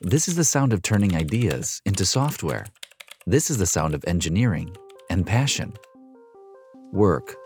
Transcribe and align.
This 0.00 0.26
is 0.28 0.34
the 0.34 0.44
sound 0.44 0.72
of 0.72 0.82
turning 0.82 1.14
ideas 1.14 1.80
into 1.86 2.04
software. 2.04 2.66
This 3.26 3.48
is 3.48 3.58
the 3.58 3.66
sound 3.66 3.94
of 3.94 4.04
engineering 4.06 4.76
and 5.08 5.24
passion. 5.24 5.72
Work. 6.92 7.36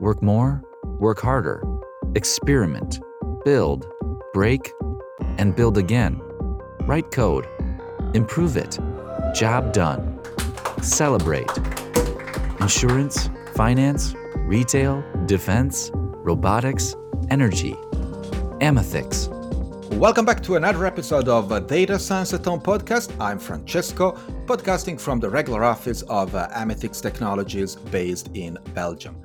Work 0.00 0.22
more, 0.22 0.62
work 1.00 1.20
harder. 1.20 1.62
Experiment. 2.14 3.00
Build. 3.44 3.86
Break. 4.34 4.70
And 5.38 5.56
build 5.56 5.78
again. 5.78 6.20
Write 6.82 7.10
code. 7.10 7.48
Improve 8.14 8.56
it. 8.58 8.78
Job 9.34 9.72
done. 9.72 10.20
Celebrate. 10.82 11.50
Insurance, 12.60 13.30
finance, 13.54 14.14
retail, 14.36 15.02
defense, 15.24 15.90
robotics, 15.94 16.94
energy. 17.30 17.72
Amethix. 18.60 19.33
Welcome 19.98 20.24
back 20.24 20.42
to 20.42 20.56
another 20.56 20.86
episode 20.86 21.28
of 21.28 21.52
uh, 21.52 21.60
Data 21.60 22.00
Science 22.00 22.34
at 22.34 22.44
Home 22.46 22.60
podcast. 22.60 23.14
I'm 23.20 23.38
Francesco, 23.38 24.18
podcasting 24.44 25.00
from 25.00 25.20
the 25.20 25.30
regular 25.30 25.62
office 25.62 26.02
of 26.02 26.34
uh, 26.34 26.48
Amethix 26.48 27.00
Technologies 27.00 27.76
based 27.76 28.28
in 28.34 28.58
Belgium. 28.74 29.22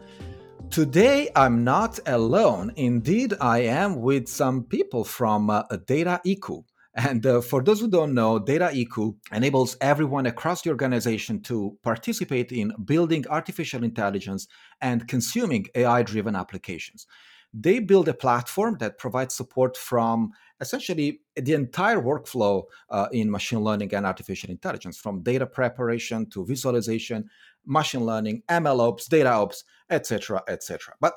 Today, 0.70 1.32
I'm 1.36 1.64
not 1.64 2.00
alone. 2.06 2.72
Indeed, 2.76 3.34
I 3.42 3.62
am 3.62 4.00
with 4.00 4.30
some 4.30 4.64
people 4.64 5.04
from 5.04 5.50
uh, 5.50 5.64
Dataiku. 5.72 6.64
And 6.94 7.26
uh, 7.26 7.42
for 7.42 7.64
those 7.64 7.80
who 7.80 7.90
don't 7.90 8.14
know, 8.14 8.38
Data 8.38 8.70
Dataiku 8.72 9.16
enables 9.34 9.76
everyone 9.82 10.28
across 10.28 10.62
the 10.62 10.70
organization 10.70 11.42
to 11.44 11.76
participate 11.82 12.52
in 12.52 12.74
building 12.86 13.26
artificial 13.28 13.84
intelligence 13.84 14.48
and 14.82 15.08
consuming 15.08 15.66
AI 15.74 16.04
driven 16.04 16.36
applications. 16.36 17.08
They 17.54 17.80
build 17.80 18.08
a 18.08 18.14
platform 18.14 18.78
that 18.80 19.00
provides 19.00 19.34
support 19.34 19.76
from 19.76 20.32
essentially 20.62 21.22
the 21.36 21.54
entire 21.54 22.02
workflow 22.02 22.64
uh, 22.90 23.08
in 23.12 23.30
machine 23.32 23.60
learning 23.60 23.94
and 23.94 24.06
artificial 24.06 24.50
intelligence, 24.50 24.98
from 24.98 25.22
data 25.22 25.46
preparation 25.46 26.30
to 26.30 26.46
visualization, 26.46 27.30
machine 27.66 28.06
learning, 28.06 28.44
ML 28.50 28.80
ops, 28.80 29.08
data 29.08 29.30
ops, 29.30 29.64
etc., 29.90 30.42
etc. 30.48 30.94
But 31.00 31.14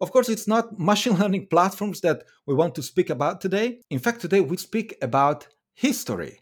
of 0.00 0.10
course, 0.10 0.28
it's 0.28 0.48
not 0.48 0.78
machine 0.78 1.16
learning 1.16 1.48
platforms 1.48 2.00
that 2.00 2.24
we 2.46 2.54
want 2.54 2.74
to 2.76 2.82
speak 2.82 3.10
about 3.10 3.40
today. 3.40 3.80
In 3.90 3.98
fact, 3.98 4.20
today 4.20 4.40
we 4.40 4.56
speak 4.56 4.96
about 5.02 5.48
history. 5.74 6.40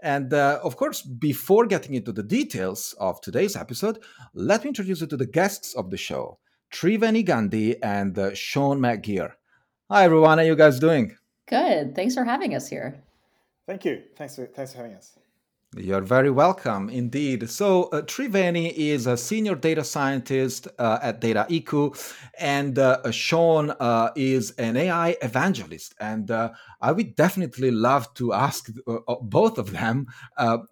And 0.00 0.32
uh, 0.32 0.60
of 0.62 0.76
course, 0.76 1.02
before 1.02 1.66
getting 1.66 1.94
into 1.94 2.12
the 2.12 2.22
details 2.22 2.94
of 3.00 3.20
today's 3.20 3.56
episode, 3.56 3.98
let 4.32 4.62
me 4.62 4.68
introduce 4.68 5.00
you 5.00 5.08
to 5.08 5.16
the 5.16 5.26
guests 5.26 5.74
of 5.74 5.90
the 5.90 5.96
show, 5.96 6.38
Triveni 6.72 7.24
Gandhi 7.24 7.82
and 7.82 8.16
uh, 8.16 8.32
Sean 8.34 8.78
McGirr. 8.78 9.32
Hi, 9.90 10.04
everyone. 10.04 10.38
How 10.38 10.44
are 10.44 10.46
you 10.46 10.54
guys 10.54 10.78
doing? 10.78 11.17
Good. 11.48 11.94
Thanks 11.94 12.14
for 12.14 12.24
having 12.24 12.54
us 12.54 12.68
here. 12.68 13.02
Thank 13.66 13.84
you. 13.84 14.02
Thanks 14.16 14.36
for, 14.36 14.46
thanks 14.46 14.72
for 14.72 14.78
having 14.78 14.94
us. 14.94 15.18
You're 15.76 16.00
very 16.00 16.30
welcome 16.30 16.88
indeed. 16.88 17.50
So, 17.50 17.84
uh, 17.90 18.00
Triveni 18.00 18.72
is 18.74 19.06
a 19.06 19.18
senior 19.18 19.54
data 19.54 19.84
scientist 19.84 20.66
uh, 20.78 20.98
at 21.02 21.20
Dataiku, 21.20 21.94
and 22.38 22.78
uh, 22.78 23.10
Sean 23.10 23.72
uh, 23.78 24.10
is 24.16 24.52
an 24.52 24.78
AI 24.78 25.16
evangelist. 25.20 25.94
And 26.00 26.30
uh, 26.30 26.52
I 26.80 26.92
would 26.92 27.14
definitely 27.16 27.70
love 27.70 28.12
to 28.14 28.32
ask 28.32 28.70
uh, 28.86 29.16
both 29.20 29.58
of 29.58 29.72
them 29.72 30.06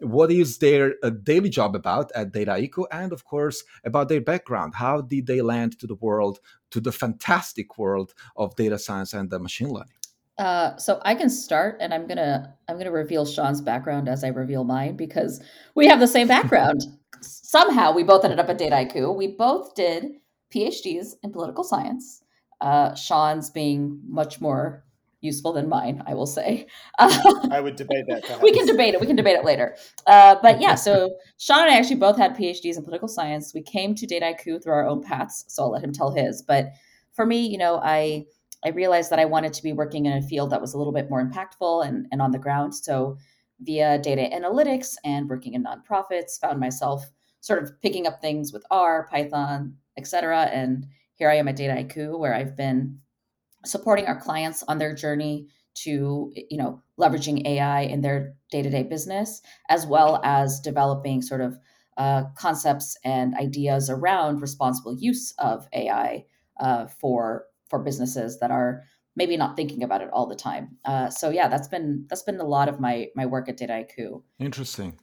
what 0.00 0.32
is 0.32 0.58
their 0.58 0.94
daily 1.22 1.50
job 1.50 1.77
about 1.77 2.10
at 2.14 2.32
Data 2.32 2.52
Dataiku, 2.52 2.86
and 2.91 3.12
of 3.12 3.27
course, 3.27 3.64
about 3.84 4.08
their 4.08 4.22
background. 4.22 4.77
How 4.77 5.02
did 5.02 5.27
they 5.27 5.42
land 5.42 5.78
to 5.80 5.86
the 5.86 5.97
world, 5.97 6.41
to 6.70 6.80
the 6.80 6.91
fantastic 6.92 7.77
world 7.77 8.14
of 8.34 8.56
data 8.56 8.78
science 8.78 9.12
and 9.12 9.30
machine 9.30 9.69
learning? 9.69 9.95
Uh, 10.39 10.77
so 10.77 11.01
I 11.05 11.15
can 11.15 11.31
start, 11.31 11.79
and 11.81 11.95
I'm 11.95 12.06
gonna 12.06 12.55
I'm 12.69 12.77
gonna 12.77 12.91
reveal 12.91 13.25
Sean's 13.25 13.61
background 13.61 14.09
as 14.09 14.23
I 14.23 14.29
reveal 14.29 14.65
mine 14.65 14.97
because 14.97 15.43
we 15.75 15.87
have 15.87 16.01
the 16.01 16.06
same 16.09 16.28
background. 16.28 16.83
Somehow 17.23 17.93
we 17.93 18.03
both 18.03 18.25
ended 18.25 18.39
up 18.39 18.48
at 18.51 18.59
Dataiku. 18.59 19.16
We 19.16 19.28
both 19.28 19.75
did 19.75 20.16
PhDs 20.55 21.15
in 21.22 21.33
political 21.33 21.65
science. 21.65 22.22
Uh, 22.60 22.94
Sean's 22.94 23.50
being 23.50 24.00
much 24.06 24.41
more 24.41 24.84
useful 25.22 25.53
than 25.53 25.69
mine, 25.69 26.03
I 26.06 26.15
will 26.15 26.27
say. 26.27 26.66
I 26.99 27.60
would 27.60 27.77
debate 27.77 28.05
that. 28.09 28.22
Perhaps. 28.22 28.43
We 28.43 28.53
can 28.53 28.66
debate 28.66 28.94
it. 28.94 29.00
We 29.00 29.06
can 29.06 29.16
debate 29.16 29.37
it 29.37 29.44
later. 29.44 29.77
Uh, 30.06 30.37
but 30.43 30.60
yeah, 30.60 30.75
so 30.75 31.16
Sean 31.39 31.62
and 31.62 31.71
I 31.71 31.78
actually 31.78 31.97
both 31.97 32.16
had 32.16 32.37
PhDs 32.37 32.77
in 32.77 32.84
political 32.84 33.09
science. 33.09 33.55
We 33.55 33.62
came 33.62 33.94
to 33.94 34.06
Dataiku 34.06 34.62
through 34.62 34.72
our 34.72 34.87
own 34.87 35.03
paths, 35.03 35.44
so 35.49 35.65
I'll 35.65 35.71
let 35.71 35.83
him 35.83 35.93
tell 35.93 36.10
his. 36.10 36.43
But 36.43 36.72
for 37.15 37.27
me, 37.27 37.47
you 37.47 37.59
know, 37.59 37.81
I 37.83 38.27
I 38.66 38.71
realized 38.71 39.10
that 39.10 39.21
I 39.21 39.25
wanted 39.25 39.53
to 39.54 39.62
be 39.62 39.72
working 39.72 40.06
in 40.06 40.12
a 40.12 40.22
field 40.22 40.50
that 40.50 40.60
was 40.60 40.75
a 40.75 40.78
little 40.78 40.93
bit 40.93 41.09
more 41.09 41.25
impactful 41.25 41.87
and, 41.87 42.06
and 42.10 42.21
on 42.21 42.32
the 42.32 42.38
ground. 42.38 42.75
So, 42.75 43.16
via 43.60 43.99
data 43.99 44.28
analytics 44.34 44.97
and 45.04 45.31
working 45.31 45.54
in 45.54 45.65
nonprofits, 45.65 46.38
found 46.38 46.60
myself 46.60 47.06
sort 47.41 47.62
of 47.62 47.81
picking 47.81 48.06
up 48.06 48.21
things 48.21 48.53
with 48.53 48.66
R, 48.71 49.06
Python, 49.10 49.77
etc. 49.97 50.50
And 50.53 50.87
here 51.15 51.31
I 51.31 51.37
am 51.37 51.49
at 51.49 51.56
Dataiku, 51.56 52.19
where 52.19 52.34
I've 52.34 52.56
been 52.56 52.99
supporting 53.65 54.06
our 54.06 54.21
clients 54.21 54.62
on 54.69 54.78
their 54.78 54.94
journey 54.94 55.47
to, 55.77 56.33
you 56.34 56.59
know, 56.59 56.83
leveraging 56.98 57.47
AI 57.47 57.83
in 57.83 58.00
their 58.00 58.34
day-to-day 58.50 58.83
business, 58.83 59.43
as 59.69 59.87
well 59.87 60.21
as 60.25 60.60
developing 60.60 61.22
sort 61.22 61.41
of 61.41 61.56
uh, 61.97 62.25
concepts 62.37 62.97
and 63.04 63.34
ideas 63.37 63.88
around 63.88 64.43
responsible 64.43 64.94
use 64.98 65.33
of 65.38 65.66
AI 65.72 66.25
uh, 66.60 66.87
for 66.87 67.44
for 67.69 67.78
businesses 67.78 68.38
that 68.41 68.50
are 68.50 68.84
maybe 69.16 69.37
not 69.37 69.56
thinking 69.56 69.82
about 69.82 70.03
it 70.03 70.10
all 70.12 70.27
the 70.27 70.37
time. 70.37 70.77
Uh, 70.84 71.09
so 71.09 71.31
yeah, 71.31 71.49
that's 71.49 71.69
been 71.69 72.06
that's 72.09 72.22
been 72.22 72.38
a 72.41 72.44
lot 72.44 72.69
of 72.69 72.78
my 72.81 73.09
my 73.15 73.27
work 73.27 73.49
at 73.49 73.59
Dataiku. 73.59 74.22
Interesting. 74.38 74.99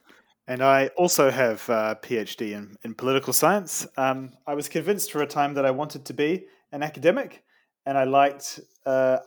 And 0.46 0.62
I 0.62 0.88
also 0.96 1.30
have 1.30 1.66
a 1.70 1.98
PhD 2.02 2.52
in, 2.52 2.76
in 2.82 2.94
political 2.94 3.32
science. 3.32 3.86
Um, 3.96 4.32
I 4.46 4.54
was 4.54 4.68
convinced 4.68 5.10
for 5.10 5.22
a 5.22 5.26
time 5.26 5.54
that 5.54 5.64
I 5.64 5.70
wanted 5.70 6.04
to 6.04 6.12
be 6.12 6.44
an 6.70 6.82
academic, 6.82 7.42
and 7.86 7.96
I 7.96 8.04
liked 8.04 8.60
uh, 8.84 9.18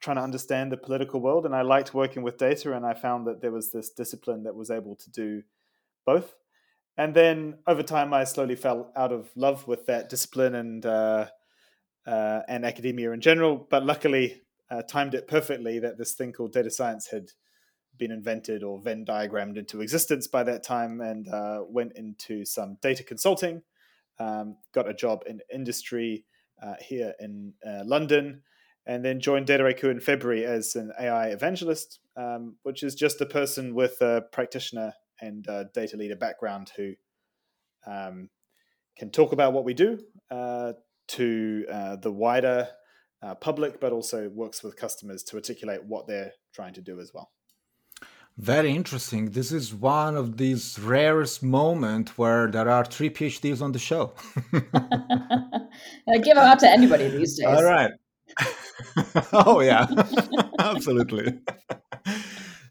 trying 0.00 0.16
to 0.16 0.22
understand 0.22 0.72
the 0.72 0.78
political 0.78 1.20
world, 1.20 1.44
and 1.44 1.54
I 1.54 1.60
liked 1.60 1.92
working 1.92 2.22
with 2.22 2.38
data. 2.38 2.72
And 2.72 2.86
I 2.86 2.94
found 2.94 3.26
that 3.26 3.42
there 3.42 3.52
was 3.52 3.70
this 3.70 3.90
discipline 3.90 4.44
that 4.44 4.54
was 4.54 4.70
able 4.70 4.96
to 4.96 5.10
do 5.10 5.42
both. 6.06 6.34
And 6.96 7.14
then 7.14 7.58
over 7.66 7.82
time, 7.82 8.12
I 8.14 8.24
slowly 8.24 8.56
fell 8.56 8.92
out 8.96 9.12
of 9.12 9.30
love 9.36 9.66
with 9.66 9.86
that 9.86 10.08
discipline 10.08 10.54
and 10.54 10.84
uh, 10.84 11.26
uh, 12.06 12.40
and 12.48 12.64
academia 12.64 13.12
in 13.12 13.20
general. 13.20 13.66
But 13.70 13.84
luckily, 13.84 14.42
uh, 14.70 14.82
timed 14.82 15.14
it 15.14 15.28
perfectly 15.28 15.78
that 15.78 15.98
this 15.98 16.14
thing 16.14 16.32
called 16.32 16.52
data 16.52 16.70
science 16.70 17.08
had 17.08 17.28
been 17.98 18.10
invented 18.10 18.62
or 18.62 18.80
Venn 18.80 19.04
diagrammed 19.04 19.58
into 19.58 19.82
existence 19.82 20.26
by 20.26 20.42
that 20.44 20.64
time, 20.64 21.00
and 21.00 21.28
uh, 21.28 21.62
went 21.68 21.92
into 21.94 22.44
some 22.44 22.78
data 22.80 23.04
consulting. 23.04 23.62
Um, 24.18 24.56
got 24.72 24.88
a 24.88 24.94
job 24.94 25.22
in 25.26 25.40
industry 25.52 26.24
uh, 26.62 26.74
here 26.80 27.14
in 27.20 27.54
uh, 27.66 27.82
London, 27.84 28.42
and 28.86 29.04
then 29.04 29.20
joined 29.20 29.46
Dataiku 29.46 29.90
in 29.90 30.00
February 30.00 30.44
as 30.44 30.74
an 30.74 30.92
AI 30.98 31.28
evangelist, 31.28 32.00
um, 32.16 32.56
which 32.62 32.82
is 32.82 32.94
just 32.94 33.20
a 33.20 33.26
person 33.26 33.74
with 33.74 34.00
a 34.00 34.22
practitioner 34.32 34.94
and 35.20 35.46
data 35.72 35.96
leader 35.96 36.16
background 36.16 36.72
who 36.76 36.94
um, 37.86 38.28
can 38.96 39.10
talk 39.10 39.32
about 39.32 39.52
what 39.52 39.64
we 39.64 39.74
do, 39.74 39.98
uh, 40.30 40.72
to 41.12 41.64
uh, 41.70 41.96
the 41.96 42.12
wider 42.12 42.68
uh, 43.22 43.34
public, 43.34 43.80
but 43.80 43.92
also 43.92 44.28
works 44.28 44.62
with 44.62 44.76
customers 44.76 45.22
to 45.24 45.36
articulate 45.36 45.84
what 45.84 46.06
they're 46.06 46.32
trying 46.52 46.74
to 46.74 46.80
do 46.80 47.00
as 47.00 47.12
well. 47.14 47.30
Very 48.38 48.74
interesting. 48.74 49.30
This 49.30 49.52
is 49.52 49.74
one 49.74 50.16
of 50.16 50.38
these 50.38 50.78
rarest 50.78 51.42
moments 51.42 52.16
where 52.16 52.50
there 52.50 52.68
are 52.68 52.84
three 52.84 53.10
PhDs 53.10 53.60
on 53.60 53.72
the 53.72 53.78
show. 53.78 54.14
I 54.54 56.18
give 56.18 56.36
them 56.36 56.38
out 56.38 56.58
to 56.60 56.68
anybody 56.68 57.08
these 57.08 57.38
days. 57.38 57.46
All 57.46 57.64
right. 57.64 57.90
oh 59.32 59.60
yeah, 59.60 59.86
absolutely. 60.58 61.40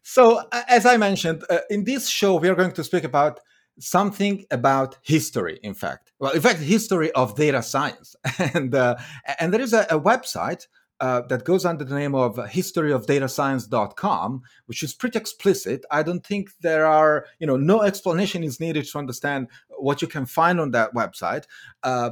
So, 0.03 0.43
as 0.67 0.85
I 0.85 0.97
mentioned, 0.97 1.45
uh, 1.49 1.59
in 1.69 1.85
this 1.85 2.09
show, 2.09 2.35
we 2.35 2.49
are 2.49 2.55
going 2.55 2.73
to 2.73 2.83
speak 2.83 3.05
about 3.05 3.39
something 3.81 4.45
about 4.51 4.97
history 5.01 5.59
in 5.63 5.73
fact. 5.73 6.13
Well 6.19 6.31
in 6.31 6.41
fact 6.41 6.59
history 6.59 7.11
of 7.11 7.35
data 7.35 7.63
science. 7.63 8.15
And 8.53 8.75
uh, 8.75 8.97
and 9.39 9.53
there 9.53 9.61
is 9.61 9.73
a, 9.73 9.87
a 9.89 9.99
website 9.99 10.67
uh, 10.99 11.21
that 11.21 11.45
goes 11.45 11.65
under 11.65 11.83
the 11.83 11.95
name 11.95 12.13
of 12.15 12.35
historyofdatascience.com 12.35 14.41
which 14.67 14.83
is 14.83 14.93
pretty 14.93 15.17
explicit. 15.17 15.83
I 15.91 16.03
don't 16.03 16.25
think 16.25 16.49
there 16.61 16.85
are 16.85 17.25
you 17.39 17.47
know 17.47 17.57
no 17.57 17.81
explanation 17.81 18.43
is 18.43 18.59
needed 18.59 18.85
to 18.87 18.97
understand 18.97 19.47
what 19.69 20.01
you 20.01 20.07
can 20.07 20.25
find 20.25 20.59
on 20.59 20.71
that 20.71 20.93
website. 20.93 21.45
Uh, 21.83 22.11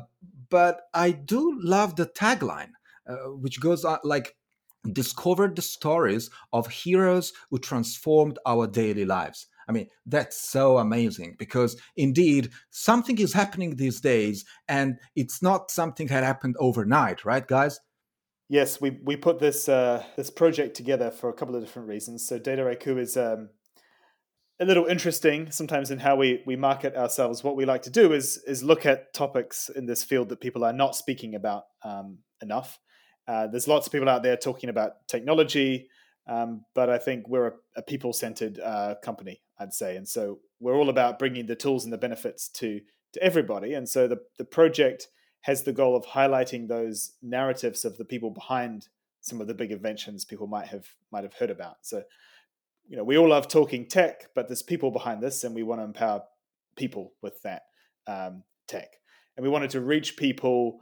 but 0.50 0.82
i 0.94 1.12
do 1.12 1.60
love 1.62 1.96
the 1.96 2.06
tagline 2.06 2.72
uh, 3.08 3.16
which 3.44 3.60
goes 3.60 3.86
on 3.86 4.00
like 4.04 4.36
discovered 4.94 5.56
the 5.56 5.62
stories 5.62 6.30
of 6.54 6.68
heroes 6.68 7.34
who 7.50 7.60
transformed 7.60 8.40
our 8.46 8.66
daily 8.66 9.06
lives 9.06 9.48
I 9.70 9.72
mean, 9.72 9.88
that's 10.08 10.42
so 10.42 10.80
amazing 10.80 11.36
because 11.38 11.80
indeed 11.96 12.50
something 12.72 13.20
is 13.20 13.34
happening 13.34 13.76
these 13.76 14.02
days 14.02 14.44
and 14.68 14.98
it's 15.16 15.44
not 15.44 15.70
something 15.70 16.08
that 16.08 16.24
happened 16.24 16.56
overnight, 16.60 17.24
right, 17.24 17.48
guys? 17.48 17.80
Yes, 18.50 18.82
we, 18.82 18.98
we 19.04 19.16
put 19.16 19.38
this 19.38 19.70
uh, 19.70 20.04
this 20.18 20.32
project 20.32 20.76
together 20.76 21.12
for 21.12 21.30
a 21.30 21.34
couple 21.34 21.56
of 21.56 21.62
different 21.62 21.88
reasons. 21.88 22.28
So 22.28 22.40
Data 22.40 22.64
Dataiku 22.64 23.00
is 23.00 23.16
um, 23.16 23.50
a 24.60 24.66
little 24.66 24.86
interesting 24.88 25.52
sometimes 25.52 25.92
in 25.92 26.00
how 26.00 26.16
we 26.16 26.42
we 26.48 26.56
market 26.56 26.96
ourselves. 26.96 27.44
What 27.44 27.56
we 27.56 27.66
like 27.66 27.84
to 27.84 27.92
do 27.92 28.12
is 28.12 28.38
is 28.48 28.64
look 28.64 28.88
at 28.88 29.14
topics 29.14 29.70
in 29.70 29.86
this 29.86 30.04
field 30.04 30.30
that 30.30 30.42
people 30.42 30.64
are 30.64 30.74
not 30.74 30.96
speaking 30.96 31.36
about 31.36 31.66
um, 31.84 32.18
enough. 32.42 32.80
Uh, 33.28 33.46
there's 33.46 33.68
lots 33.68 33.86
of 33.86 33.92
people 33.92 34.10
out 34.10 34.24
there 34.24 34.36
talking 34.36 34.72
about 34.72 35.08
technology, 35.08 35.88
um, 36.28 36.66
but 36.74 36.90
I 36.90 36.98
think 36.98 37.30
we're 37.30 37.48
a, 37.48 37.54
a 37.78 37.82
people 37.84 38.14
centered 38.14 38.60
uh, 38.60 38.96
company, 39.04 39.44
I'd 39.60 39.74
say, 39.74 39.96
and 39.96 40.08
so 40.08 40.40
we're 40.60 40.76
all 40.76 40.90
about 40.90 41.20
bringing 41.20 41.46
the 41.46 41.56
tools 41.56 41.84
and 41.84 41.94
the 41.94 41.98
benefits 41.98 42.50
to 42.50 42.82
to 43.14 43.24
everybody. 43.24 43.74
And 43.74 43.88
so 43.88 44.08
the 44.08 44.20
the 44.38 44.46
project 44.46 45.08
has 45.42 45.64
the 45.64 45.74
goal 45.74 45.96
of 45.96 46.06
highlighting 46.06 46.68
those 46.68 47.14
narratives 47.22 47.86
of 47.86 47.98
the 47.98 48.06
people 48.06 48.30
behind 48.30 48.88
some 49.22 49.42
of 49.42 49.48
the 49.48 49.54
big 49.54 49.72
inventions 49.72 50.26
people 50.26 50.48
might 50.48 50.68
have 50.68 50.86
might 51.12 51.24
have 51.24 51.34
heard 51.34 51.50
about. 51.50 51.78
So 51.82 52.04
you 52.90 52.98
know, 52.98 53.04
we 53.04 53.18
all 53.18 53.30
love 53.30 53.48
talking 53.48 53.88
tech, 53.88 54.34
but 54.34 54.48
there's 54.48 54.64
people 54.64 54.90
behind 54.90 55.22
this, 55.22 55.44
and 55.44 55.54
we 55.54 55.62
want 55.62 55.80
to 55.80 55.86
empower 55.86 56.24
people 56.76 57.14
with 57.22 57.40
that 57.44 57.64
um, 58.08 58.44
tech. 58.68 58.90
And 59.38 59.44
we 59.44 59.50
wanted 59.50 59.70
to 59.72 59.82
reach 59.82 60.18
people 60.18 60.80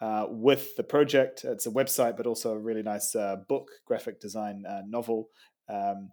uh, 0.00 0.26
with 0.30 0.74
the 0.76 0.82
project. 0.82 1.44
It's 1.44 1.66
a 1.66 1.70
website, 1.70 2.16
but 2.16 2.26
also 2.26 2.52
a 2.52 2.58
really 2.58 2.82
nice 2.82 3.14
uh, 3.14 3.36
book, 3.46 3.68
graphic 3.86 4.20
design 4.20 4.64
uh, 4.66 4.80
novel, 4.88 5.28
um, 5.68 6.10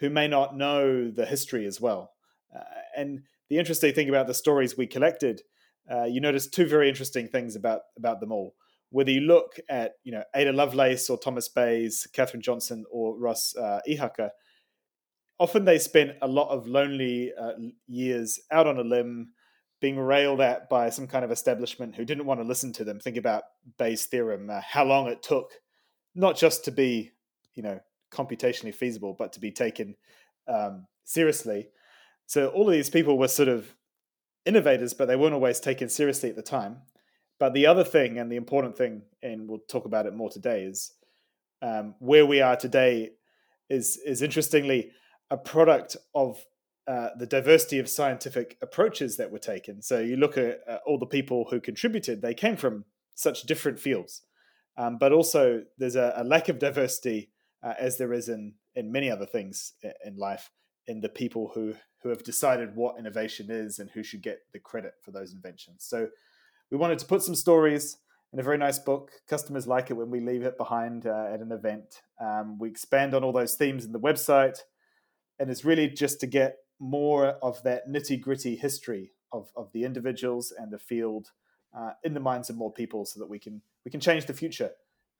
who 0.00 0.10
may 0.10 0.26
not 0.26 0.56
know 0.56 1.10
the 1.10 1.26
history 1.26 1.66
as 1.66 1.80
well. 1.80 2.12
Uh, 2.54 2.64
and 2.96 3.20
the 3.48 3.58
interesting 3.58 3.94
thing 3.94 4.08
about 4.08 4.26
the 4.26 4.34
stories 4.34 4.76
we 4.76 4.86
collected, 4.86 5.42
uh, 5.90 6.04
you 6.04 6.20
notice 6.20 6.48
two 6.48 6.66
very 6.66 6.88
interesting 6.88 7.28
things 7.28 7.54
about 7.54 7.82
about 7.96 8.20
them 8.20 8.32
all. 8.32 8.54
Whether 8.90 9.12
you 9.12 9.20
look 9.20 9.58
at 9.68 9.92
you 10.02 10.12
know 10.12 10.24
Ada 10.34 10.52
Lovelace 10.52 11.08
or 11.10 11.18
Thomas 11.18 11.48
Bayes, 11.48 12.06
Katherine 12.12 12.42
Johnson 12.42 12.84
or 12.90 13.16
Ross 13.18 13.54
uh, 13.56 13.80
Ihaka, 13.88 14.30
often 15.38 15.64
they 15.64 15.78
spent 15.78 16.12
a 16.22 16.28
lot 16.28 16.48
of 16.50 16.66
lonely 16.66 17.32
uh, 17.40 17.52
years 17.86 18.40
out 18.50 18.66
on 18.66 18.78
a 18.78 18.82
limb 18.82 19.32
being 19.80 19.98
railed 19.98 20.40
at 20.40 20.68
by 20.68 20.90
some 20.90 21.06
kind 21.06 21.24
of 21.24 21.30
establishment 21.30 21.96
who 21.96 22.04
didn't 22.04 22.26
want 22.26 22.38
to 22.38 22.46
listen 22.46 22.70
to 22.70 22.84
them 22.84 23.00
think 23.00 23.16
about 23.16 23.44
bayes' 23.78 24.04
theorem 24.04 24.50
uh, 24.50 24.60
how 24.60 24.84
long 24.84 25.08
it 25.08 25.22
took 25.22 25.52
not 26.14 26.36
just 26.36 26.66
to 26.66 26.70
be 26.70 27.10
you 27.54 27.62
know 27.62 27.80
computationally 28.10 28.74
feasible 28.74 29.14
but 29.18 29.32
to 29.32 29.40
be 29.40 29.50
taken 29.50 29.94
um, 30.48 30.86
seriously 31.04 31.68
so 32.26 32.48
all 32.48 32.68
of 32.68 32.72
these 32.72 32.90
people 32.90 33.18
were 33.18 33.28
sort 33.28 33.48
of 33.48 33.74
innovators 34.46 34.94
but 34.94 35.06
they 35.06 35.16
weren't 35.16 35.34
always 35.34 35.60
taken 35.60 35.88
seriously 35.88 36.30
at 36.30 36.36
the 36.36 36.42
time 36.42 36.78
but 37.38 37.54
the 37.54 37.66
other 37.66 37.84
thing 37.84 38.18
and 38.18 38.30
the 38.30 38.36
important 38.36 38.76
thing 38.76 39.02
and 39.22 39.48
we'll 39.48 39.60
talk 39.68 39.84
about 39.84 40.06
it 40.06 40.14
more 40.14 40.30
today 40.30 40.62
is 40.62 40.92
um, 41.62 41.94
where 41.98 42.26
we 42.26 42.40
are 42.40 42.56
today 42.56 43.10
is 43.68 43.98
is 44.04 44.22
interestingly 44.22 44.90
a 45.30 45.36
product 45.36 45.96
of 46.14 46.44
uh, 46.86 47.10
the 47.16 47.26
diversity 47.26 47.78
of 47.78 47.88
scientific 47.88 48.56
approaches 48.60 49.16
that 49.16 49.30
were 49.30 49.38
taken. 49.38 49.80
So 49.80 50.00
you 50.00 50.16
look 50.16 50.36
at 50.36 50.58
uh, 50.68 50.78
all 50.86 50.98
the 50.98 51.06
people 51.06 51.46
who 51.50 51.60
contributed; 51.60 52.20
they 52.20 52.34
came 52.34 52.56
from 52.56 52.84
such 53.14 53.42
different 53.42 53.78
fields. 53.78 54.22
Um, 54.76 54.98
but 54.98 55.12
also, 55.12 55.62
there's 55.78 55.96
a, 55.96 56.12
a 56.16 56.24
lack 56.24 56.48
of 56.48 56.58
diversity, 56.58 57.30
uh, 57.62 57.74
as 57.78 57.98
there 57.98 58.12
is 58.12 58.28
in 58.28 58.54
in 58.74 58.92
many 58.92 59.10
other 59.10 59.26
things 59.26 59.74
in 60.04 60.16
life, 60.16 60.50
in 60.86 61.00
the 61.00 61.08
people 61.08 61.52
who 61.54 61.74
who 62.02 62.08
have 62.08 62.22
decided 62.22 62.74
what 62.74 62.98
innovation 62.98 63.50
is 63.50 63.78
and 63.78 63.90
who 63.90 64.02
should 64.02 64.22
get 64.22 64.40
the 64.52 64.58
credit 64.58 64.94
for 65.04 65.10
those 65.10 65.32
inventions. 65.32 65.84
So 65.86 66.08
we 66.70 66.78
wanted 66.78 66.98
to 67.00 67.06
put 67.06 67.22
some 67.22 67.34
stories 67.34 67.98
in 68.32 68.38
a 68.38 68.42
very 68.42 68.58
nice 68.58 68.78
book. 68.78 69.10
Customers 69.28 69.66
like 69.66 69.90
it 69.90 69.94
when 69.94 70.10
we 70.10 70.20
leave 70.20 70.42
it 70.42 70.56
behind 70.56 71.06
uh, 71.06 71.26
at 71.32 71.40
an 71.40 71.52
event. 71.52 72.00
Um, 72.20 72.58
we 72.58 72.70
expand 72.70 73.12
on 73.12 73.24
all 73.24 73.32
those 73.32 73.54
themes 73.54 73.84
in 73.84 73.92
the 73.92 74.00
website 74.00 74.60
and 75.38 75.50
it's 75.50 75.64
really 75.64 75.88
just 75.88 76.20
to 76.20 76.26
get 76.26 76.58
more 76.78 77.26
of 77.42 77.62
that 77.64 77.88
nitty 77.88 78.20
gritty 78.20 78.56
history 78.56 79.12
of, 79.32 79.50
of 79.56 79.72
the 79.72 79.84
individuals 79.84 80.52
and 80.56 80.70
the 80.70 80.78
field 80.78 81.28
uh, 81.76 81.92
in 82.04 82.14
the 82.14 82.20
minds 82.20 82.50
of 82.50 82.56
more 82.56 82.72
people 82.72 83.04
so 83.04 83.18
that 83.18 83.28
we 83.28 83.38
can 83.38 83.62
we 83.84 83.90
can 83.90 84.00
change 84.00 84.26
the 84.26 84.34
future 84.34 84.70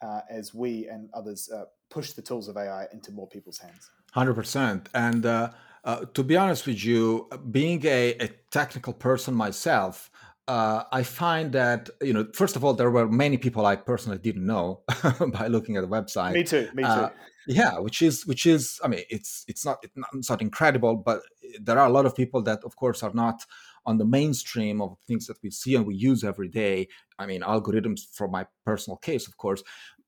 uh, 0.03 0.21
as 0.29 0.55
we 0.55 0.89
and 0.89 1.09
others 1.15 1.51
uh, 1.55 1.65
push 1.91 2.13
the 2.13 2.23
tools 2.23 2.49
of 2.49 2.57
AI 2.57 2.87
into 2.93 3.13
more 3.13 3.29
people's 3.29 3.59
hands. 3.59 3.91
100%. 4.15 4.87
And 4.95 5.27
uh, 5.27 5.51
uh, 5.85 6.05
to 6.15 6.23
be 6.23 6.37
honest 6.37 6.67
with 6.67 6.85
you, 6.85 7.29
being 7.51 7.85
a, 7.85 8.15
a 8.21 8.29
technical 8.51 8.93
person 8.93 9.35
myself, 9.35 10.11
uh, 10.49 10.85
I 10.91 11.03
find 11.05 11.53
that 11.53 11.91
you 12.03 12.13
know, 12.13 12.27
first 12.35 12.57
of 12.57 12.65
all, 12.65 12.75
there 12.75 12.91
were 12.91 13.09
many 13.09 13.37
people 13.37 13.67
I 13.67 13.77
personally 13.77 14.19
didn't 14.19 14.45
know 14.45 14.83
by 15.39 15.47
looking 15.47 15.77
at 15.77 15.83
the 15.83 15.89
website. 15.89 16.33
Me 16.33 16.43
too. 16.43 16.69
Me 16.75 16.83
too. 16.83 16.89
Uh, 16.89 17.11
yeah, 17.47 17.79
which 17.79 18.03
is 18.03 18.27
which 18.27 18.47
is, 18.47 18.81
I 18.83 18.89
mean, 18.89 19.05
it's 19.11 19.45
it's 19.47 19.65
not 19.65 19.85
it's 20.17 20.31
not 20.31 20.43
incredible, 20.43 20.97
but 20.97 21.23
there 21.61 21.79
are 21.79 21.87
a 21.87 21.93
lot 21.93 22.05
of 22.05 22.15
people 22.15 22.43
that, 22.43 22.65
of 22.65 22.77
course, 22.77 23.03
are 23.03 23.13
not 23.15 23.45
on 23.87 23.99
the 23.99 24.05
mainstream 24.05 24.81
of 24.81 24.97
things 25.07 25.27
that 25.27 25.39
we 25.43 25.51
see 25.51 25.75
and 25.75 25.87
we 25.87 25.95
use 25.95 26.23
every 26.25 26.49
day. 26.49 26.89
I 27.19 27.27
mean, 27.27 27.43
algorithms 27.43 28.01
for 28.13 28.29
my 28.29 28.47
personal 28.65 28.97
case, 28.97 29.27
of 29.27 29.37
course, 29.37 29.63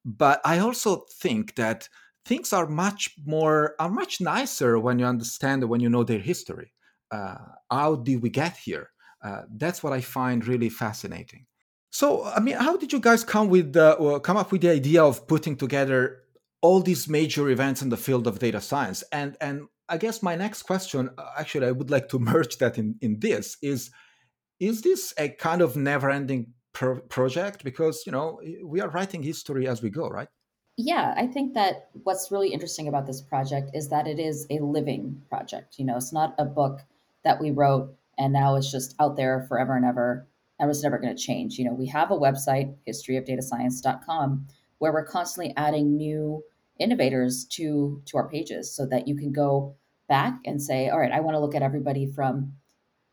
but 0.04 0.40
I 0.44 0.58
also 0.58 1.04
think 1.20 1.54
that 1.56 1.88
things 2.24 2.52
are 2.52 2.66
much 2.66 3.14
more 3.24 3.74
are 3.78 3.90
much 3.90 4.20
nicer 4.20 4.78
when 4.78 4.98
you 4.98 5.06
understand 5.06 5.68
when 5.68 5.80
you 5.80 5.88
know 5.88 6.04
their 6.04 6.18
history. 6.18 6.72
Uh, 7.10 7.36
how 7.70 7.96
did 7.96 8.22
we 8.22 8.30
get 8.30 8.56
here? 8.56 8.90
Uh, 9.22 9.42
that's 9.56 9.82
what 9.82 9.92
I 9.92 10.00
find 10.00 10.46
really 10.46 10.68
fascinating. 10.68 11.46
So, 11.90 12.24
I 12.24 12.40
mean, 12.40 12.56
how 12.56 12.76
did 12.76 12.92
you 12.92 13.00
guys 13.00 13.22
come 13.22 13.48
with 13.48 13.76
uh, 13.76 14.18
come 14.20 14.36
up 14.36 14.50
with 14.50 14.62
the 14.62 14.70
idea 14.70 15.04
of 15.04 15.26
putting 15.28 15.56
together 15.56 16.22
all 16.62 16.80
these 16.80 17.08
major 17.08 17.48
events 17.50 17.82
in 17.82 17.90
the 17.90 17.96
field 17.96 18.26
of 18.26 18.38
data 18.38 18.60
science? 18.60 19.04
And 19.12 19.36
and 19.40 19.68
I 19.88 19.98
guess 19.98 20.22
my 20.22 20.36
next 20.36 20.62
question, 20.62 21.10
uh, 21.18 21.24
actually, 21.38 21.66
I 21.66 21.72
would 21.72 21.90
like 21.90 22.08
to 22.10 22.18
merge 22.30 22.58
that 22.58 22.78
in 22.78 22.96
in 23.00 23.20
this 23.20 23.56
is 23.62 23.90
is 24.60 24.82
this 24.82 25.12
a 25.18 25.28
kind 25.28 25.60
of 25.60 25.76
never-ending 25.76 26.52
pro- 26.72 27.00
project? 27.00 27.64
Because 27.64 28.04
you 28.06 28.12
know 28.12 28.40
we 28.64 28.80
are 28.80 28.88
writing 28.88 29.22
history 29.22 29.66
as 29.66 29.82
we 29.82 29.90
go, 29.90 30.08
right? 30.08 30.28
Yeah, 30.78 31.14
I 31.16 31.26
think 31.26 31.54
that 31.54 31.90
what's 32.04 32.32
really 32.32 32.48
interesting 32.48 32.88
about 32.88 33.06
this 33.06 33.20
project 33.20 33.70
is 33.74 33.88
that 33.90 34.06
it 34.06 34.18
is 34.18 34.46
a 34.50 34.60
living 34.60 35.20
project. 35.28 35.78
You 35.78 35.84
know, 35.84 35.96
it's 35.96 36.12
not 36.12 36.34
a 36.38 36.46
book 36.46 36.80
that 37.24 37.40
we 37.40 37.50
wrote 37.50 37.94
and 38.18 38.32
now 38.32 38.56
it's 38.56 38.70
just 38.70 38.94
out 39.00 39.16
there 39.16 39.44
forever 39.48 39.76
and 39.76 39.84
ever 39.84 40.26
and 40.58 40.70
it's 40.70 40.82
never 40.82 40.98
going 40.98 41.14
to 41.14 41.22
change 41.22 41.58
you 41.58 41.64
know 41.64 41.72
we 41.72 41.86
have 41.86 42.10
a 42.10 42.16
website 42.16 42.74
historyofdatascience.com 42.88 44.46
where 44.78 44.92
we're 44.92 45.04
constantly 45.04 45.54
adding 45.56 45.96
new 45.96 46.42
innovators 46.82 47.44
to 47.44 48.02
to 48.06 48.16
our 48.16 48.28
pages 48.28 48.74
so 48.74 48.86
that 48.86 49.08
you 49.08 49.16
can 49.16 49.32
go 49.32 49.74
back 50.08 50.38
and 50.44 50.60
say 50.60 50.88
all 50.88 50.98
right 50.98 51.12
i 51.12 51.20
want 51.20 51.34
to 51.34 51.40
look 51.40 51.54
at 51.54 51.62
everybody 51.62 52.06
from 52.06 52.52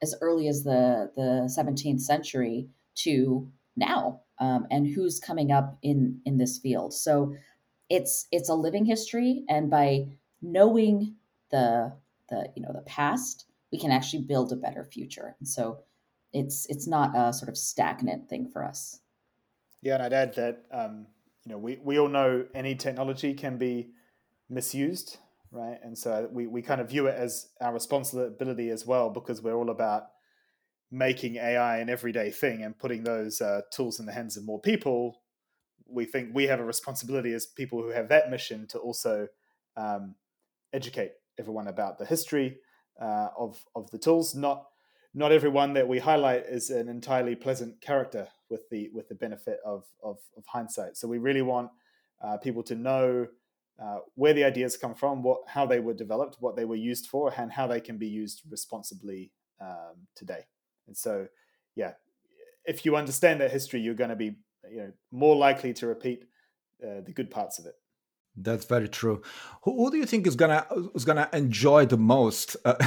as 0.02 0.16
early 0.22 0.48
as 0.48 0.64
the 0.64 1.12
the 1.16 1.54
17th 1.58 2.02
century 2.02 2.68
to 2.96 3.50
now 3.76 4.22
um, 4.40 4.66
and 4.72 4.88
who's 4.88 5.20
coming 5.20 5.52
up 5.52 5.78
in 5.82 6.20
in 6.26 6.38
this 6.38 6.58
field 6.58 6.94
so 6.94 7.36
it's 7.90 8.28
it's 8.32 8.50
a 8.50 8.54
living 8.54 8.86
history 8.86 9.44
and 9.50 9.70
by 9.70 10.08
knowing 10.42 11.16
the 11.52 11.94
the 12.30 12.50
you 12.56 12.62
know 12.62 12.72
the 12.74 12.82
past 12.82 13.46
we 13.72 13.80
can 13.80 13.92
actually 13.92 14.24
build 14.24 14.52
a 14.52 14.56
better 14.56 14.84
future. 14.84 15.36
And 15.40 15.48
so 15.48 15.80
it's 16.34 16.66
it's 16.70 16.88
not 16.88 17.16
a 17.16 17.34
sort 17.34 17.50
of 17.50 17.58
stagnant 17.58 18.30
thing 18.30 18.50
for 18.52 18.64
us. 18.64 19.00
Yeah, 19.82 19.96
and 19.96 20.04
I'd 20.04 20.14
add 20.14 20.36
that 20.36 20.66
um, 20.72 21.08
you 21.50 21.56
know 21.56 21.60
we, 21.60 21.80
we 21.84 21.98
all 21.98 22.08
know 22.08 22.46
any 22.54 22.76
technology 22.76 23.34
can 23.34 23.58
be 23.58 23.90
misused, 24.50 25.18
right? 25.52 25.80
And 25.84 25.98
so 25.98 26.30
we, 26.32 26.46
we 26.46 26.62
kind 26.62 26.80
of 26.80 26.90
view 26.90 27.08
it 27.08 27.16
as 27.16 27.48
our 27.60 27.74
responsibility 27.74 28.70
as 28.70 28.86
well 28.86 29.10
because 29.10 29.42
we're 29.42 29.56
all 29.56 29.72
about 29.72 30.04
making 30.92 31.38
AI 31.38 31.80
an 31.80 31.90
everyday 31.90 32.30
thing 32.30 32.64
and 32.64 32.78
putting 32.78 33.04
those 33.04 33.42
uh, 33.42 33.62
tools 33.74 34.00
in 34.00 34.06
the 34.06 34.12
hands 34.12 34.38
of 34.38 34.46
more 34.46 34.62
people. 34.62 35.22
We 35.88 36.06
think 36.06 36.36
we 36.36 36.46
have 36.46 36.60
a 36.60 36.64
responsibility 36.64 37.34
as 37.34 37.48
people 37.48 37.82
who 37.82 37.90
have 37.90 38.10
that 38.10 38.30
mission 38.30 38.68
to 38.68 38.78
also 38.78 39.28
um, 39.76 40.16
educate 40.72 41.14
everyone 41.40 41.68
about 41.68 41.98
the 41.98 42.06
history 42.06 42.58
uh, 43.02 43.30
of 43.36 43.58
of 43.76 43.90
the 43.90 43.98
tools. 43.98 44.36
Not 44.36 44.66
not 45.16 45.32
everyone 45.32 45.74
that 45.74 45.88
we 45.88 45.98
highlight 45.98 46.44
is 46.46 46.70
an 46.70 46.90
entirely 46.90 47.36
pleasant 47.36 47.82
character 47.82 48.28
with 48.50 48.70
the 48.70 48.90
with 48.94 49.08
the 49.10 49.16
benefit 49.16 49.60
of 49.66 49.86
of, 50.04 50.18
of 50.38 50.46
hindsight. 50.48 50.98
So 50.98 51.08
we 51.08 51.18
really 51.18 51.42
want 51.42 51.70
uh, 52.22 52.38
people 52.38 52.64
to 52.64 52.76
know 52.76 53.28
uh, 53.82 54.00
where 54.16 54.34
the 54.34 54.44
ideas 54.44 54.76
come 54.78 54.96
from, 54.96 55.24
what 55.24 55.42
how 55.48 55.66
they 55.66 55.80
were 55.80 55.94
developed, 55.94 56.38
what 56.40 56.56
they 56.56 56.66
were 56.66 56.76
used 56.76 57.08
for, 57.08 57.34
and 57.38 57.52
how 57.52 57.68
they 57.68 57.80
can 57.80 57.98
be 57.98 58.08
used 58.08 58.42
responsibly 58.50 59.32
um, 59.62 60.08
today. 60.16 60.46
And 60.88 60.98
so, 60.98 61.28
yeah, 61.76 61.94
if 62.66 62.86
you 62.86 62.96
understand 62.96 63.42
that 63.42 63.52
history, 63.52 63.80
you're 63.80 63.94
going 63.94 64.10
to 64.10 64.16
be 64.16 64.36
you 64.70 64.78
know 64.78 64.92
more 65.12 65.36
likely 65.36 65.74
to 65.74 65.88
repeat 65.88 66.26
uh, 66.84 67.02
the 67.06 67.14
good 67.14 67.32
parts 67.32 67.60
of 67.60 67.66
it. 67.66 67.76
That's 68.36 68.66
very 68.66 68.88
true. 68.88 69.22
Who, 69.64 69.76
who, 69.76 69.92
do 69.92 69.98
you 69.98 70.06
think 70.06 70.26
is 70.26 70.36
gonna 70.36 70.66
is 70.96 71.04
gonna 71.04 71.30
enjoy 71.34 71.86
the 71.86 71.98
most 71.98 72.56
uh, 72.64 72.74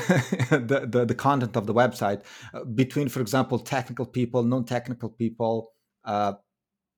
the, 0.51 0.87
the, 0.89 1.05
the 1.05 1.15
content 1.15 1.57
of 1.57 1.67
the 1.67 1.75
website 1.75 2.23
uh, 2.55 2.65
between, 2.65 3.09
for 3.09 3.21
example, 3.21 3.59
technical 3.59 4.07
people, 4.07 4.43
non-technical 4.43 5.11
people? 5.11 5.73
Uh, 6.05 6.35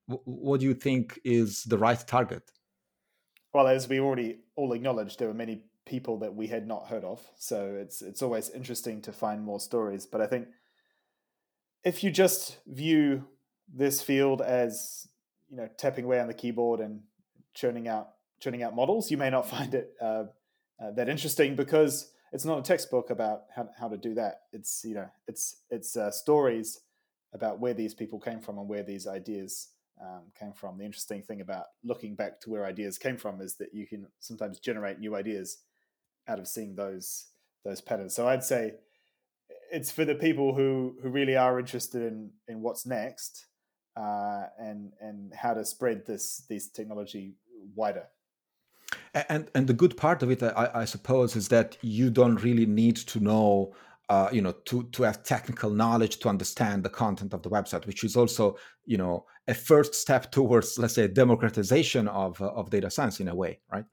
what 0.07 0.61
do 0.61 0.67
you 0.67 0.75
think 0.75 1.19
is 1.25 1.65
the 1.65 1.79
right 1.79 1.99
target? 2.07 2.51
well, 3.55 3.69
as 3.69 3.89
we 3.89 4.01
already 4.01 4.41
all 4.57 4.73
acknowledged, 4.73 5.19
there 5.19 5.29
were 5.29 5.35
many 5.35 5.63
people 5.87 6.19
that 6.19 6.35
we 6.35 6.49
had 6.49 6.67
not 6.67 6.89
heard 6.89 7.05
of. 7.05 7.23
So 7.39 7.77
it's 7.81 8.03
it's 8.03 8.21
always 8.21 8.51
interesting 8.51 9.01
to 9.03 9.13
find 9.13 9.43
more 9.43 9.61
stories. 9.61 10.05
But 10.05 10.21
I 10.21 10.27
think 10.27 10.49
if 11.85 12.03
you 12.03 12.11
just 12.11 12.59
view 12.67 13.25
this 13.73 14.03
field 14.03 14.43
as 14.43 15.07
you 15.49 15.57
know 15.57 15.69
tapping 15.79 16.05
away 16.05 16.21
on 16.21 16.27
the 16.27 16.35
keyboard 16.35 16.81
and 16.81 17.03
churning 17.55 17.87
out 17.87 18.14
churning 18.45 18.63
out 18.63 18.77
models, 18.77 19.11
you 19.11 19.17
may 19.17 19.31
not 19.31 19.49
find 19.55 19.75
it 19.75 19.95
uh, 20.01 20.25
uh, 20.81 20.91
that 20.93 21.09
interesting 21.09 21.57
because 21.57 22.11
it's 22.33 22.45
not 22.45 22.59
a 22.59 22.63
textbook 22.63 23.11
about 23.11 23.45
how, 23.55 23.69
how 23.79 23.89
to 23.89 23.97
do 23.97 24.15
that. 24.15 24.43
It's 24.53 24.85
you 24.85 24.95
know 24.95 25.09
it's 25.27 25.63
it's 25.71 25.97
uh, 25.97 26.11
stories 26.11 26.81
about 27.33 27.59
where 27.59 27.75
these 27.75 27.95
people 27.95 28.21
came 28.21 28.41
from 28.41 28.59
and 28.59 28.69
where 28.69 28.83
these 28.83 29.07
ideas 29.07 29.71
um, 30.01 30.23
came 30.39 30.53
from. 30.53 30.79
The 30.79 30.85
interesting 30.85 31.23
thing 31.23 31.41
about 31.41 31.67
looking 31.83 32.15
back 32.15 32.41
to 32.43 32.51
where 32.51 32.65
ideas 32.65 32.99
came 32.99 33.17
from 33.17 33.41
is 33.41 33.57
that 33.57 33.73
you 33.73 33.87
can 33.87 34.07
sometimes 34.21 34.61
generate 34.61 35.01
new 35.01 35.17
ideas 35.17 35.59
out 36.29 36.39
of 36.39 36.47
seeing 36.47 36.75
those 36.75 37.29
those 37.65 37.81
patterns. 37.81 38.15
So 38.15 38.29
I'd 38.29 38.45
say 38.45 38.75
it's 39.73 39.91
for 39.91 40.05
the 40.05 40.15
people 40.15 40.55
who 40.55 40.97
who 41.03 41.09
really 41.09 41.37
are 41.37 41.59
interested 41.59 42.03
in 42.03 42.31
in 42.47 42.61
what's 42.61 42.85
next 42.85 43.47
uh, 43.97 44.47
and 44.59 44.93
and 45.01 45.33
how 45.35 45.55
to 45.55 45.65
spread 45.65 46.05
this 46.07 46.45
this 46.49 46.69
technology 46.69 47.35
wider. 47.75 48.09
And 49.15 49.49
and 49.55 49.67
the 49.67 49.75
good 49.75 49.97
part 49.97 50.23
of 50.23 50.31
it, 50.31 50.43
I, 50.43 50.71
I 50.75 50.85
suppose, 50.85 51.37
is 51.37 51.49
that 51.49 51.79
you 51.83 52.11
don't 52.11 52.43
really 52.43 52.67
need 52.67 52.97
to 52.97 53.21
know 53.21 53.75
uh, 54.09 54.29
you 54.33 54.43
know 54.43 54.53
to 54.53 54.85
to 54.85 55.03
have 55.03 55.23
technical 55.23 55.71
knowledge 55.71 56.19
to 56.19 56.29
understand 56.29 56.83
the 56.83 56.91
content 56.91 57.33
of 57.33 57.43
the 57.43 57.51
website 57.51 57.87
which 57.87 58.05
is 58.05 58.17
also 58.17 58.57
you 58.85 58.99
know 58.99 59.25
a 59.49 59.55
first 59.55 59.95
step 59.95 60.31
towards 60.31 60.79
let's 60.79 60.95
say 60.95 61.09
democratization 61.09 62.09
of 62.09 62.41
uh, 62.41 62.49
of 62.49 62.71
data 62.71 62.91
science 62.91 63.21
in 63.21 63.29
a 63.29 63.35
way 63.35 63.59
right? 63.73 63.85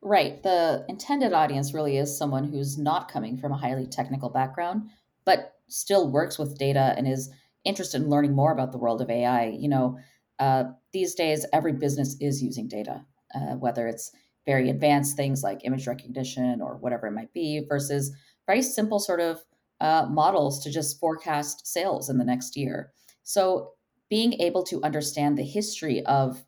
Right. 0.00 0.40
The 0.44 0.84
intended 0.88 1.32
audience 1.32 1.74
really 1.74 1.96
is 1.96 2.16
someone 2.16 2.44
who's 2.44 2.78
not 2.78 3.10
coming 3.10 3.36
from 3.36 3.50
a 3.50 3.56
highly 3.56 3.86
technical 3.86 4.28
background 4.28 4.90
but 5.24 5.54
still 5.66 6.10
works 6.10 6.38
with 6.38 6.56
data 6.56 6.94
and 6.96 7.08
is 7.08 7.30
interested 7.64 8.00
in 8.00 8.08
learning 8.08 8.34
more 8.34 8.52
about 8.52 8.70
the 8.72 8.78
world 8.78 9.02
of 9.02 9.10
ai 9.10 9.46
you 9.46 9.68
know 9.68 9.98
uh, 10.38 10.64
these 10.92 11.14
days 11.14 11.44
every 11.52 11.72
business 11.72 12.16
is 12.20 12.40
using 12.40 12.68
data 12.68 13.04
uh, 13.34 13.56
whether 13.56 13.88
it's 13.88 14.12
very 14.48 14.70
advanced 14.70 15.14
things 15.14 15.42
like 15.42 15.60
image 15.64 15.86
recognition 15.86 16.62
or 16.62 16.78
whatever 16.78 17.06
it 17.06 17.12
might 17.12 17.30
be 17.34 17.60
versus 17.68 18.10
very 18.46 18.62
simple 18.62 18.98
sort 18.98 19.20
of 19.20 19.44
uh, 19.82 20.06
models 20.10 20.64
to 20.64 20.72
just 20.72 20.98
forecast 20.98 21.66
sales 21.66 22.08
in 22.08 22.16
the 22.16 22.24
next 22.24 22.56
year. 22.56 22.90
So 23.24 23.72
being 24.08 24.40
able 24.40 24.62
to 24.62 24.82
understand 24.82 25.36
the 25.36 25.42
history 25.42 26.02
of 26.06 26.42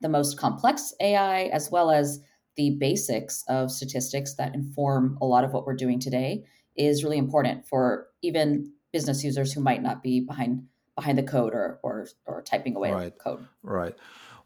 the 0.00 0.08
most 0.08 0.36
complex 0.36 0.92
AI 1.00 1.44
as 1.44 1.70
well 1.70 1.92
as 1.92 2.18
the 2.56 2.76
basics 2.80 3.44
of 3.46 3.70
statistics 3.70 4.34
that 4.34 4.52
inform 4.52 5.16
a 5.22 5.24
lot 5.24 5.44
of 5.44 5.52
what 5.52 5.64
we're 5.64 5.76
doing 5.76 6.00
today 6.00 6.44
is 6.74 7.04
really 7.04 7.18
important 7.18 7.64
for 7.68 8.08
even 8.22 8.72
business 8.92 9.22
users 9.22 9.52
who 9.52 9.60
might 9.60 9.80
not 9.80 10.02
be 10.02 10.18
behind 10.18 10.64
behind 10.96 11.18
the 11.18 11.22
code 11.22 11.54
or 11.54 11.78
or, 11.84 12.08
or 12.26 12.42
typing 12.42 12.74
away 12.74 12.92
right. 12.92 13.18
code. 13.18 13.46
Right. 13.62 13.94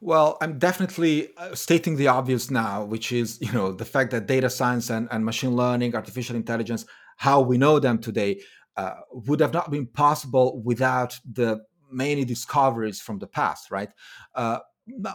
Well, 0.01 0.39
I'm 0.41 0.59
definitely 0.59 1.37
uh, 1.37 1.55
stating 1.55 1.97
the 1.97 2.09
obvious 2.09 2.51
now, 2.51 2.85
which 2.85 3.11
is, 3.11 3.39
you 3.41 3.53
know, 3.53 3.73
the 3.73 3.85
fact 3.85 4.13
that 4.13 4.27
data 4.27 4.49
science 4.49 4.91
and, 4.91 5.09
and 5.11 5.25
machine 5.25 5.57
learning, 5.57 5.95
artificial 5.95 6.37
intelligence 6.37 6.85
how 7.19 7.41
we 7.41 7.59
know 7.59 7.81
them 7.81 7.99
today 7.99 8.41
uh, 8.77 8.95
would 9.11 9.41
have 9.41 9.53
not 9.53 9.71
been 9.71 9.87
possible 9.87 10.63
without 10.63 11.19
the 11.31 11.61
many 11.91 12.25
discoveries 12.25 13.01
from 13.01 13.19
the 13.19 13.27
past, 13.27 13.71
right? 13.73 13.91
Uh, 14.35 14.61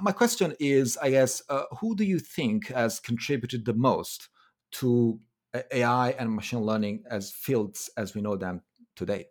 my 0.02 0.12
question 0.12 0.54
is, 0.60 0.98
I 1.02 1.12
guess, 1.12 1.42
uh, 1.50 1.64
who 1.80 1.96
do 1.96 2.04
you 2.04 2.20
think 2.20 2.68
has 2.68 3.00
contributed 3.00 3.66
the 3.66 3.74
most 3.74 4.28
to 4.74 5.20
AI 5.72 6.10
and 6.12 6.36
machine 6.36 6.60
learning 6.60 7.04
as 7.10 7.32
fields 7.32 7.90
as 7.98 8.14
we 8.14 8.22
know 8.22 8.36
them 8.36 8.62
today? 8.96 9.28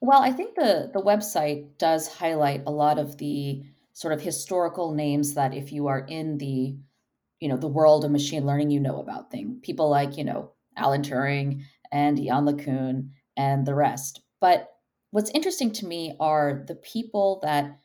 Well, 0.00 0.22
I 0.22 0.30
think 0.30 0.54
the 0.54 0.90
the 0.92 1.02
website 1.02 1.78
does 1.78 2.06
highlight 2.06 2.62
a 2.66 2.70
lot 2.70 2.98
of 2.98 3.18
the 3.18 3.64
sort 3.94 4.12
of 4.12 4.20
historical 4.20 4.92
names 4.92 5.34
that 5.34 5.54
if 5.54 5.72
you 5.72 5.86
are 5.86 6.00
in 6.00 6.36
the 6.38 6.76
you 7.40 7.48
know 7.48 7.56
the 7.56 7.66
world 7.66 8.04
of 8.04 8.10
machine 8.10 8.44
learning, 8.44 8.70
you 8.70 8.80
know 8.80 9.00
about 9.00 9.30
things. 9.30 9.58
People 9.62 9.88
like 9.88 10.16
you 10.18 10.24
know 10.24 10.52
Alan 10.76 11.02
Turing 11.02 11.62
and 11.90 12.18
Yann 12.18 12.44
LeCun 12.44 13.10
and 13.36 13.66
the 13.66 13.74
rest. 13.74 14.20
But 14.40 14.68
what's 15.10 15.30
interesting 15.30 15.72
to 15.72 15.86
me 15.86 16.16
are 16.20 16.64
the 16.66 16.74
people 16.74 17.40
that 17.42 17.78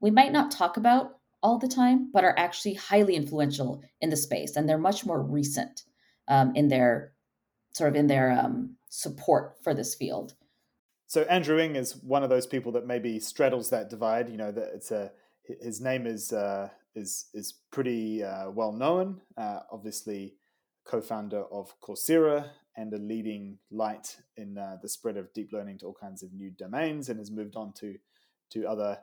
we 0.00 0.10
might 0.10 0.32
not 0.32 0.50
talk 0.50 0.76
about 0.76 1.18
all 1.42 1.58
the 1.58 1.68
time, 1.68 2.10
but 2.12 2.24
are 2.24 2.38
actually 2.38 2.74
highly 2.74 3.14
influential 3.14 3.82
in 4.00 4.10
the 4.10 4.16
space, 4.16 4.56
and 4.56 4.68
they're 4.68 4.78
much 4.78 5.04
more 5.04 5.22
recent 5.22 5.82
um, 6.28 6.54
in 6.54 6.68
their 6.68 7.12
sort 7.72 7.90
of 7.90 7.96
in 7.96 8.06
their 8.06 8.30
um, 8.32 8.76
support 8.88 9.56
for 9.62 9.74
this 9.74 9.94
field. 9.94 10.34
So 11.08 11.22
Andrew 11.22 11.58
Ng 11.58 11.76
is 11.76 11.96
one 11.96 12.22
of 12.22 12.30
those 12.30 12.46
people 12.46 12.72
that 12.72 12.86
maybe 12.86 13.20
straddles 13.20 13.70
that 13.70 13.90
divide. 13.90 14.28
You 14.28 14.36
know, 14.36 14.52
that 14.52 14.70
it's 14.74 14.90
a 14.90 15.12
his 15.60 15.80
name 15.80 16.06
is 16.06 16.32
uh, 16.32 16.68
is 16.94 17.26
is 17.34 17.54
pretty 17.70 18.22
uh, 18.22 18.50
well 18.50 18.72
known. 18.72 19.20
Uh, 19.36 19.60
obviously, 19.70 20.34
co-founder 20.84 21.44
of 21.52 21.74
Coursera 21.80 22.50
and 22.76 22.92
a 22.92 22.98
leading 22.98 23.58
light 23.70 24.16
in 24.36 24.58
uh, 24.58 24.76
the 24.82 24.88
spread 24.88 25.16
of 25.16 25.32
deep 25.32 25.52
learning 25.52 25.78
to 25.78 25.86
all 25.86 25.96
kinds 25.98 26.22
of 26.22 26.32
new 26.32 26.50
domains, 26.50 27.08
and 27.08 27.18
has 27.18 27.30
moved 27.30 27.56
on 27.56 27.72
to 27.74 27.96
to 28.50 28.66
other 28.66 28.98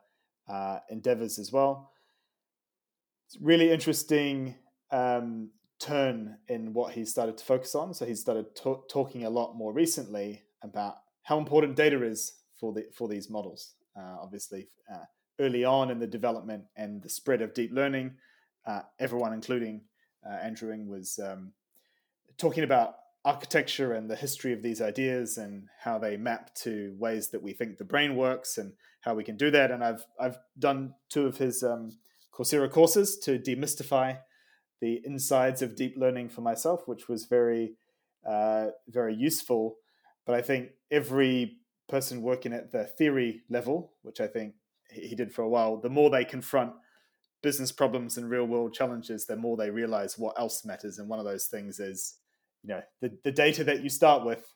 uh, 0.47 0.79
endeavors 0.89 1.39
as 1.39 1.51
well. 1.51 1.91
It's 3.27 3.41
really 3.41 3.71
interesting 3.71 4.55
um, 4.91 5.49
turn 5.79 6.37
in 6.47 6.73
what 6.73 6.93
he 6.93 7.05
started 7.05 7.37
to 7.37 7.45
focus 7.45 7.75
on. 7.75 7.93
So 7.93 8.05
he 8.05 8.15
started 8.15 8.45
talking 8.55 9.25
a 9.25 9.29
lot 9.29 9.55
more 9.55 9.73
recently 9.73 10.43
about 10.61 10.95
how 11.23 11.37
important 11.37 11.75
data 11.75 12.03
is 12.03 12.33
for 12.59 12.73
the 12.73 12.85
for 12.93 13.07
these 13.07 13.29
models. 13.29 13.75
Uh, 13.97 14.17
obviously, 14.21 14.69
early 15.39 15.63
on 15.63 15.91
in 15.91 15.99
the 15.99 16.07
development 16.07 16.65
and 16.75 17.01
the 17.01 17.09
spread 17.09 17.41
of 17.41 17.53
deep 17.53 17.71
learning, 17.71 18.15
uh, 18.65 18.81
everyone, 18.99 19.33
including 19.33 19.81
uh, 20.25 20.35
Andrew 20.35 20.71
Ng, 20.71 20.87
was 20.87 21.19
um, 21.23 21.53
talking 22.37 22.63
about 22.63 22.95
architecture 23.25 23.93
and 23.93 24.09
the 24.09 24.15
history 24.15 24.53
of 24.53 24.61
these 24.61 24.81
ideas 24.81 25.37
and 25.37 25.67
how 25.79 25.97
they 25.97 26.17
map 26.17 26.53
to 26.55 26.93
ways 26.97 27.29
that 27.29 27.41
we 27.41 27.53
think 27.53 27.77
the 27.77 27.85
brain 27.85 28.15
works 28.15 28.57
and 28.57 28.73
how 29.01 29.13
we 29.13 29.23
can 29.23 29.37
do 29.37 29.49
that. 29.51 29.71
And 29.71 29.83
I've 29.83 30.05
I've 30.19 30.37
done 30.57 30.93
two 31.09 31.25
of 31.25 31.37
his 31.37 31.63
um, 31.63 31.97
Coursera 32.33 32.69
courses 32.69 33.17
to 33.19 33.39
demystify 33.39 34.19
the 34.81 35.01
insides 35.05 35.61
of 35.61 35.75
deep 35.75 35.95
learning 35.97 36.29
for 36.29 36.41
myself, 36.41 36.81
which 36.85 37.07
was 37.07 37.25
very 37.25 37.75
uh, 38.27 38.67
very 38.87 39.15
useful. 39.15 39.77
But 40.25 40.35
I 40.35 40.41
think 40.41 40.69
every 40.91 41.57
person 41.89 42.21
working 42.21 42.53
at 42.53 42.71
the 42.71 42.85
theory 42.85 43.43
level, 43.49 43.93
which 44.01 44.19
I 44.19 44.27
think 44.27 44.55
he 44.93 45.15
did 45.15 45.33
for 45.33 45.41
a 45.41 45.49
while, 45.49 45.77
the 45.77 45.89
more 45.89 46.09
they 46.09 46.25
confront 46.25 46.73
business 47.41 47.71
problems 47.71 48.17
and 48.17 48.29
real 48.29 48.45
world 48.45 48.73
challenges, 48.73 49.25
the 49.25 49.35
more 49.35 49.57
they 49.57 49.69
realize 49.69 50.17
what 50.17 50.39
else 50.39 50.63
matters. 50.63 50.97
And 50.97 51.09
one 51.09 51.19
of 51.19 51.25
those 51.25 51.45
things 51.45 51.79
is 51.79 52.15
you 52.63 52.69
know 52.69 52.81
the, 53.01 53.11
the 53.23 53.31
data 53.31 53.63
that 53.65 53.83
you 53.83 53.89
start 53.89 54.25
with 54.25 54.53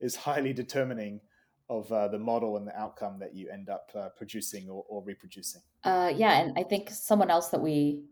is 0.00 0.14
highly 0.14 0.52
determining 0.52 1.20
of 1.68 1.90
uh, 1.92 2.08
the 2.08 2.18
model 2.18 2.56
and 2.56 2.66
the 2.66 2.76
outcome 2.78 3.18
that 3.18 3.34
you 3.34 3.50
end 3.50 3.68
up 3.68 3.90
uh, 3.94 4.08
producing 4.16 4.70
or, 4.70 4.84
or 4.88 5.02
reproducing. 5.02 5.60
Uh, 5.84 6.10
yeah, 6.14 6.40
and 6.40 6.58
I 6.58 6.62
think 6.62 6.90
someone 6.90 7.30
else 7.30 7.50
that 7.50 7.60
we 7.60 8.04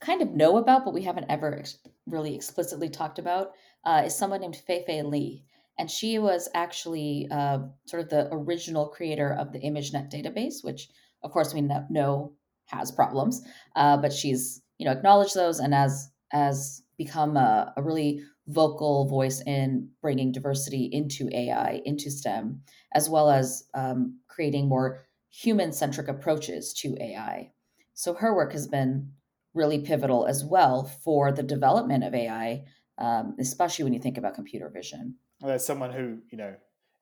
kind 0.00 0.22
of 0.22 0.30
know 0.30 0.56
about, 0.56 0.84
but 0.84 0.94
we 0.94 1.02
haven't 1.02 1.26
ever 1.28 1.58
ex- 1.58 1.78
really 2.06 2.34
explicitly 2.34 2.88
talked 2.88 3.18
about, 3.18 3.52
uh, 3.84 4.02
is 4.06 4.16
someone 4.16 4.40
named 4.40 4.56
Fei-Fei 4.56 5.02
Li. 5.02 5.44
And 5.78 5.90
she 5.90 6.18
was 6.18 6.48
actually 6.54 7.28
uh, 7.30 7.58
sort 7.86 8.02
of 8.02 8.08
the 8.08 8.28
original 8.30 8.86
creator 8.88 9.32
of 9.32 9.52
the 9.52 9.58
ImageNet 9.58 10.10
database, 10.10 10.62
which, 10.62 10.88
of 11.24 11.32
course, 11.32 11.52
we 11.54 11.62
know 11.62 12.32
has 12.66 12.92
problems, 12.92 13.42
uh, 13.76 13.96
but 13.96 14.12
she's 14.12 14.62
you 14.78 14.86
know 14.86 14.92
acknowledged 14.92 15.34
those 15.34 15.58
and 15.58 15.74
has 15.74 16.10
has 16.30 16.82
become 16.96 17.36
a, 17.36 17.72
a 17.76 17.82
really 17.82 18.20
vocal 18.46 19.08
voice 19.08 19.42
in 19.46 19.88
bringing 20.02 20.30
diversity 20.30 20.88
into 20.92 21.28
AI, 21.32 21.80
into 21.84 22.10
STEM, 22.10 22.60
as 22.94 23.08
well 23.08 23.30
as 23.30 23.64
um, 23.74 24.18
creating 24.28 24.68
more 24.68 25.06
human 25.30 25.72
centric 25.72 26.08
approaches 26.08 26.72
to 26.74 26.96
AI. 27.00 27.50
So 27.94 28.14
her 28.14 28.34
work 28.34 28.52
has 28.52 28.68
been 28.68 29.12
really 29.54 29.80
pivotal 29.80 30.26
as 30.26 30.44
well 30.44 30.84
for 30.84 31.32
the 31.32 31.42
development 31.42 32.04
of 32.04 32.14
AI, 32.14 32.64
um, 32.98 33.34
especially 33.40 33.84
when 33.84 33.94
you 33.94 34.00
think 34.00 34.18
about 34.18 34.34
computer 34.34 34.68
vision. 34.68 35.16
Well, 35.40 35.52
as 35.52 35.64
someone 35.64 35.92
who 35.92 36.18
you 36.30 36.38
know 36.38 36.54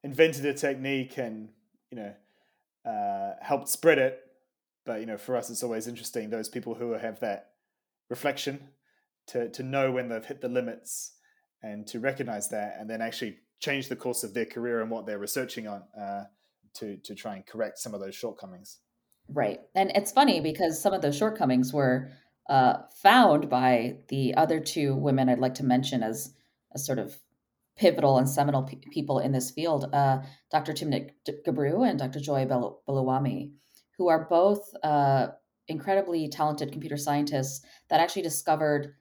invented 0.05 0.45
a 0.47 0.55
technique 0.55 1.19
and 1.19 1.49
you 1.91 1.97
know 1.97 2.13
uh, 2.85 3.33
helped 3.41 3.69
spread 3.69 3.99
it, 3.99 4.21
but 4.85 5.01
you 5.01 5.07
know 5.07 5.19
for 5.19 5.37
us 5.37 5.51
it's 5.51 5.63
always 5.63 5.87
interesting 5.87 6.31
those 6.31 6.49
people 6.49 6.75
who 6.75 6.93
have 6.93 7.21
that 7.21 7.51
reflection 8.09 8.69
to 9.27 9.49
to 9.51 9.63
know 9.63 9.93
when 9.93 10.09
they've 10.09 10.25
hit 10.25 10.41
the 10.41 10.49
limits 10.49 11.13
and 11.63 11.87
to 11.87 12.01
recognize 12.01 12.49
that 12.49 12.77
and 12.79 12.91
then 12.91 13.01
actually 13.01 13.39
change 13.61 13.89
the 13.89 13.97
course 13.97 14.25
of 14.25 14.35
their 14.35 14.45
career 14.45 14.81
and 14.81 14.91
what 14.91 15.07
they're 15.07 15.19
researching 15.19 15.69
on 15.69 15.83
uh, 15.99 16.25
to 16.75 16.97
to 16.99 17.15
try 17.15 17.37
and 17.37 17.47
correct 17.47 17.79
some 17.79 17.95
of 17.95 18.01
those 18.01 18.15
shortcomings. 18.15 18.79
Right. 19.29 19.61
And 19.75 19.93
it's 19.95 20.13
funny 20.13 20.41
because 20.41 20.81
some 20.81 20.93
of 20.93 21.01
those 21.01 21.17
shortcomings 21.17 21.73
were 21.73 22.11
uh, 22.49 22.79
found 23.03 23.49
by 23.49 23.99
the 24.09 24.35
other 24.35 24.61
two 24.61 24.97
women 24.97 25.29
I'd 25.29 25.39
like 25.39 25.55
to 25.55 25.65
mention 25.65 26.03
as, 26.03 26.35
a 26.75 26.79
sort 26.79 26.99
of 26.99 27.17
pivotal 27.77 28.19
and 28.19 28.29
seminal 28.29 28.63
pe- 28.63 28.77
people 28.91 29.19
in 29.19 29.33
this 29.33 29.51
field, 29.51 29.89
uh, 29.93 30.19
Dr. 30.51 30.73
Timnit 30.73 31.11
Gebru 31.47 31.89
and 31.89 31.99
Dr. 31.99 32.21
Joy 32.21 32.45
Buolamwini, 32.47 33.53
who 33.99 34.09
are 34.09 34.27
both 34.29 34.61
uh, 34.83 35.29
incredibly 35.69 36.29
talented 36.29 36.73
computer 36.73 36.97
scientists 36.97 37.65
that 37.89 38.01
actually 38.01 38.23
discovered 38.23 38.95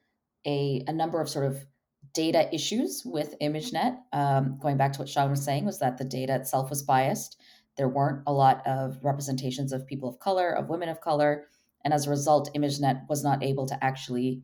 a, 0.45 0.83
a 0.87 0.93
number 0.93 1.21
of 1.21 1.29
sort 1.29 1.45
of 1.45 1.65
data 2.13 2.53
issues 2.53 3.03
with 3.05 3.35
ImageNet. 3.41 3.97
Um, 4.13 4.57
going 4.61 4.77
back 4.77 4.93
to 4.93 4.99
what 4.99 5.09
Sean 5.09 5.29
was 5.29 5.43
saying, 5.43 5.65
was 5.65 5.79
that 5.79 5.97
the 5.97 6.05
data 6.05 6.35
itself 6.35 6.69
was 6.69 6.83
biased. 6.83 7.37
There 7.77 7.89
weren't 7.89 8.23
a 8.27 8.33
lot 8.33 8.65
of 8.65 8.99
representations 9.01 9.71
of 9.71 9.87
people 9.87 10.09
of 10.09 10.19
color, 10.19 10.51
of 10.51 10.69
women 10.69 10.89
of 10.89 11.01
color, 11.01 11.45
and 11.83 11.93
as 11.93 12.07
a 12.07 12.09
result, 12.09 12.53
ImageNet 12.55 13.07
was 13.09 13.23
not 13.23 13.43
able 13.43 13.65
to 13.67 13.83
actually 13.83 14.43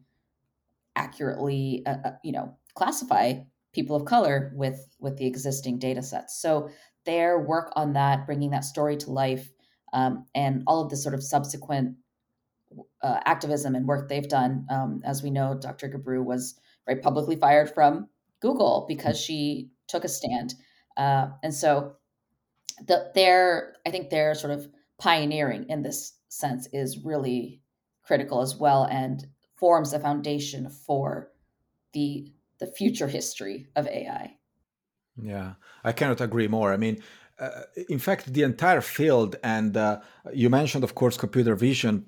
accurately, 0.96 1.84
uh, 1.86 1.98
uh, 2.06 2.12
you 2.24 2.32
know, 2.32 2.56
classify 2.74 3.34
people 3.78 3.96
of 3.96 4.06
color 4.06 4.52
with 4.56 4.88
with 5.00 5.18
the 5.18 5.28
existing 5.28 5.78
data 5.78 6.02
sets. 6.02 6.42
So 6.42 6.70
their 7.06 7.40
work 7.40 7.72
on 7.76 7.94
that, 7.94 8.26
bringing 8.26 8.50
that 8.50 8.66
story 8.66 8.98
to 8.98 9.12
life, 9.12 9.52
um, 9.94 10.26
and 10.34 10.64
all 10.66 10.82
of 10.82 10.90
the 10.90 10.98
sort 10.98 11.14
of 11.14 11.22
subsequent 11.22 11.96
uh, 13.04 13.20
activism 13.26 13.76
and 13.76 13.88
work 13.88 14.10
they've 14.10 14.28
done. 14.28 14.66
Um, 14.72 15.02
as 15.06 15.22
we 15.22 15.30
know, 15.30 15.54
Dr. 15.54 15.90
Gebru 15.90 16.26
was 16.26 16.60
right 16.88 17.00
publicly 17.00 17.36
fired 17.36 17.72
from 17.72 18.10
Google 18.40 18.86
because 18.88 19.22
she 19.22 19.70
took 19.88 20.04
a 20.04 20.10
stand, 20.10 20.56
uh, 20.98 21.28
and 21.44 21.54
so 21.54 21.98
the, 22.88 23.12
their 23.14 23.76
I 23.86 23.92
think 23.92 24.10
their 24.10 24.34
sort 24.34 24.54
of 24.54 24.68
pioneering 24.98 25.70
in 25.70 25.84
this 25.84 26.14
sense 26.30 26.68
is 26.74 27.06
really 27.06 27.62
critical 28.02 28.42
as 28.42 28.56
well, 28.56 28.86
and 28.86 29.28
forms 29.56 29.94
a 29.94 30.00
foundation 30.00 30.68
for 30.72 31.30
the 31.94 32.32
the 32.60 32.68
future 32.68 33.08
history 33.08 33.68
of 33.76 33.88
AI. 33.88 34.38
Yeah, 35.22 35.54
I 35.84 35.92
cannot 35.92 36.22
agree 36.22 36.48
more. 36.48 36.72
I 36.74 36.78
mean, 36.78 37.02
uh, 37.40 37.62
in 37.90 38.00
fact, 38.00 38.34
the 38.34 38.44
entire 38.44 38.82
field, 38.82 39.36
and 39.44 39.76
uh, 39.78 40.00
you 40.34 40.50
mentioned, 40.50 40.84
of 40.84 40.96
course, 40.96 41.18
computer 41.18 41.56
vision. 41.56 42.06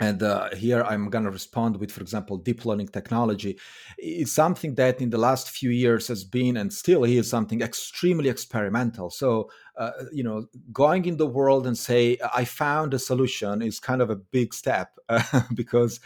And 0.00 0.22
uh, 0.22 0.52
here 0.56 0.82
I'm 0.82 1.10
going 1.10 1.24
to 1.24 1.30
respond 1.30 1.76
with, 1.76 1.92
for 1.92 2.00
example, 2.00 2.36
deep 2.36 2.64
learning 2.64 2.88
technology. 2.88 3.58
It's 3.98 4.32
something 4.32 4.74
that 4.74 5.00
in 5.00 5.10
the 5.10 5.18
last 5.18 5.50
few 5.50 5.70
years 5.70 6.08
has 6.08 6.24
been 6.24 6.56
and 6.56 6.72
still 6.72 7.04
is 7.04 7.28
something 7.28 7.60
extremely 7.60 8.28
experimental. 8.28 9.10
So, 9.10 9.50
uh, 9.76 9.92
you 10.10 10.24
know, 10.24 10.46
going 10.72 11.04
in 11.04 11.18
the 11.18 11.26
world 11.26 11.66
and 11.66 11.78
say, 11.78 12.18
I 12.34 12.44
found 12.46 12.94
a 12.94 12.98
solution 12.98 13.62
is 13.62 13.78
kind 13.78 14.02
of 14.02 14.10
a 14.10 14.16
big 14.16 14.54
step 14.54 14.98
because 15.54 16.00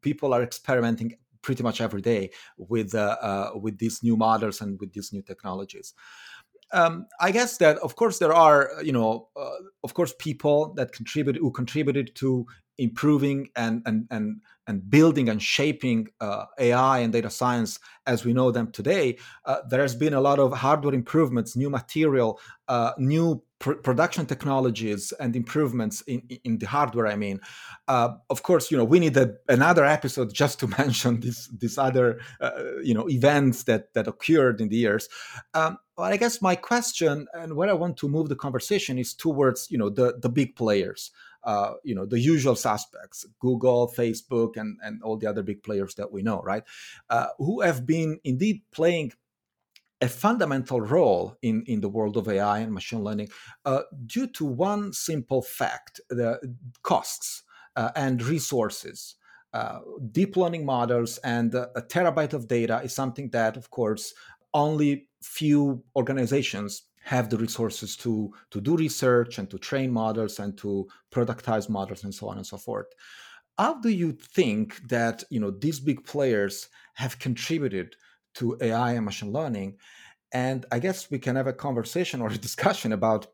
people 0.00 0.32
are 0.32 0.42
experimenting 0.42 1.16
pretty 1.44 1.62
much 1.62 1.80
every 1.80 2.00
day 2.00 2.30
with 2.56 2.94
uh, 2.94 3.16
uh, 3.20 3.50
with 3.64 3.78
these 3.78 4.02
new 4.02 4.16
models 4.16 4.60
and 4.60 4.80
with 4.80 4.92
these 4.92 5.12
new 5.12 5.22
technologies. 5.22 5.94
Um, 6.72 7.06
I 7.20 7.30
guess 7.30 7.58
that 7.58 7.76
of 7.78 7.94
course 7.94 8.18
there 8.18 8.32
are 8.32 8.70
you 8.82 8.92
know 8.92 9.28
uh, 9.36 9.60
of 9.84 9.94
course 9.94 10.12
people 10.18 10.74
that 10.74 10.92
contribute 10.92 11.36
who 11.36 11.52
contributed 11.52 12.16
to 12.16 12.46
improving 12.78 13.48
and 13.54 13.82
and 13.86 14.06
and 14.10 14.40
and 14.66 14.90
building 14.90 15.28
and 15.28 15.42
shaping 15.42 16.08
uh, 16.20 16.46
AI 16.58 16.98
and 17.00 17.12
data 17.12 17.30
science 17.30 17.78
as 18.06 18.24
we 18.24 18.32
know 18.32 18.50
them 18.50 18.72
today, 18.72 19.18
uh, 19.44 19.58
there 19.68 19.82
has 19.82 19.94
been 19.94 20.14
a 20.14 20.20
lot 20.20 20.38
of 20.38 20.52
hardware 20.52 20.94
improvements, 20.94 21.54
new 21.54 21.70
material, 21.70 22.40
uh, 22.68 22.92
new 22.98 23.42
pr- 23.64 23.80
production 23.88 24.26
technologies, 24.26 25.12
and 25.18 25.34
improvements 25.34 26.02
in, 26.02 26.20
in 26.44 26.58
the 26.58 26.66
hardware. 26.66 27.06
I 27.06 27.16
mean, 27.16 27.40
uh, 27.88 28.10
of 28.28 28.42
course, 28.42 28.70
you 28.70 28.76
know 28.76 28.84
we 28.84 29.00
need 29.00 29.16
a, 29.16 29.34
another 29.48 29.84
episode 29.84 30.32
just 30.42 30.60
to 30.60 30.66
mention 30.78 31.20
these 31.20 31.48
these 31.60 31.78
other 31.78 32.20
uh, 32.40 32.80
you 32.82 32.94
know 32.94 33.08
events 33.08 33.64
that 33.64 33.94
that 33.94 34.06
occurred 34.06 34.60
in 34.60 34.68
the 34.68 34.76
years. 34.76 35.08
Um, 35.54 35.78
but 35.96 36.12
I 36.12 36.16
guess 36.16 36.42
my 36.42 36.56
question 36.56 37.26
and 37.32 37.56
where 37.56 37.70
I 37.70 37.72
want 37.72 37.96
to 37.98 38.08
move 38.08 38.28
the 38.28 38.36
conversation 38.36 38.98
is 38.98 39.14
towards 39.14 39.70
you 39.70 39.78
know 39.78 39.88
the 39.88 40.18
the 40.20 40.28
big 40.28 40.56
players 40.56 41.10
uh, 41.44 41.74
you 41.84 41.94
know 41.94 42.06
the 42.06 42.18
usual 42.18 42.56
suspects 42.56 43.26
google 43.38 43.92
facebook 43.96 44.56
and, 44.56 44.78
and 44.82 45.02
all 45.02 45.18
the 45.18 45.26
other 45.26 45.42
big 45.42 45.62
players 45.62 45.94
that 45.94 46.10
we 46.10 46.22
know 46.22 46.40
right 46.42 46.64
uh, 47.10 47.26
who 47.38 47.60
have 47.60 47.84
been 47.84 48.18
indeed 48.24 48.62
playing 48.72 49.12
a 50.04 50.08
fundamental 50.08 50.82
role 50.82 51.34
in, 51.40 51.64
in 51.66 51.80
the 51.80 51.88
world 51.88 52.16
of 52.18 52.28
ai 52.28 52.58
and 52.58 52.72
machine 52.72 53.02
learning 53.02 53.28
uh, 53.64 53.82
due 54.04 54.26
to 54.26 54.44
one 54.44 54.92
simple 54.92 55.40
fact 55.40 55.98
the 56.10 56.38
costs 56.82 57.42
uh, 57.76 57.90
and 57.96 58.22
resources. 58.22 59.16
Uh, 59.54 59.78
deep 60.10 60.36
learning 60.36 60.64
models 60.66 61.18
and 61.18 61.54
a 61.54 61.82
terabyte 61.88 62.34
of 62.34 62.48
data 62.48 62.80
is 62.84 62.92
something 62.92 63.30
that 63.30 63.56
of 63.56 63.70
course 63.70 64.12
only 64.52 65.08
few 65.22 65.82
organizations 65.96 66.82
have 67.02 67.30
the 67.30 67.38
resources 67.38 67.96
to 67.96 68.32
to 68.50 68.60
do 68.60 68.76
research 68.76 69.38
and 69.38 69.48
to 69.48 69.58
train 69.58 69.90
models 69.90 70.38
and 70.38 70.58
to 70.58 70.86
productize 71.10 71.68
models 71.68 72.04
and 72.04 72.14
so 72.14 72.28
on 72.28 72.36
and 72.36 72.46
so 72.46 72.58
forth. 72.58 72.86
How 73.56 73.74
do 73.80 73.90
you 73.90 74.12
think 74.12 74.88
that 74.88 75.24
you 75.30 75.40
know 75.40 75.52
these 75.52 75.80
big 75.80 76.04
players 76.04 76.68
have 76.94 77.18
contributed 77.18 77.94
to 78.34 78.56
ai 78.60 78.92
and 78.92 79.04
machine 79.04 79.32
learning 79.32 79.76
and 80.32 80.66
i 80.72 80.78
guess 80.78 81.10
we 81.10 81.18
can 81.18 81.36
have 81.36 81.46
a 81.46 81.52
conversation 81.52 82.20
or 82.20 82.28
a 82.28 82.38
discussion 82.48 82.92
about 82.92 83.26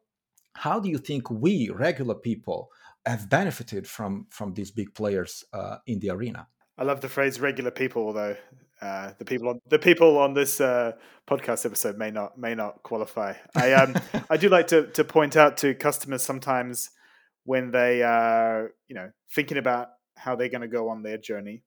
how 0.54 0.80
do 0.80 0.88
you 0.88 0.98
think 0.98 1.30
we 1.30 1.70
regular 1.70 2.14
people 2.14 2.70
have 3.06 3.28
benefited 3.28 3.86
from 3.86 4.26
from 4.30 4.54
these 4.54 4.70
big 4.70 4.94
players 4.94 5.44
uh, 5.52 5.76
in 5.86 5.98
the 6.00 6.10
arena 6.10 6.46
i 6.78 6.84
love 6.84 7.00
the 7.00 7.08
phrase 7.08 7.40
regular 7.40 7.70
people 7.70 8.12
though 8.12 8.36
uh, 8.82 9.12
the 9.18 9.24
people 9.24 9.48
on 9.48 9.60
the 9.68 9.78
people 9.78 10.16
on 10.18 10.32
this 10.32 10.60
uh, 10.60 10.92
podcast 11.28 11.66
episode 11.66 11.98
may 11.98 12.10
not 12.10 12.38
may 12.38 12.54
not 12.54 12.82
qualify. 12.82 13.34
I 13.54 13.72
um 13.74 13.94
I 14.30 14.36
do 14.38 14.48
like 14.48 14.68
to 14.68 14.86
to 14.92 15.04
point 15.04 15.36
out 15.36 15.58
to 15.58 15.74
customers 15.74 16.22
sometimes 16.22 16.90
when 17.44 17.72
they 17.72 18.02
are 18.02 18.70
you 18.88 18.94
know 18.94 19.10
thinking 19.34 19.58
about 19.58 19.88
how 20.16 20.34
they're 20.34 20.48
going 20.48 20.62
to 20.62 20.68
go 20.68 20.88
on 20.88 21.02
their 21.02 21.18
journey 21.18 21.62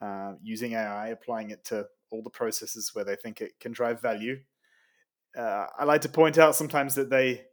uh, 0.00 0.32
using 0.42 0.72
AI, 0.72 1.08
applying 1.08 1.50
it 1.50 1.64
to 1.66 1.86
all 2.10 2.22
the 2.22 2.30
processes 2.30 2.90
where 2.94 3.04
they 3.04 3.16
think 3.16 3.40
it 3.40 3.52
can 3.60 3.72
drive 3.72 4.00
value. 4.00 4.40
Uh, 5.36 5.66
I 5.78 5.84
like 5.84 6.00
to 6.02 6.08
point 6.08 6.38
out 6.38 6.56
sometimes 6.56 6.94
that 6.94 7.10
they 7.10 7.44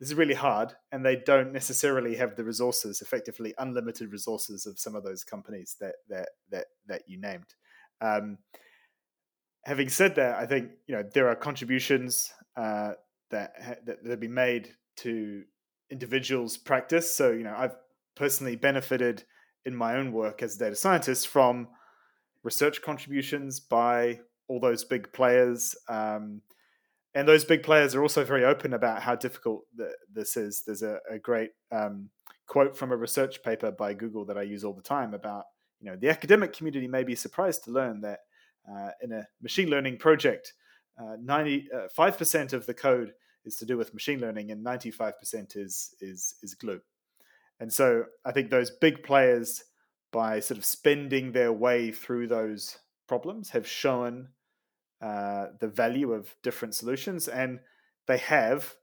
this 0.00 0.10
is 0.10 0.14
really 0.16 0.34
hard 0.34 0.74
and 0.90 1.04
they 1.04 1.16
don't 1.16 1.52
necessarily 1.52 2.16
have 2.16 2.34
the 2.34 2.44
resources 2.44 3.00
effectively 3.00 3.54
unlimited 3.58 4.10
resources 4.10 4.66
of 4.66 4.78
some 4.78 4.94
of 4.94 5.04
those 5.04 5.24
companies 5.24 5.76
that 5.80 5.94
that 6.08 6.30
that 6.50 6.66
that 6.86 7.02
you 7.06 7.18
named 7.20 7.54
um, 8.00 8.38
having 9.64 9.88
said 9.88 10.14
that, 10.16 10.36
I 10.36 10.46
think 10.46 10.70
you 10.86 10.94
know 10.94 11.02
there 11.14 11.28
are 11.28 11.34
contributions 11.34 12.32
uh, 12.56 12.92
that 13.30 13.52
ha- 13.62 13.74
that 13.86 13.98
have 14.06 14.20
been 14.20 14.34
made 14.34 14.70
to 14.96 15.44
individuals' 15.90 16.56
practice. 16.56 17.14
So 17.14 17.30
you 17.30 17.44
know, 17.44 17.54
I've 17.56 17.76
personally 18.14 18.56
benefited 18.56 19.24
in 19.64 19.74
my 19.74 19.96
own 19.96 20.12
work 20.12 20.42
as 20.42 20.56
a 20.56 20.58
data 20.58 20.76
scientist 20.76 21.28
from 21.28 21.68
research 22.44 22.82
contributions 22.82 23.58
by 23.58 24.20
all 24.46 24.60
those 24.60 24.84
big 24.84 25.12
players. 25.12 25.74
Um, 25.88 26.42
and 27.14 27.26
those 27.26 27.44
big 27.44 27.62
players 27.62 27.94
are 27.94 28.02
also 28.02 28.24
very 28.24 28.44
open 28.44 28.74
about 28.74 29.02
how 29.02 29.16
difficult 29.16 29.64
the, 29.74 29.92
this 30.12 30.36
is. 30.36 30.62
There's 30.66 30.82
a, 30.82 30.98
a 31.10 31.18
great 31.18 31.50
um, 31.72 32.10
quote 32.46 32.76
from 32.76 32.92
a 32.92 32.96
research 32.96 33.42
paper 33.42 33.70
by 33.72 33.94
Google 33.94 34.24
that 34.26 34.38
I 34.38 34.42
use 34.42 34.64
all 34.64 34.74
the 34.74 34.82
time 34.82 35.14
about 35.14 35.44
you 35.84 35.90
know, 35.90 35.96
the 35.96 36.08
academic 36.08 36.54
community 36.54 36.88
may 36.88 37.04
be 37.04 37.14
surprised 37.14 37.64
to 37.64 37.70
learn 37.70 38.00
that 38.00 38.20
uh, 38.70 38.90
in 39.02 39.12
a 39.12 39.26
machine 39.42 39.68
learning 39.68 39.98
project, 39.98 40.54
uh, 40.98 41.16
95% 41.22 41.74
uh, 41.74 42.56
of 42.56 42.64
the 42.64 42.72
code 42.72 43.12
is 43.44 43.56
to 43.56 43.66
do 43.66 43.76
with 43.76 43.92
machine 43.92 44.18
learning 44.18 44.50
and 44.50 44.64
95% 44.64 45.12
is, 45.56 45.94
is, 46.00 46.36
is 46.42 46.54
glue. 46.54 46.80
And 47.60 47.70
so 47.70 48.04
I 48.24 48.32
think 48.32 48.48
those 48.48 48.70
big 48.70 49.02
players, 49.02 49.62
by 50.14 50.38
sort 50.38 50.56
of 50.56 50.64
spending 50.64 51.32
their 51.32 51.52
way 51.52 51.90
through 51.90 52.28
those 52.28 52.78
problems, 53.08 53.50
have 53.50 53.66
shown 53.66 54.28
uh, 55.02 55.46
the 55.58 55.66
value 55.66 56.12
of 56.12 56.36
different 56.40 56.72
solutions. 56.72 57.26
And 57.26 57.58
they 58.06 58.18
have 58.18 58.76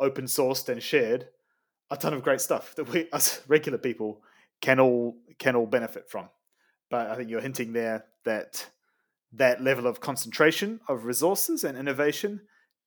open 0.00 0.24
sourced 0.24 0.68
and 0.68 0.82
shared 0.82 1.28
a 1.92 1.96
ton 1.96 2.12
of 2.12 2.24
great 2.24 2.40
stuff 2.40 2.74
that 2.74 2.92
we, 2.92 3.08
us 3.12 3.40
regular 3.46 3.78
people, 3.78 4.20
can 4.60 4.80
all 4.80 5.16
can 5.38 5.54
all 5.54 5.66
benefit 5.66 6.10
from. 6.10 6.28
But 6.90 7.08
I 7.08 7.14
think 7.14 7.30
you're 7.30 7.40
hinting 7.40 7.72
there 7.72 8.06
that 8.24 8.68
that 9.34 9.62
level 9.62 9.86
of 9.86 10.00
concentration 10.00 10.80
of 10.88 11.04
resources 11.04 11.62
and 11.62 11.78
innovation 11.78 12.40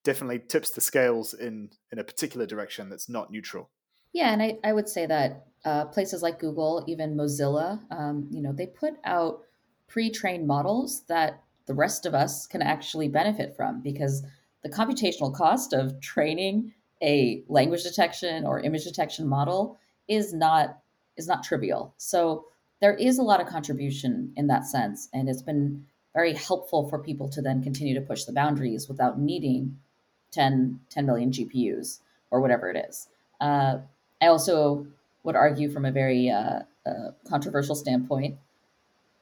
definitely 0.03 0.39
tips 0.39 0.71
the 0.71 0.81
scales 0.81 1.34
in 1.34 1.69
in 1.89 1.99
a 1.99 2.03
particular 2.03 2.45
direction 2.45 2.89
that's 2.89 3.07
not 3.07 3.31
neutral. 3.31 3.69
Yeah, 4.12 4.34
and 4.34 4.43
I, 4.43 4.57
I 4.62 4.73
would 4.73 4.89
say 4.89 5.05
that 5.05 5.45
uh, 5.65 5.86
places 5.86 6.21
like 6.21 6.39
Google, 6.39 6.84
even 6.88 7.15
Mozilla, 7.15 7.80
um, 7.91 8.28
you 8.32 8.41
know, 8.41 8.52
they 8.52 8.65
put 8.65 8.95
out 9.04 9.41
pre-trained 9.88 10.47
models 10.47 11.02
that 11.08 11.43
the 11.65 11.74
rest 11.74 12.06
of 12.06 12.15
us 12.15 12.47
can 12.47 12.62
actually 12.62 13.08
benefit 13.08 13.56
from 13.56 13.82
because 13.82 14.24
the 14.63 14.69
computational 14.69 15.34
cost 15.34 15.74
of 15.74 16.00
training 16.02 16.74
a 17.02 17.43
language 17.47 17.84
detection 17.84 18.45
or 18.45 18.60
image 18.60 18.84
detection 18.84 19.28
model 19.28 19.80
is 20.08 20.34
not 20.34 20.80
is 21.17 21.28
not 21.28 21.43
trivial. 21.43 21.93
So 21.97 22.45
there 22.80 22.95
is 22.95 23.17
a 23.17 23.24
lot 23.24 23.41
of 23.41 23.47
contribution 23.47 24.34
in 24.36 24.47
that 24.47 24.65
sense, 24.65 25.10
and 25.13 25.30
it's 25.30 25.41
been 25.41 25.86
very 26.13 26.34
helpful 26.34 26.89
for 26.89 27.00
people 27.00 27.30
to 27.30 27.41
then 27.41 27.63
continue 27.63 27.93
to 27.93 28.02
push 28.02 28.24
the 28.24 28.34
boundaries 28.34 28.88
without 28.88 29.19
needing 29.19 29.78
10, 30.32 30.80
10 30.89 31.06
million 31.06 31.32
GPUs 31.32 32.00
or 32.32 32.41
whatever 32.41 32.69
it 32.69 32.86
is. 32.89 33.08
Uh, 33.39 33.78
I 34.21 34.28
also 34.28 34.88
would 35.23 35.36
argue 35.36 35.69
from 35.69 35.86
a 35.86 35.91
very 35.91 36.29
uh, 36.29 36.62
uh, 36.86 37.12
controversial 37.27 37.75
standpoint, 37.75 38.38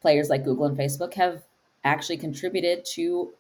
players 0.02 0.30
like 0.30 0.44
Google 0.46 0.66
and 0.66 0.78
Facebook 0.78 1.14
have 1.16 1.44
actually 1.84 2.18
contributed 2.18 2.86
to 2.94 3.34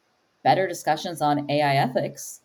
better 0.43 0.67
discussions 0.67 1.21
on 1.21 1.49
AI 1.49 1.75
ethics 1.75 2.41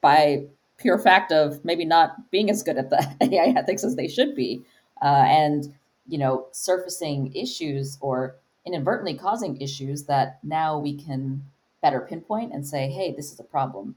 by 0.00 0.44
pure 0.78 0.98
fact 0.98 1.32
of 1.32 1.64
maybe 1.64 1.84
not 1.84 2.30
being 2.30 2.50
as 2.50 2.62
good 2.62 2.76
at 2.76 2.90
the 2.90 3.16
AI 3.20 3.54
ethics 3.56 3.84
as 3.84 3.96
they 3.96 4.08
should 4.08 4.34
be, 4.34 4.62
uh, 5.02 5.24
and 5.26 5.74
you 6.08 6.18
know 6.18 6.46
surfacing 6.52 7.34
issues 7.34 7.98
or 8.00 8.36
inadvertently 8.64 9.14
causing 9.14 9.60
issues 9.60 10.04
that 10.04 10.38
now 10.42 10.78
we 10.78 10.94
can 10.94 11.44
better 11.82 12.00
pinpoint 12.00 12.52
and 12.52 12.66
say, 12.66 12.88
hey, 12.88 13.12
this 13.12 13.32
is 13.32 13.40
a 13.40 13.44
problem. 13.44 13.96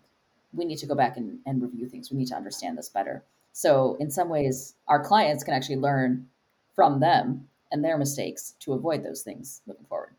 We 0.53 0.65
need 0.65 0.79
to 0.79 0.88
go 0.88 0.95
back 0.95 1.17
and, 1.17 1.39
and 1.45 1.62
review 1.62 1.88
things. 1.88 2.12
We 2.12 2.17
need 2.17 2.27
to 2.29 2.36
understand 2.36 2.77
this 2.77 2.89
better. 2.89 3.23
So, 3.58 3.96
in 4.02 4.12
some 4.12 4.28
ways, 4.28 4.76
our 4.89 5.02
clients 5.02 5.46
can 5.46 5.54
actually 5.54 5.78
learn 5.78 6.28
from 6.76 7.00
them 7.00 7.48
and 7.72 7.82
their 7.82 7.98
mistakes 7.98 8.54
to 8.60 8.74
avoid 8.74 9.02
those 9.02 9.22
things 9.22 9.62
moving 9.65 9.86
forward. 9.86 10.18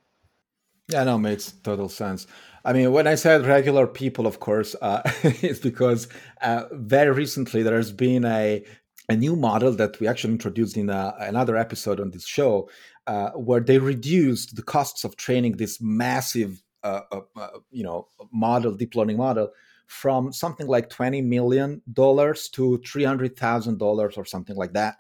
Yeah, 0.88 1.04
no, 1.04 1.18
makes 1.18 1.52
total 1.62 1.90
sense. 1.90 2.26
I 2.64 2.72
mean, 2.72 2.92
when 2.92 3.06
I 3.06 3.14
said 3.14 3.44
regular 3.44 3.86
people, 3.86 4.26
of 4.26 4.40
course, 4.40 4.74
uh, 4.80 5.02
it's 5.22 5.58
because 5.58 6.08
uh, 6.40 6.64
very 6.72 7.10
recently 7.10 7.62
there 7.62 7.76
has 7.76 7.92
been 7.92 8.24
a 8.24 8.64
a 9.10 9.14
new 9.14 9.36
model 9.36 9.72
that 9.72 10.00
we 10.00 10.08
actually 10.08 10.32
introduced 10.32 10.78
in 10.78 10.88
a, 10.88 10.94
uh, 10.96 11.16
another 11.20 11.58
episode 11.58 12.00
on 12.00 12.12
this 12.12 12.26
show, 12.26 12.70
uh, 13.06 13.30
where 13.32 13.60
they 13.60 13.78
reduced 13.78 14.56
the 14.56 14.62
costs 14.62 15.04
of 15.04 15.14
training 15.16 15.58
this 15.58 15.78
massive, 15.80 16.62
uh, 16.82 17.02
uh 17.12 17.48
you 17.70 17.84
know, 17.84 18.08
model, 18.32 18.72
deep 18.72 18.94
learning 18.94 19.18
model, 19.18 19.50
from 19.86 20.32
something 20.32 20.66
like 20.66 20.90
twenty 20.90 21.22
million 21.22 21.82
dollars 21.92 22.48
to 22.50 22.78
three 22.78 23.04
hundred 23.04 23.36
thousand 23.36 23.78
dollars 23.78 24.16
or 24.16 24.24
something 24.24 24.56
like 24.56 24.72
that. 24.72 24.96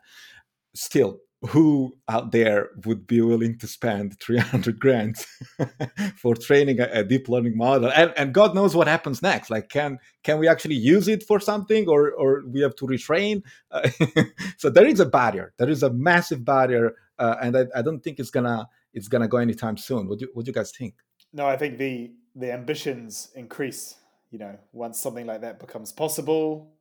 Still, 0.74 1.20
who 1.48 1.94
out 2.08 2.32
there 2.32 2.70
would 2.84 3.06
be 3.06 3.20
willing 3.20 3.58
to 3.58 3.66
spend 3.66 4.18
300 4.20 4.80
grand 4.80 5.16
for 6.16 6.34
training 6.34 6.80
a, 6.80 6.88
a, 6.92 7.04
deep 7.04 7.28
learning 7.28 7.56
model? 7.56 7.90
And, 7.94 8.12
and 8.16 8.32
god 8.32 8.54
knows 8.54 8.74
what 8.74 8.88
happens 8.88 9.22
next. 9.22 9.50
Like 9.50 9.68
can 9.68 9.98
can 10.22 10.38
we 10.38 10.48
actually 10.48 10.76
use 10.76 11.08
it 11.08 11.22
for 11.22 11.38
something 11.40 11.88
or 11.88 12.10
or 12.12 12.42
we 12.46 12.60
have 12.60 12.74
to 12.76 12.86
retrain? 12.86 13.42
Uh, 13.70 13.88
so 14.56 14.70
there 14.70 14.86
is 14.86 15.00
a 15.00 15.06
barrier. 15.06 15.52
There 15.58 15.68
is 15.68 15.82
a 15.82 15.90
massive 15.90 16.44
barrier 16.44 16.94
uh, 17.18 17.36
and 17.42 17.56
I, 17.56 17.66
I, 17.74 17.82
don't 17.82 18.00
think 18.00 18.18
it's 18.18 18.30
gonna 18.30 18.68
it's 18.92 19.08
gonna 19.08 19.28
go 19.28 19.38
anytime 19.38 19.76
soon. 19.76 20.08
What 20.08 20.18
do, 20.18 20.28
what 20.34 20.44
do 20.44 20.50
you 20.50 20.54
guys 20.54 20.72
think? 20.72 20.94
No 21.32 21.46
i 21.46 21.56
think 21.56 21.78
the 21.78 22.12
the 22.34 22.52
ambitions 22.52 23.30
increase 23.34 23.96
you 24.30 24.38
know 24.38 24.58
once 24.72 25.00
something 25.00 25.26
like 25.26 25.40
that 25.40 25.60
becomes 25.60 25.92
possible 25.92 26.76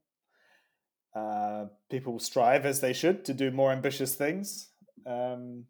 uh, 1.15 1.67
people 1.89 2.19
strive 2.19 2.65
as 2.65 2.81
they 2.81 2.91
should 2.91 3.23
to 3.23 3.33
do 3.33 3.49
more 3.49 3.71
ambitious 3.71 4.15
things. 4.15 4.69
Um, 5.05 5.65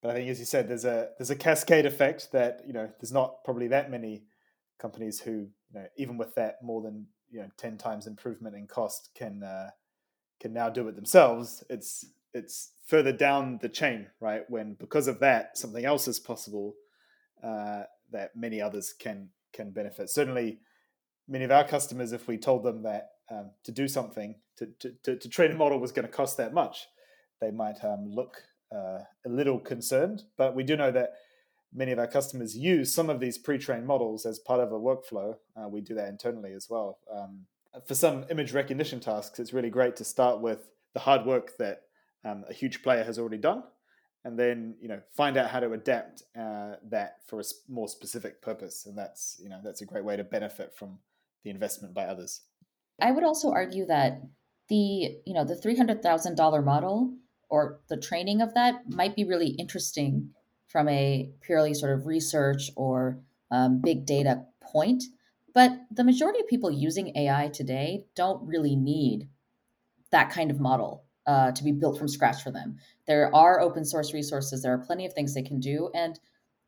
but 0.00 0.12
I 0.12 0.14
think, 0.14 0.30
as 0.30 0.38
you 0.38 0.44
said, 0.44 0.68
there's 0.68 0.84
a 0.84 1.08
there's 1.18 1.30
a 1.30 1.36
cascade 1.36 1.84
effect 1.84 2.30
that 2.32 2.62
you 2.64 2.72
know 2.72 2.88
there's 3.00 3.12
not 3.12 3.42
probably 3.44 3.66
that 3.68 3.90
many 3.90 4.22
companies 4.78 5.20
who 5.20 5.32
you 5.32 5.74
know 5.74 5.86
even 5.96 6.16
with 6.16 6.36
that 6.36 6.62
more 6.62 6.80
than 6.80 7.06
you 7.28 7.40
know 7.40 7.48
ten 7.56 7.76
times 7.76 8.06
improvement 8.06 8.54
in 8.54 8.68
cost 8.68 9.10
can 9.16 9.42
uh, 9.42 9.70
can 10.40 10.52
now 10.52 10.68
do 10.68 10.86
it 10.86 10.94
themselves. 10.94 11.64
It's 11.68 12.04
it's 12.32 12.70
further 12.86 13.12
down 13.12 13.58
the 13.60 13.68
chain, 13.68 14.06
right? 14.20 14.42
When 14.48 14.74
because 14.74 15.08
of 15.08 15.18
that 15.18 15.58
something 15.58 15.84
else 15.84 16.06
is 16.06 16.20
possible 16.20 16.74
uh, 17.42 17.82
that 18.12 18.36
many 18.36 18.62
others 18.62 18.94
can 18.96 19.30
can 19.52 19.72
benefit. 19.72 20.08
Certainly, 20.08 20.60
many 21.28 21.44
of 21.44 21.50
our 21.50 21.64
customers, 21.64 22.12
if 22.12 22.26
we 22.26 22.38
told 22.38 22.64
them 22.64 22.82
that 22.82 23.10
um, 23.30 23.50
to 23.64 23.72
do 23.72 23.86
something 23.86 24.36
to, 24.56 24.66
to, 24.80 24.92
to, 25.02 25.16
to, 25.16 25.28
train 25.28 25.52
a 25.52 25.54
model 25.54 25.78
was 25.78 25.92
going 25.92 26.06
to 26.06 26.12
cost 26.12 26.36
that 26.38 26.54
much, 26.54 26.86
they 27.40 27.50
might 27.50 27.84
um, 27.84 28.06
look 28.10 28.42
uh, 28.74 29.00
a 29.26 29.28
little 29.28 29.58
concerned. 29.58 30.22
But 30.36 30.54
we 30.54 30.62
do 30.62 30.76
know 30.76 30.90
that 30.90 31.12
many 31.72 31.92
of 31.92 31.98
our 31.98 32.06
customers 32.06 32.56
use 32.56 32.92
some 32.92 33.10
of 33.10 33.20
these 33.20 33.38
pre-trained 33.38 33.86
models 33.86 34.24
as 34.24 34.38
part 34.38 34.60
of 34.60 34.72
a 34.72 34.78
workflow. 34.78 35.34
Uh, 35.56 35.68
we 35.68 35.80
do 35.80 35.94
that 35.94 36.08
internally 36.08 36.52
as 36.52 36.68
well. 36.70 36.98
Um, 37.14 37.46
for 37.86 37.94
some 37.94 38.24
image 38.30 38.52
recognition 38.52 39.00
tasks, 39.00 39.38
it's 39.38 39.52
really 39.52 39.70
great 39.70 39.96
to 39.96 40.04
start 40.04 40.40
with 40.40 40.70
the 40.94 41.00
hard 41.00 41.26
work 41.26 41.56
that 41.58 41.82
um, 42.24 42.44
a 42.48 42.52
huge 42.52 42.82
player 42.82 43.04
has 43.04 43.18
already 43.18 43.36
done, 43.36 43.62
and 44.24 44.38
then 44.38 44.74
you 44.80 44.88
know 44.88 45.00
find 45.16 45.36
out 45.36 45.50
how 45.50 45.60
to 45.60 45.72
adapt 45.72 46.22
uh, 46.36 46.74
that 46.90 47.18
for 47.26 47.40
a 47.40 47.44
more 47.68 47.88
specific 47.88 48.42
purpose. 48.42 48.86
And 48.86 48.96
that's 48.96 49.38
you 49.40 49.48
know 49.48 49.60
that's 49.62 49.82
a 49.82 49.86
great 49.86 50.04
way 50.04 50.16
to 50.16 50.24
benefit 50.24 50.74
from 50.74 50.98
the 51.44 51.50
investment 51.50 51.94
by 51.94 52.04
others. 52.04 52.42
I 53.00 53.12
would 53.12 53.24
also 53.24 53.50
argue 53.50 53.86
that 53.86 54.22
the 54.68 55.18
you 55.24 55.34
know 55.34 55.44
the 55.44 55.56
three 55.56 55.76
hundred 55.76 56.02
thousand 56.02 56.36
dollar 56.36 56.62
model 56.62 57.14
or 57.48 57.80
the 57.88 57.96
training 57.96 58.42
of 58.42 58.54
that 58.54 58.88
might 58.88 59.16
be 59.16 59.24
really 59.24 59.48
interesting 59.48 60.30
from 60.66 60.88
a 60.88 61.30
purely 61.40 61.72
sort 61.72 61.92
of 61.92 62.06
research 62.06 62.70
or 62.76 63.20
um, 63.50 63.80
big 63.80 64.04
data 64.04 64.44
point. 64.60 65.04
But 65.54 65.72
the 65.90 66.04
majority 66.04 66.40
of 66.40 66.46
people 66.46 66.70
using 66.70 67.16
AI 67.16 67.48
today 67.48 68.04
don't 68.14 68.46
really 68.46 68.76
need 68.76 69.28
that 70.10 70.30
kind 70.30 70.50
of 70.50 70.60
model 70.60 71.04
uh, 71.26 71.52
to 71.52 71.64
be 71.64 71.72
built 71.72 71.98
from 71.98 72.08
scratch 72.08 72.42
for 72.42 72.50
them. 72.50 72.76
There 73.06 73.34
are 73.34 73.60
open 73.60 73.84
source 73.84 74.12
resources. 74.12 74.62
There 74.62 74.72
are 74.72 74.78
plenty 74.78 75.06
of 75.06 75.14
things 75.14 75.34
they 75.34 75.42
can 75.42 75.60
do, 75.60 75.90
and 75.94 76.18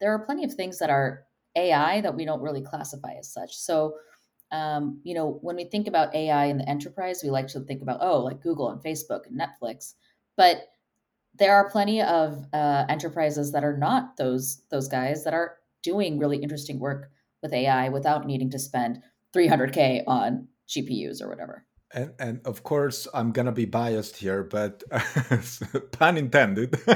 there 0.01 0.13
are 0.13 0.25
plenty 0.25 0.45
of 0.45 0.55
things 0.55 0.79
that 0.79 0.91
are 0.91 1.25
AI 1.57 2.01
that 2.01 2.15
we 2.15 2.25
don't 2.25 2.41
really 2.41 2.63
classify 2.63 3.13
as 3.19 3.33
such. 3.33 3.55
So 3.55 3.97
um, 4.53 5.01
you 5.05 5.15
know, 5.15 5.39
when 5.43 5.57
we 5.57 5.65
think 5.65 5.87
about 5.87 6.15
AI 6.15 6.47
in 6.47 6.59
the 6.59 6.69
enterprise, 6.69 7.21
we 7.23 7.31
like 7.31 7.49
to 7.49 7.61
think 7.61 7.83
about, 7.83 7.99
oh, 8.01 8.21
like 8.21 8.43
Google 8.43 8.71
and 8.71 8.83
Facebook 8.83 9.21
and 9.27 9.41
Netflix. 9.41 9.95
But 10.37 10.69
there 11.35 11.55
are 11.55 11.71
plenty 11.71 12.03
of 12.03 12.45
uh, 12.53 12.85
enterprises 12.89 13.53
that 13.53 13.65
are 13.65 13.77
not 13.77 14.17
those 14.17 14.63
those 14.71 14.89
guys 14.89 15.25
that 15.25 15.35
are 15.35 15.57
doing 15.83 16.19
really 16.19 16.39
interesting 16.39 16.79
work 16.79 17.11
with 17.43 17.53
AI 17.53 17.89
without 17.89 18.27
needing 18.27 18.51
to 18.51 18.59
spend 18.59 19.01
300k 19.35 20.03
on 20.07 20.49
GPUs 20.69 21.23
or 21.23 21.29
whatever. 21.29 21.65
And, 21.93 22.13
and 22.19 22.41
of 22.45 22.63
course, 22.63 23.09
I'm 23.13 23.33
gonna 23.33 23.53
be 23.53 23.65
biased 23.65 24.17
here, 24.17 24.45
but 24.45 24.85
pun 25.93 26.17
intended. 26.17 26.79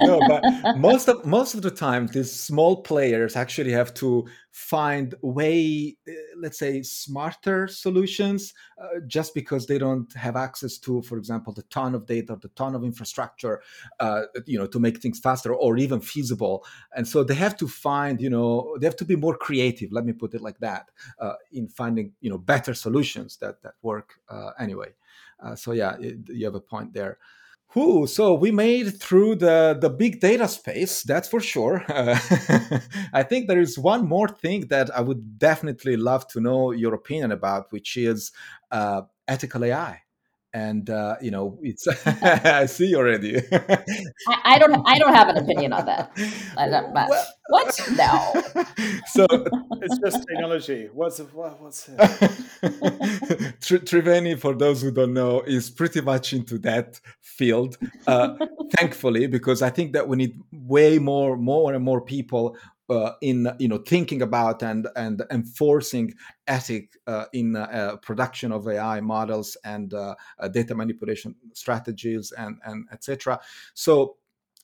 no, 0.00 0.20
but 0.26 0.78
most 0.78 1.08
of 1.08 1.26
most 1.26 1.54
of 1.54 1.62
the 1.62 1.70
time, 1.70 2.06
these 2.06 2.32
small 2.32 2.82
players 2.82 3.36
actually 3.36 3.72
have 3.72 3.92
to 3.94 4.26
find 4.52 5.14
way, 5.22 5.96
eh, 6.06 6.12
let's 6.36 6.58
say, 6.58 6.82
smarter 6.82 7.66
solutions, 7.66 8.52
uh, 8.80 9.00
just 9.06 9.34
because 9.34 9.66
they 9.66 9.78
don't 9.78 10.12
have 10.12 10.36
access 10.36 10.78
to, 10.78 11.00
for 11.02 11.16
example, 11.16 11.52
the 11.54 11.62
ton 11.64 11.94
of 11.94 12.06
data, 12.06 12.38
the 12.40 12.48
ton 12.50 12.74
of 12.74 12.84
infrastructure, 12.84 13.62
uh, 13.98 14.22
you 14.46 14.58
know, 14.58 14.66
to 14.66 14.78
make 14.78 15.00
things 15.00 15.18
faster 15.18 15.54
or 15.54 15.78
even 15.78 16.00
feasible. 16.00 16.64
And 16.94 17.08
so 17.08 17.24
they 17.24 17.34
have 17.34 17.56
to 17.56 17.66
find, 17.66 18.20
you 18.20 18.28
know, 18.28 18.76
they 18.78 18.86
have 18.86 18.96
to 18.96 19.06
be 19.06 19.16
more 19.16 19.36
creative. 19.36 19.90
Let 19.90 20.04
me 20.04 20.12
put 20.12 20.34
it 20.34 20.42
like 20.42 20.58
that, 20.58 20.90
uh, 21.18 21.34
in 21.50 21.68
finding, 21.68 22.12
you 22.20 22.28
know, 22.28 22.38
better 22.38 22.74
solutions 22.74 23.38
that 23.38 23.62
that 23.62 23.74
work 23.80 24.20
uh, 24.28 24.50
anyway. 24.58 24.88
Uh, 25.40 25.56
so 25.56 25.72
yeah, 25.72 25.96
it, 25.98 26.18
you 26.28 26.44
have 26.44 26.54
a 26.54 26.60
point 26.60 26.92
there. 26.92 27.18
Whew, 27.72 28.06
so 28.06 28.34
we 28.34 28.50
made 28.50 29.00
through 29.00 29.36
the, 29.36 29.78
the 29.80 29.88
big 29.88 30.20
data 30.20 30.46
space, 30.46 31.02
that's 31.02 31.28
for 31.28 31.40
sure. 31.40 31.84
Uh, 31.92 32.18
I 33.12 33.22
think 33.22 33.48
there 33.48 33.60
is 33.60 33.78
one 33.78 34.06
more 34.06 34.28
thing 34.28 34.66
that 34.68 34.94
I 34.94 35.00
would 35.00 35.38
definitely 35.38 35.96
love 35.96 36.26
to 36.28 36.40
know 36.40 36.72
your 36.72 36.94
opinion 36.94 37.32
about, 37.32 37.70
which 37.70 37.96
is 37.96 38.32
uh, 38.70 39.02
ethical 39.28 39.64
AI 39.64 40.02
and 40.54 40.90
uh, 40.90 41.16
you 41.20 41.30
know 41.30 41.58
it's 41.62 41.86
i 42.06 42.66
see 42.66 42.94
already. 42.94 43.38
I, 43.38 44.40
I, 44.44 44.58
don't 44.58 44.82
i 44.86 44.98
don't 44.98 45.14
have 45.14 45.28
an 45.28 45.38
opinion 45.38 45.72
on 45.72 45.86
that. 45.86 46.10
Well, 46.56 47.26
what? 47.48 47.80
No. 47.96 48.32
So 49.06 49.26
it's 49.82 49.98
just 49.98 50.26
technology. 50.28 50.88
What's 50.92 51.18
what, 51.18 51.60
what's 51.60 51.88
it? 51.88 51.98
triveni 53.60 54.38
for 54.38 54.54
those 54.54 54.82
who 54.82 54.90
don't 54.90 55.14
know 55.14 55.40
is 55.42 55.70
pretty 55.70 56.00
much 56.00 56.32
into 56.32 56.58
that 56.58 57.00
field 57.20 57.78
uh, 58.06 58.36
thankfully 58.78 59.26
because 59.26 59.62
i 59.62 59.70
think 59.70 59.92
that 59.92 60.06
we 60.08 60.16
need 60.16 60.40
way 60.52 60.98
more 60.98 61.36
more 61.36 61.72
and 61.74 61.84
more 61.84 62.00
people 62.00 62.56
uh, 62.92 63.14
in 63.20 63.50
you 63.58 63.68
know 63.68 63.78
thinking 63.78 64.22
about 64.22 64.62
and 64.62 64.88
and 64.96 65.22
enforcing 65.30 66.12
ethic 66.46 66.96
uh, 67.06 67.24
in 67.32 67.56
uh, 67.56 67.96
production 68.02 68.52
of 68.52 68.68
AI 68.68 69.00
models 69.00 69.56
and 69.64 69.94
uh, 69.94 70.14
uh, 70.38 70.48
data 70.48 70.74
manipulation 70.74 71.34
strategies 71.54 72.32
and 72.32 72.58
and 72.64 72.86
etc. 72.92 73.40
So 73.74 74.16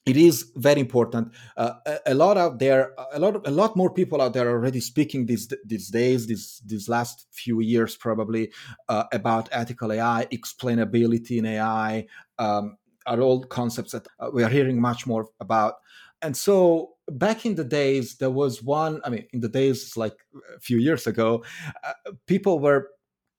it 0.07 0.17
is 0.17 0.53
very 0.57 0.81
important. 0.81 1.33
Uh, 1.57 1.75
a, 1.87 1.99
a, 2.07 2.15
lot 2.15 2.39
out 2.39 2.59
there, 2.59 2.95
a 3.13 3.19
lot, 3.19 3.47
a 3.47 3.51
lot 3.51 3.77
more 3.77 3.93
people 3.93 4.23
out 4.23 4.33
there 4.33 4.49
already 4.49 4.81
speaking 4.81 5.27
these 5.27 5.53
these 5.67 5.89
days, 5.89 6.27
these 6.27 6.63
these 6.65 6.89
last 6.89 7.27
few 7.31 7.61
years, 7.61 7.95
probably 7.97 8.51
uh, 8.89 9.05
about 9.13 9.49
ethical 9.53 9.93
AI, 9.93 10.27
explainability 10.33 11.39
in 11.39 11.47
AI. 11.47 12.07
Um, 12.39 12.79
are 13.09 13.21
all 13.21 13.43
concepts 13.45 13.93
that 13.93 14.07
uh, 14.21 14.31
we 14.33 14.45
are 14.45 14.51
hearing 14.51 14.81
much 14.81 15.07
more 15.07 15.29
about. 15.41 15.75
And 16.21 16.37
so 16.37 16.95
back 17.11 17.47
in 17.47 17.55
the 17.55 17.65
days, 17.65 18.17
there 18.17 18.31
was 18.31 18.63
one, 18.63 19.01
I 19.05 19.11
mean, 19.11 19.27
in 19.33 19.41
the 19.41 19.49
days 19.49 19.97
like 19.97 20.17
a 20.57 20.61
few 20.61 20.79
years 20.79 21.07
ago, 21.07 21.45
uh, 21.85 21.93
people 22.27 22.59
were 22.59 22.89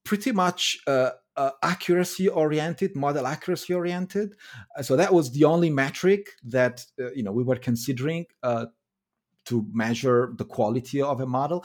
pretty 0.06 0.32
much 0.32 0.80
uh, 0.88 1.12
uh, 1.36 1.52
accuracy 1.64 2.28
oriented, 2.28 2.96
model 2.96 3.28
accuracy 3.28 3.74
oriented. 3.74 4.36
Uh, 4.78 4.82
so 4.82 4.96
that 4.96 5.14
was 5.14 5.32
the 5.32 5.46
only 5.46 5.70
metric 5.70 6.32
that 6.44 6.86
uh, 7.00 7.12
you 7.12 7.24
know 7.24 7.32
we 7.32 7.44
were 7.44 7.56
considering 7.56 8.26
uh, 8.44 8.66
to 9.46 9.66
measure 9.72 10.34
the 10.38 10.46
quality 10.46 11.02
of 11.02 11.22
a 11.22 11.26
model. 11.26 11.64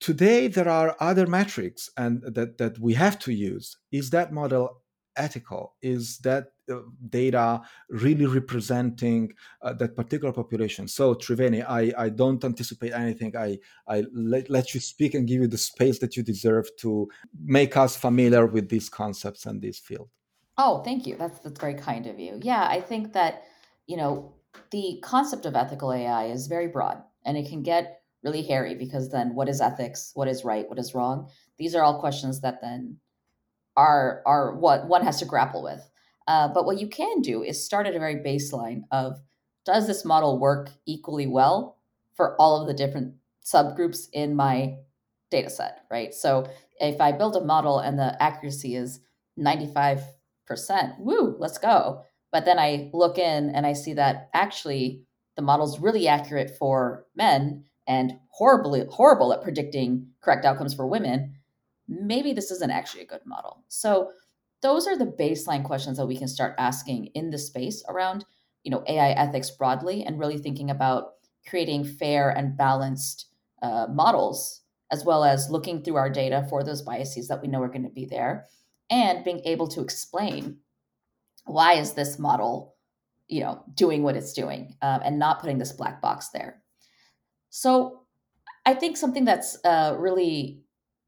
Today 0.00 0.48
there 0.48 0.68
are 0.68 0.96
other 1.00 1.26
metrics 1.26 1.90
and 1.96 2.22
that 2.22 2.58
that 2.58 2.78
we 2.78 2.94
have 2.94 3.18
to 3.20 3.32
use. 3.32 3.76
Is 3.90 4.10
that 4.10 4.32
model 4.32 4.81
ethical? 5.16 5.74
Is 5.82 6.18
that 6.18 6.52
uh, 6.70 6.80
data 7.08 7.62
really 7.88 8.26
representing 8.26 9.32
uh, 9.62 9.72
that 9.74 9.96
particular 9.96 10.32
population? 10.32 10.88
So, 10.88 11.14
Triveni, 11.14 11.64
I, 11.68 11.92
I 11.96 12.08
don't 12.08 12.42
anticipate 12.44 12.92
anything. 12.92 13.36
I, 13.36 13.58
I 13.88 14.04
let, 14.12 14.50
let 14.50 14.74
you 14.74 14.80
speak 14.80 15.14
and 15.14 15.26
give 15.26 15.40
you 15.40 15.48
the 15.48 15.58
space 15.58 15.98
that 16.00 16.16
you 16.16 16.22
deserve 16.22 16.68
to 16.78 17.08
make 17.44 17.76
us 17.76 17.96
familiar 17.96 18.46
with 18.46 18.68
these 18.68 18.88
concepts 18.88 19.46
and 19.46 19.60
this 19.60 19.78
field. 19.78 20.08
Oh, 20.58 20.82
thank 20.82 21.06
you. 21.06 21.16
That's 21.16 21.38
that's 21.40 21.58
very 21.58 21.74
kind 21.74 22.06
of 22.06 22.20
you. 22.20 22.38
Yeah, 22.42 22.66
I 22.68 22.80
think 22.80 23.14
that 23.14 23.44
you 23.86 23.96
know 23.96 24.34
the 24.70 25.00
concept 25.02 25.46
of 25.46 25.56
ethical 25.56 25.92
AI 25.92 26.26
is 26.26 26.46
very 26.46 26.68
broad, 26.68 27.02
and 27.24 27.38
it 27.38 27.48
can 27.48 27.62
get 27.62 28.02
really 28.22 28.42
hairy 28.42 28.74
because 28.74 29.10
then 29.10 29.34
what 29.34 29.48
is 29.48 29.60
ethics? 29.60 30.12
What 30.14 30.28
is 30.28 30.44
right? 30.44 30.68
What 30.68 30.78
is 30.78 30.94
wrong? 30.94 31.28
These 31.58 31.74
are 31.74 31.82
all 31.82 32.00
questions 32.00 32.40
that 32.42 32.60
then 32.60 32.98
are 33.76 34.22
are 34.26 34.54
what 34.56 34.86
one 34.86 35.04
has 35.04 35.18
to 35.18 35.24
grapple 35.24 35.62
with. 35.62 35.88
Uh, 36.28 36.48
but 36.48 36.64
what 36.64 36.78
you 36.78 36.86
can 36.86 37.20
do 37.20 37.42
is 37.42 37.64
start 37.64 37.86
at 37.86 37.96
a 37.96 37.98
very 37.98 38.16
baseline 38.16 38.82
of 38.90 39.20
does 39.64 39.86
this 39.86 40.04
model 40.04 40.38
work 40.38 40.70
equally 40.86 41.26
well 41.26 41.78
for 42.14 42.36
all 42.40 42.60
of 42.60 42.66
the 42.66 42.74
different 42.74 43.14
subgroups 43.44 44.08
in 44.12 44.36
my 44.36 44.76
data 45.30 45.50
set, 45.50 45.78
right? 45.90 46.14
So 46.14 46.46
if 46.80 47.00
I 47.00 47.12
build 47.12 47.36
a 47.36 47.44
model 47.44 47.78
and 47.78 47.98
the 47.98 48.20
accuracy 48.22 48.76
is 48.76 49.00
95%, 49.38 50.04
woo, 50.98 51.36
let's 51.38 51.58
go. 51.58 52.02
But 52.30 52.44
then 52.44 52.58
I 52.58 52.90
look 52.92 53.18
in 53.18 53.50
and 53.50 53.66
I 53.66 53.72
see 53.72 53.94
that 53.94 54.30
actually 54.34 55.04
the 55.36 55.42
model's 55.42 55.80
really 55.80 56.08
accurate 56.08 56.56
for 56.58 57.06
men 57.16 57.64
and 57.86 58.12
horribly 58.30 58.84
horrible 58.90 59.32
at 59.32 59.42
predicting 59.42 60.08
correct 60.22 60.44
outcomes 60.44 60.74
for 60.74 60.86
women 60.86 61.34
maybe 61.88 62.32
this 62.32 62.50
isn't 62.50 62.70
actually 62.70 63.02
a 63.02 63.06
good 63.06 63.24
model. 63.26 63.64
So 63.68 64.10
those 64.62 64.86
are 64.86 64.96
the 64.96 65.06
baseline 65.06 65.64
questions 65.64 65.98
that 65.98 66.06
we 66.06 66.16
can 66.16 66.28
start 66.28 66.54
asking 66.58 67.06
in 67.14 67.30
the 67.30 67.38
space 67.38 67.84
around, 67.88 68.24
you 68.62 68.70
know, 68.70 68.84
AI 68.88 69.10
ethics 69.10 69.50
broadly 69.50 70.04
and 70.04 70.18
really 70.18 70.38
thinking 70.38 70.70
about 70.70 71.14
creating 71.48 71.84
fair 71.84 72.30
and 72.30 72.56
balanced 72.56 73.26
uh, 73.62 73.86
models 73.90 74.60
as 74.90 75.04
well 75.04 75.24
as 75.24 75.50
looking 75.50 75.82
through 75.82 75.96
our 75.96 76.10
data 76.10 76.46
for 76.50 76.62
those 76.62 76.82
biases 76.82 77.26
that 77.28 77.40
we 77.40 77.48
know 77.48 77.62
are 77.62 77.68
going 77.68 77.82
to 77.82 77.88
be 77.88 78.04
there 78.04 78.46
and 78.90 79.24
being 79.24 79.40
able 79.44 79.66
to 79.66 79.80
explain 79.80 80.58
why 81.46 81.72
is 81.72 81.94
this 81.94 82.18
model 82.18 82.76
you 83.26 83.40
know 83.40 83.64
doing 83.74 84.02
what 84.02 84.16
it's 84.16 84.32
doing 84.32 84.76
um, 84.82 85.00
and 85.04 85.18
not 85.18 85.40
putting 85.40 85.58
this 85.58 85.72
black 85.72 86.00
box 86.00 86.28
there 86.28 86.62
so 87.50 88.02
i 88.66 88.74
think 88.74 88.96
something 88.96 89.24
that's 89.24 89.58
uh, 89.64 89.96
really 89.98 90.61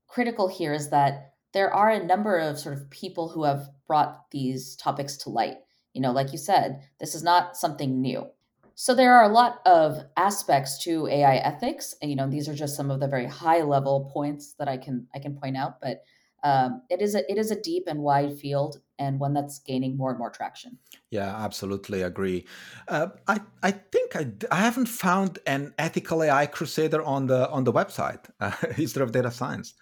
critical 0.06 0.48
here 0.48 0.72
is 0.72 0.90
that 0.90 1.32
there 1.52 1.72
are 1.72 1.90
a 1.90 2.04
number 2.04 2.38
of 2.38 2.58
sort 2.58 2.76
of 2.76 2.90
people 2.90 3.28
who 3.28 3.44
have 3.44 3.68
brought 3.86 4.30
these 4.30 4.76
topics 4.76 5.16
to 5.18 5.30
light. 5.30 5.58
You 5.92 6.02
know, 6.02 6.12
like 6.12 6.32
you 6.32 6.38
said, 6.38 6.82
this 6.98 7.14
is 7.14 7.22
not 7.22 7.56
something 7.56 8.00
new. 8.00 8.26
So 8.74 8.94
there 8.94 9.14
are 9.14 9.22
a 9.22 9.32
lot 9.32 9.60
of 9.64 10.04
aspects 10.16 10.82
to 10.82 11.06
AI 11.06 11.36
ethics, 11.36 11.94
and 12.02 12.10
you 12.10 12.16
know, 12.16 12.28
these 12.28 12.48
are 12.48 12.54
just 12.54 12.76
some 12.76 12.90
of 12.90 12.98
the 12.98 13.06
very 13.06 13.26
high 13.26 13.62
level 13.62 14.10
points 14.12 14.54
that 14.58 14.68
I 14.68 14.76
can 14.76 15.06
I 15.14 15.20
can 15.20 15.36
point 15.36 15.56
out. 15.56 15.80
But 15.80 16.02
um, 16.42 16.82
it 16.90 17.00
is 17.00 17.14
a 17.14 17.30
it 17.30 17.38
is 17.38 17.52
a 17.52 17.60
deep 17.60 17.84
and 17.86 18.00
wide 18.00 18.36
field, 18.36 18.80
and 18.98 19.20
one 19.20 19.32
that's 19.32 19.60
gaining 19.60 19.96
more 19.96 20.10
and 20.10 20.18
more 20.18 20.30
traction. 20.30 20.78
Yeah, 21.10 21.36
absolutely 21.36 22.02
agree. 22.02 22.46
Uh, 22.88 23.08
I 23.28 23.40
I 23.62 23.70
think 23.70 24.16
I, 24.16 24.32
I 24.50 24.56
haven't 24.56 24.88
found 24.88 25.38
an 25.46 25.72
ethical 25.78 26.24
AI 26.24 26.46
crusader 26.46 27.00
on 27.02 27.28
the 27.28 27.48
on 27.50 27.62
the 27.62 27.72
website, 27.72 28.28
uh, 28.40 28.50
History 28.74 29.04
of 29.04 29.12
Data 29.12 29.30
Science. 29.30 29.74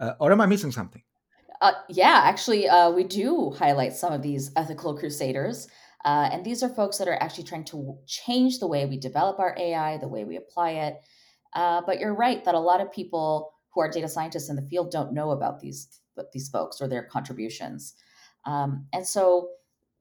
Uh, 0.00 0.12
or 0.20 0.32
am 0.32 0.40
I 0.40 0.46
missing 0.46 0.72
something? 0.72 1.02
Uh, 1.60 1.72
yeah, 1.88 2.20
actually, 2.24 2.68
uh, 2.68 2.90
we 2.90 3.04
do 3.04 3.50
highlight 3.58 3.94
some 3.94 4.12
of 4.12 4.22
these 4.22 4.50
ethical 4.56 4.96
crusaders. 4.96 5.68
Uh, 6.04 6.28
and 6.30 6.44
these 6.44 6.62
are 6.62 6.68
folks 6.68 6.98
that 6.98 7.08
are 7.08 7.22
actually 7.22 7.44
trying 7.44 7.64
to 7.64 7.96
change 8.06 8.58
the 8.58 8.66
way 8.66 8.84
we 8.84 8.98
develop 8.98 9.38
our 9.38 9.56
AI, 9.58 9.96
the 9.96 10.08
way 10.08 10.24
we 10.24 10.36
apply 10.36 10.70
it. 10.72 10.96
Uh, 11.54 11.80
but 11.86 11.98
you're 11.98 12.14
right 12.14 12.44
that 12.44 12.54
a 12.54 12.60
lot 12.60 12.80
of 12.80 12.92
people 12.92 13.54
who 13.72 13.80
are 13.80 13.90
data 13.90 14.08
scientists 14.08 14.50
in 14.50 14.56
the 14.56 14.68
field 14.68 14.90
don't 14.90 15.14
know 15.14 15.30
about 15.30 15.60
these 15.60 16.00
these 16.32 16.48
folks 16.48 16.80
or 16.80 16.86
their 16.86 17.04
contributions. 17.04 17.94
Um, 18.44 18.86
and 18.92 19.06
so, 19.06 19.48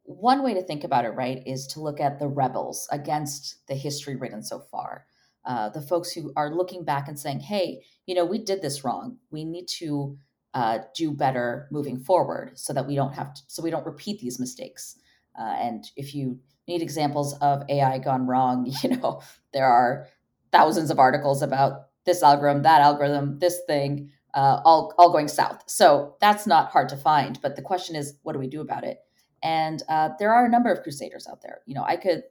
one 0.04 0.44
way 0.44 0.54
to 0.54 0.62
think 0.62 0.84
about 0.84 1.06
it, 1.06 1.10
right, 1.10 1.42
is 1.46 1.66
to 1.68 1.82
look 1.82 2.00
at 2.00 2.20
the 2.20 2.28
rebels 2.28 2.88
against 2.92 3.66
the 3.68 3.74
history 3.74 4.16
written 4.16 4.44
so 4.44 4.60
far. 4.60 5.06
Uh, 5.46 5.70
the 5.70 5.82
folks 5.82 6.12
who 6.12 6.32
are 6.36 6.56
looking 6.56 6.86
back 6.86 7.08
and 7.08 7.20
saying, 7.20 7.40
hey, 7.40 7.84
you 8.06 8.16
know, 8.16 8.26
we 8.26 8.38
did 8.38 8.62
this 8.62 8.84
wrong. 8.84 9.18
We 9.30 9.44
need 9.44 9.68
to 9.80 10.18
uh, 10.54 10.80
do 10.96 11.12
better 11.12 11.68
moving 11.72 12.00
forward 12.00 12.52
so 12.56 12.74
that 12.74 12.88
we 12.88 12.96
don't 12.96 13.14
have 13.14 13.34
to, 13.34 13.42
so 13.48 13.62
we 13.64 13.72
don't 13.72 13.86
repeat 13.86 14.20
these 14.20 14.40
mistakes. 14.40 14.98
Uh, 15.38 15.56
and 15.60 15.86
if 15.98 16.14
you 16.14 16.40
need 16.68 16.82
examples 16.82 17.34
of 17.40 17.64
AI 17.70 17.98
gone 17.98 18.28
wrong, 18.28 18.72
you 18.84 18.90
know, 18.90 19.22
there 19.52 19.66
are 19.68 20.08
thousands 20.52 20.92
of 20.92 21.00
articles 21.00 21.42
about 21.42 21.88
this 22.06 22.22
algorithm, 22.22 22.64
that 22.64 22.82
algorithm, 22.82 23.40
this 23.40 23.60
thing, 23.68 24.12
uh, 24.34 24.62
all, 24.64 24.94
all 24.98 25.12
going 25.12 25.28
south. 25.28 25.64
So 25.68 26.16
that's 26.20 26.48
not 26.48 26.72
hard 26.72 26.90
to 26.90 26.98
find. 26.98 27.40
But 27.42 27.56
the 27.56 27.62
question 27.62 27.96
is, 27.96 28.16
what 28.24 28.34
do 28.34 28.40
we 28.40 28.48
do 28.48 28.62
about 28.62 28.84
it? 28.84 29.00
And 29.42 29.84
uh, 29.90 30.10
there 30.20 30.34
are 30.34 30.46
a 30.46 30.50
number 30.50 30.72
of 30.72 30.84
crusaders 30.84 31.28
out 31.28 31.42
there. 31.42 31.62
You 31.66 31.76
know, 31.76 31.84
I 31.84 31.98
could 31.98 32.24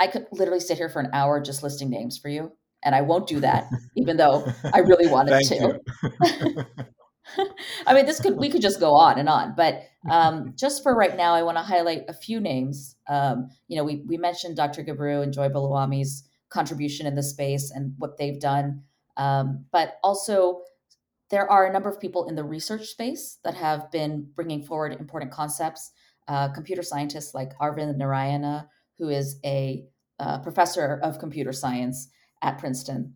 I 0.00 0.06
could 0.06 0.26
literally 0.32 0.60
sit 0.60 0.78
here 0.78 0.88
for 0.88 1.00
an 1.00 1.10
hour 1.12 1.40
just 1.40 1.62
listing 1.62 1.90
names 1.90 2.18
for 2.18 2.28
you, 2.28 2.52
and 2.82 2.94
I 2.94 3.02
won't 3.02 3.26
do 3.26 3.40
that, 3.40 3.68
even 3.96 4.16
though 4.16 4.44
I 4.72 4.78
really 4.78 5.06
wanted 5.06 5.44
to. 5.44 6.66
I 7.86 7.94
mean, 7.94 8.06
this 8.06 8.20
could 8.20 8.36
we 8.36 8.50
could 8.50 8.62
just 8.62 8.80
go 8.80 8.94
on 8.94 9.18
and 9.18 9.28
on, 9.28 9.54
but 9.56 9.82
um, 10.10 10.54
just 10.56 10.82
for 10.82 10.94
right 10.94 11.16
now, 11.16 11.34
I 11.34 11.42
want 11.42 11.56
to 11.56 11.62
highlight 11.62 12.04
a 12.08 12.12
few 12.12 12.40
names. 12.40 12.96
Um, 13.08 13.48
you 13.68 13.76
know, 13.76 13.84
we 13.84 14.02
we 14.06 14.16
mentioned 14.16 14.56
Dr. 14.56 14.82
Gebru 14.82 15.22
and 15.22 15.32
Joy 15.32 15.48
Buolamwini's 15.48 16.24
contribution 16.48 17.06
in 17.06 17.14
the 17.14 17.22
space 17.22 17.70
and 17.70 17.94
what 17.98 18.18
they've 18.18 18.40
done, 18.40 18.82
um, 19.16 19.64
but 19.72 19.98
also 20.02 20.62
there 21.30 21.50
are 21.50 21.66
a 21.66 21.72
number 21.72 21.88
of 21.88 21.98
people 21.98 22.28
in 22.28 22.34
the 22.34 22.44
research 22.44 22.88
space 22.88 23.38
that 23.44 23.54
have 23.54 23.90
been 23.90 24.28
bringing 24.34 24.62
forward 24.62 24.92
important 24.92 25.30
concepts. 25.30 25.92
Uh, 26.28 26.48
computer 26.52 26.82
scientists 26.82 27.34
like 27.34 27.56
Arvind 27.58 27.96
Narayanan, 27.96 28.66
who 28.98 29.08
is 29.08 29.38
a 29.44 29.84
uh, 30.18 30.38
professor 30.38 31.00
of 31.02 31.18
computer 31.18 31.52
science 31.52 32.08
at 32.42 32.58
Princeton, 32.58 33.14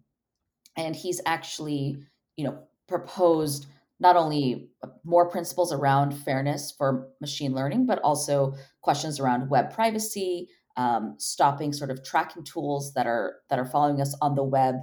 and 0.77 0.95
he's 0.95 1.21
actually, 1.27 1.99
you 2.37 2.45
know, 2.45 2.59
proposed 2.89 3.67
not 3.99 4.17
only 4.17 4.69
more 5.05 5.29
principles 5.29 5.73
around 5.73 6.12
fairness 6.12 6.73
for 6.77 7.09
machine 7.21 7.55
learning, 7.55 7.87
but 7.87 7.99
also 8.01 8.55
questions 8.83 9.19
around 9.19 9.49
web 9.49 9.73
privacy, 9.73 10.49
um, 10.77 11.15
stopping 11.19 11.73
sort 11.73 11.91
of 11.91 12.05
tracking 12.05 12.45
tools 12.45 12.93
that 12.95 13.07
are 13.07 13.37
that 13.49 13.59
are 13.59 13.65
following 13.65 14.01
us 14.01 14.15
on 14.21 14.35
the 14.35 14.45
web, 14.45 14.77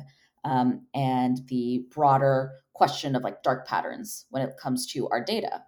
um, 0.43 0.85
and 0.93 1.39
the 1.47 1.85
broader 1.91 2.51
question 2.73 3.15
of 3.15 3.23
like 3.23 3.43
dark 3.43 3.67
patterns 3.67 4.25
when 4.29 4.41
it 4.41 4.57
comes 4.57 4.87
to 4.87 5.07
our 5.09 5.23
data. 5.23 5.63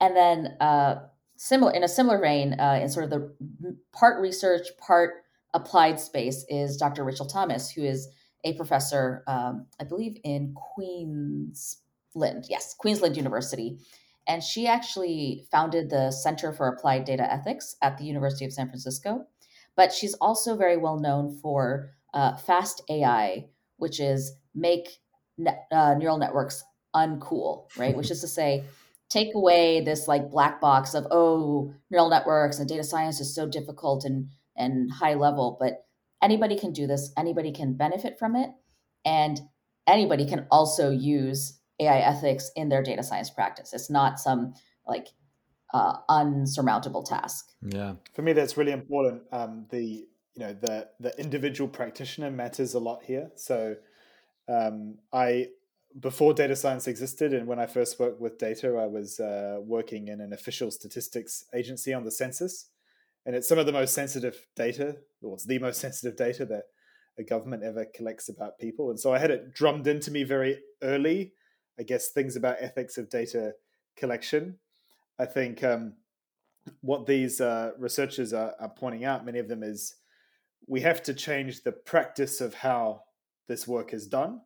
And 0.00 0.16
then, 0.16 0.56
uh, 0.60 0.96
similar 1.40 1.72
in 1.72 1.82
a 1.82 1.88
similar 1.88 2.18
vein, 2.18 2.52
uh, 2.60 2.78
in 2.82 2.90
sort 2.90 3.04
of 3.04 3.10
the 3.10 3.76
part 3.92 4.20
research, 4.20 4.68
part 4.76 5.24
applied 5.54 5.98
space 5.98 6.44
is 6.50 6.76
Dr. 6.76 7.02
Rachel 7.02 7.24
Thomas, 7.24 7.70
who 7.70 7.82
is 7.82 8.08
a 8.44 8.52
professor, 8.52 9.24
um, 9.26 9.66
I 9.80 9.84
believe, 9.84 10.18
in 10.22 10.54
Queensland. 10.54 12.44
Yes, 12.50 12.74
Queensland 12.74 13.16
University. 13.16 13.78
And 14.28 14.44
she 14.44 14.66
actually 14.66 15.46
founded 15.50 15.88
the 15.88 16.10
Center 16.10 16.52
for 16.52 16.68
Applied 16.68 17.06
Data 17.06 17.32
Ethics 17.32 17.74
at 17.80 17.96
the 17.96 18.04
University 18.04 18.44
of 18.44 18.52
San 18.52 18.68
Francisco. 18.68 19.26
But 19.76 19.94
she's 19.94 20.12
also 20.14 20.56
very 20.58 20.76
well 20.76 21.00
known 21.00 21.38
for 21.40 21.92
uh, 22.12 22.36
fast 22.36 22.82
AI, 22.90 23.46
which 23.78 23.98
is 23.98 24.34
make 24.54 24.88
ne- 25.38 25.56
uh, 25.72 25.94
neural 25.94 26.18
networks 26.18 26.62
uncool, 26.94 27.74
right? 27.78 27.96
which 27.96 28.10
is 28.10 28.20
to 28.20 28.28
say, 28.28 28.64
take 29.10 29.34
away 29.34 29.80
this 29.80 30.08
like 30.08 30.30
black 30.30 30.60
box 30.60 30.94
of, 30.94 31.06
oh, 31.10 31.74
neural 31.90 32.08
networks 32.08 32.58
and 32.58 32.68
data 32.68 32.84
science 32.84 33.20
is 33.20 33.34
so 33.34 33.46
difficult 33.46 34.04
and 34.04 34.28
and 34.56 34.90
high 34.90 35.14
level, 35.14 35.56
but 35.58 35.86
anybody 36.22 36.58
can 36.58 36.72
do 36.72 36.86
this. 36.86 37.12
Anybody 37.16 37.52
can 37.52 37.74
benefit 37.74 38.18
from 38.18 38.36
it. 38.36 38.50
And 39.04 39.40
anybody 39.86 40.26
can 40.26 40.46
also 40.50 40.90
use 40.90 41.58
AI 41.80 41.98
ethics 41.98 42.50
in 42.54 42.68
their 42.68 42.82
data 42.82 43.02
science 43.02 43.30
practice. 43.30 43.72
It's 43.72 43.90
not 43.90 44.20
some 44.20 44.54
like 44.86 45.08
uh, 45.72 45.94
unsurmountable 46.08 47.02
task. 47.02 47.50
Yeah, 47.62 47.94
for 48.14 48.22
me, 48.22 48.32
that's 48.32 48.56
really 48.56 48.72
important. 48.72 49.22
Um, 49.32 49.66
the 49.70 50.06
you 50.34 50.46
know 50.46 50.52
the 50.52 50.88
the 50.98 51.18
individual 51.18 51.68
practitioner 51.68 52.30
matters 52.30 52.74
a 52.74 52.78
lot 52.78 53.02
here. 53.04 53.30
So 53.36 53.76
um, 54.48 54.98
I 55.12 55.48
before 55.98 56.32
data 56.32 56.54
science 56.54 56.86
existed 56.86 57.32
and 57.34 57.46
when 57.46 57.58
I 57.58 57.66
first 57.66 57.98
worked 57.98 58.20
with 58.20 58.38
data, 58.38 58.76
I 58.76 58.86
was 58.86 59.18
uh, 59.18 59.58
working 59.60 60.08
in 60.08 60.20
an 60.20 60.32
official 60.32 60.70
statistics 60.70 61.44
agency 61.52 61.92
on 61.92 62.04
the 62.04 62.10
census. 62.10 62.66
And 63.26 63.34
it's 63.34 63.48
some 63.48 63.58
of 63.58 63.66
the 63.66 63.72
most 63.72 63.92
sensitive 63.92 64.46
data, 64.54 64.96
or 65.22 65.34
it's 65.34 65.46
the 65.46 65.58
most 65.58 65.80
sensitive 65.80 66.16
data 66.16 66.46
that 66.46 66.64
a 67.18 67.24
government 67.24 67.64
ever 67.64 67.84
collects 67.84 68.28
about 68.28 68.58
people. 68.58 68.90
And 68.90 68.98
so 68.98 69.12
I 69.12 69.18
had 69.18 69.30
it 69.30 69.52
drummed 69.52 69.86
into 69.86 70.10
me 70.10 70.22
very 70.22 70.60
early, 70.82 71.34
I 71.78 71.82
guess, 71.82 72.08
things 72.08 72.36
about 72.36 72.56
ethics 72.60 72.96
of 72.96 73.10
data 73.10 73.54
collection. 73.96 74.58
I 75.18 75.26
think 75.26 75.62
um, 75.62 75.94
what 76.80 77.06
these 77.06 77.40
uh, 77.40 77.72
researchers 77.78 78.32
are, 78.32 78.54
are 78.58 78.70
pointing 78.70 79.04
out, 79.04 79.26
many 79.26 79.38
of 79.38 79.48
them, 79.48 79.62
is 79.62 79.96
we 80.66 80.80
have 80.80 81.02
to 81.02 81.14
change 81.14 81.62
the 81.62 81.72
practice 81.72 82.40
of 82.40 82.54
how 82.54 83.02
this 83.48 83.66
work 83.66 83.92
is 83.92 84.06
done 84.06 84.40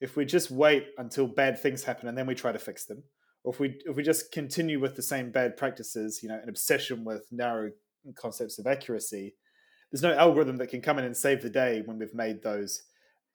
if 0.00 0.16
we 0.16 0.24
just 0.24 0.50
wait 0.50 0.86
until 0.98 1.26
bad 1.26 1.58
things 1.58 1.84
happen 1.84 2.08
and 2.08 2.16
then 2.16 2.26
we 2.26 2.34
try 2.34 2.52
to 2.52 2.58
fix 2.58 2.84
them, 2.84 3.02
or 3.42 3.52
if 3.52 3.60
we 3.60 3.80
if 3.84 3.96
we 3.96 4.02
just 4.02 4.32
continue 4.32 4.80
with 4.80 4.96
the 4.96 5.02
same 5.02 5.30
bad 5.30 5.56
practices, 5.56 6.20
you 6.22 6.28
know, 6.28 6.38
an 6.42 6.48
obsession 6.48 7.04
with 7.04 7.26
narrow 7.30 7.70
concepts 8.16 8.58
of 8.58 8.66
accuracy, 8.66 9.34
there's 9.90 10.02
no 10.02 10.14
algorithm 10.14 10.56
that 10.56 10.68
can 10.68 10.80
come 10.80 10.98
in 10.98 11.04
and 11.04 11.16
save 11.16 11.42
the 11.42 11.50
day 11.50 11.82
when 11.84 11.98
we've 11.98 12.14
made 12.14 12.42
those 12.42 12.82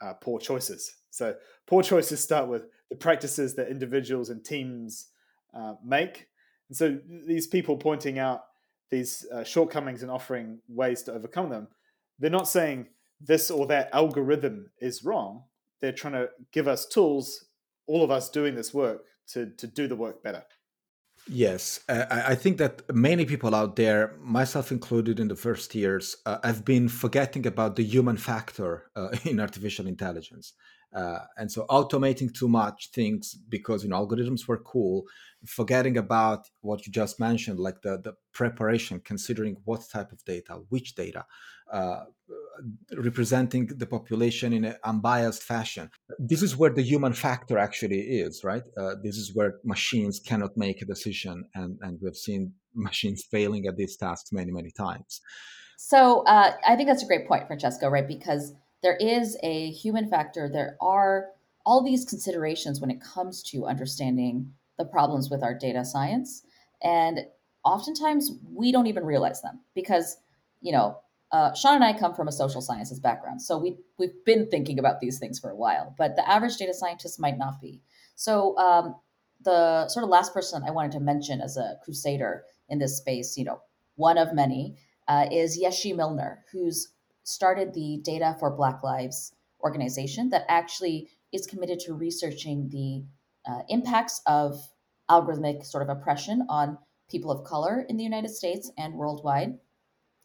uh, 0.02 0.14
poor 0.14 0.40
choices. 0.40 0.96
So 1.12 1.36
poor 1.68 1.84
choices 1.84 2.24
start 2.24 2.48
with 2.48 2.64
the 2.90 2.96
practices 2.96 3.56
that 3.56 3.70
individuals 3.70 4.30
and 4.30 4.44
teams 4.44 5.08
uh, 5.54 5.74
make, 5.84 6.28
and 6.70 6.78
so 6.78 7.00
these 7.26 7.48
people 7.48 7.78
pointing 7.78 8.20
out 8.20 8.42
these 8.92 9.26
uh, 9.34 9.44
shortcomings 9.44 10.02
and 10.02 10.12
offering 10.12 10.60
ways 10.68 11.04
to 11.04 11.14
overcome 11.14 11.50
them, 11.50 11.68
they're 12.18 12.30
not 12.30 12.48
saying 12.48 12.88
this 13.22 13.52
or 13.52 13.68
that 13.68 13.90
algorithm 13.94 14.72
is 14.80 15.04
wrong 15.04 15.44
they're 15.82 15.92
trying 15.92 16.14
to 16.14 16.30
give 16.52 16.68
us 16.68 16.86
tools, 16.86 17.46
all 17.88 18.04
of 18.04 18.12
us 18.12 18.30
doing 18.30 18.56
this 18.56 18.74
work, 18.74 19.06
to 19.30 19.52
to 19.58 19.68
do 19.68 19.88
the 19.88 19.96
work 19.96 20.24
better. 20.24 20.44
Yes, 21.28 21.82
I 21.90 22.34
think 22.36 22.58
that 22.58 22.82
many 22.94 23.26
people 23.26 23.54
out 23.54 23.76
there, 23.76 24.16
myself 24.20 24.72
included 24.72 25.20
in 25.20 25.28
the 25.28 25.36
first 25.36 25.76
years, 25.76 26.16
uh, 26.26 26.40
have 26.44 26.66
been 26.66 26.88
forgetting 26.90 27.46
about 27.46 27.76
the 27.76 27.84
human 27.84 28.18
factor 28.18 28.90
uh, 28.96 29.10
in 29.26 29.40
artificial 29.40 29.86
intelligence. 29.86 30.54
Uh, 30.94 31.20
and 31.38 31.52
so 31.52 31.66
automating 31.70 32.34
too 32.34 32.48
much 32.48 32.90
things 32.92 33.36
because 33.48 33.84
you 33.84 33.90
know 33.90 34.04
algorithms 34.04 34.48
were 34.48 34.58
cool 34.58 35.04
forgetting 35.46 35.98
about 35.98 36.48
what 36.62 36.86
you 36.86 36.92
just 36.92 37.20
mentioned 37.20 37.60
like 37.60 37.80
the, 37.84 38.00
the 38.04 38.14
preparation 38.34 39.00
considering 39.06 39.56
what 39.66 39.88
type 39.94 40.12
of 40.12 40.24
data 40.26 40.60
which 40.70 40.96
data 40.96 41.24
uh, 41.72 42.06
representing 42.98 43.68
the 43.68 43.86
population 43.86 44.52
in 44.52 44.66
an 44.66 44.76
unbiased 44.84 45.44
fashion. 45.44 45.92
This 46.18 46.42
is 46.42 46.58
where 46.58 46.72
the 46.72 46.82
human 46.82 47.14
factor 47.14 47.60
actually 47.60 48.00
is 48.00 48.44
right? 48.44 48.64
Uh, 48.76 48.96
this 49.04 49.18
is 49.18 49.36
where 49.36 49.60
machines 49.64 50.20
cannot 50.20 50.58
make 50.58 50.82
a 50.82 50.86
decision 50.86 51.46
and 51.54 51.78
and 51.82 52.00
we've 52.02 52.16
seen 52.16 52.54
machines 52.74 53.24
failing 53.30 53.68
at 53.68 53.78
these 53.78 53.96
tasks 53.96 54.32
many 54.32 54.52
many 54.52 54.72
times. 54.72 55.22
So 55.78 56.24
uh, 56.24 56.54
i 56.68 56.76
think 56.76 56.90
that's 56.90 57.04
a 57.04 57.08
great 57.08 57.28
point 57.28 57.46
francesco 57.46 57.90
right? 57.90 58.08
Because 58.08 58.54
there 58.82 58.96
is 58.96 59.38
a 59.44 59.72
human 59.72 60.10
factor. 60.10 60.50
There 60.52 60.78
are 60.82 61.28
all 61.66 61.84
these 61.84 62.06
considerations 62.06 62.80
when 62.80 62.92
it 62.92 63.02
comes 63.02 63.44
to 63.44 63.66
understanding 63.66 64.54
the 64.78 64.86
problems 64.86 65.30
with 65.30 65.44
our 65.44 65.54
data 65.54 65.84
science. 65.84 66.44
And 66.82 67.20
oftentimes 67.64 68.32
we 68.52 68.72
don't 68.72 68.88
even 68.88 69.06
realize 69.06 69.42
them 69.42 69.60
because, 69.76 70.18
you 70.62 70.72
know, 70.72 70.98
uh, 71.32 71.54
Sean 71.54 71.76
and 71.76 71.84
I 71.84 71.98
come 71.98 72.16
from 72.16 72.28
a 72.28 72.32
social 72.32 72.62
sciences 72.62 73.00
background. 73.00 73.42
So 73.42 73.58
we, 73.58 73.78
we've 74.00 74.24
been 74.26 74.48
thinking 74.50 74.80
about 74.80 75.00
these 75.00 75.20
things 75.20 75.38
for 75.38 75.52
a 75.52 75.56
while, 75.56 75.94
but 75.98 76.16
the 76.16 76.28
average 76.28 76.58
data 76.58 76.74
scientist 76.74 77.20
might 77.20 77.38
not 77.38 77.62
be. 77.62 77.82
So 78.16 78.58
um, 78.58 78.96
the 79.44 79.88
sort 79.90 80.04
of 80.04 80.10
last 80.10 80.34
person 80.34 80.64
I 80.66 80.72
wanted 80.72 80.94
to 80.94 81.00
mention 81.00 81.42
as 81.42 81.56
a 81.56 81.76
crusader 81.84 82.46
in 82.68 82.80
this 82.80 82.98
space, 82.98 83.38
you 83.38 83.46
know, 83.46 83.62
one 83.96 84.18
of 84.18 84.34
many, 84.34 84.78
uh, 85.08 85.28
is 85.32 85.60
Yeshi 85.62 85.96
Milner, 85.96 86.46
who's 86.52 86.94
started 87.24 87.74
the 87.74 88.00
Data 88.04 88.36
for 88.40 88.50
Black 88.56 88.84
Lives 88.84 89.34
organization 89.62 90.30
that 90.30 90.46
actually 90.48 91.10
is 91.32 91.46
committed 91.46 91.80
to 91.82 91.94
researching 91.94 92.70
the 92.70 93.04
uh, 93.50 93.62
impacts 93.70 94.22
of 94.26 94.56
algorithmic 95.10 95.66
sort 95.66 95.84
of 95.84 95.90
oppression 95.90 96.46
on 96.50 96.78
people 97.10 97.32
of 97.32 97.44
color 97.44 97.86
in 97.90 97.98
the 97.98 98.04
United 98.04 98.30
States 98.30 98.72
and 98.78 98.94
worldwide, 98.94 99.58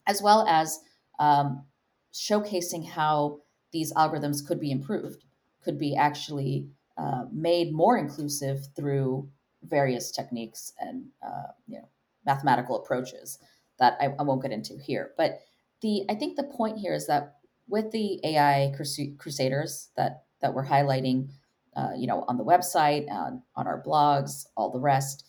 as 0.07 0.23
well 0.23 0.47
as 0.49 0.81
um, 1.19 1.65
showcasing 2.13 2.87
how 2.87 3.41
these 3.73 3.93
algorithms 3.95 4.47
could 4.47 4.61
be 4.61 4.71
improved, 4.71 5.25
could 5.63 5.79
be 5.79 5.97
actually 5.97 6.69
uh, 6.97 7.25
made 7.33 7.73
more 7.73 7.99
inclusive 7.99 8.69
through 8.77 9.29
various 9.63 10.11
techniques 10.11 10.73
and 10.79 11.07
uh, 11.27 11.51
you 11.67 11.79
know 11.79 11.89
mathematical 12.27 12.77
approaches 12.77 13.39
that 13.79 13.97
I, 14.01 14.07
I 14.19 14.23
won't 14.23 14.43
get 14.43 14.53
into 14.53 14.79
here. 14.79 15.13
But 15.17 15.41
the 15.81 16.05
I 16.09 16.15
think 16.15 16.37
the 16.37 16.45
point 16.45 16.79
here 16.79 16.95
is 16.95 17.07
that 17.07 17.37
with 17.69 17.91
the 17.93 18.21
AI 18.25 18.73
crusaders 19.19 19.91
that 19.97 20.25
that 20.41 20.55
we're 20.55 20.67
highlighting, 20.67 21.31
uh, 21.77 21.91
you 21.97 22.07
know, 22.07 22.25
on 22.29 22.37
the 22.37 22.45
website, 22.45 23.11
on, 23.11 23.43
on 23.57 23.67
our 23.67 23.83
blogs, 23.83 24.47
all 24.57 24.71
the 24.71 24.81
rest, 24.81 25.25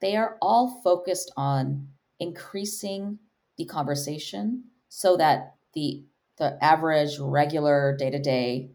they 0.00 0.16
are 0.16 0.36
all 0.42 0.80
focused 0.84 1.32
on 1.36 1.88
increasing 2.18 3.18
the 3.56 3.64
conversation 3.64 4.64
so 4.88 5.16
that 5.16 5.54
the 5.74 6.04
the 6.36 6.62
average 6.62 7.18
regular 7.18 7.96
day 7.96 8.10
to 8.10 8.18
day 8.18 8.70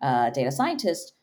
data 0.00 0.50
scientist 0.50 1.14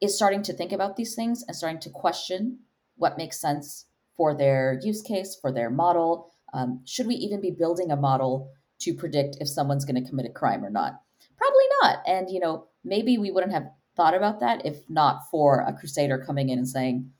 is 0.00 0.14
starting 0.14 0.42
to 0.42 0.52
think 0.52 0.72
about 0.72 0.96
these 0.96 1.14
things 1.14 1.44
and 1.46 1.56
starting 1.56 1.80
to 1.80 1.90
question 1.90 2.60
what 2.96 3.18
makes 3.18 3.40
sense 3.40 3.86
for 4.16 4.34
their 4.34 4.78
use 4.82 5.02
case, 5.02 5.36
for 5.40 5.52
their 5.52 5.70
model. 5.70 6.30
Um, 6.52 6.80
should 6.84 7.06
we 7.06 7.14
even 7.14 7.40
be 7.40 7.50
building 7.50 7.90
a 7.90 7.96
model 7.96 8.50
to 8.80 8.94
predict 8.94 9.38
if 9.40 9.48
someone's 9.48 9.84
going 9.84 10.02
to 10.02 10.08
commit 10.08 10.26
a 10.26 10.32
crime 10.32 10.64
or 10.64 10.70
not? 10.70 11.00
Probably 11.36 11.64
not. 11.82 11.98
And, 12.06 12.30
you 12.30 12.40
know, 12.40 12.66
maybe 12.84 13.18
we 13.18 13.30
wouldn't 13.30 13.52
have 13.52 13.70
thought 13.96 14.14
about 14.14 14.40
that 14.40 14.64
if 14.64 14.88
not 14.88 15.28
for 15.30 15.60
a 15.60 15.72
crusader 15.72 16.18
coming 16.18 16.48
in 16.48 16.58
and 16.58 16.68
saying, 16.68 17.10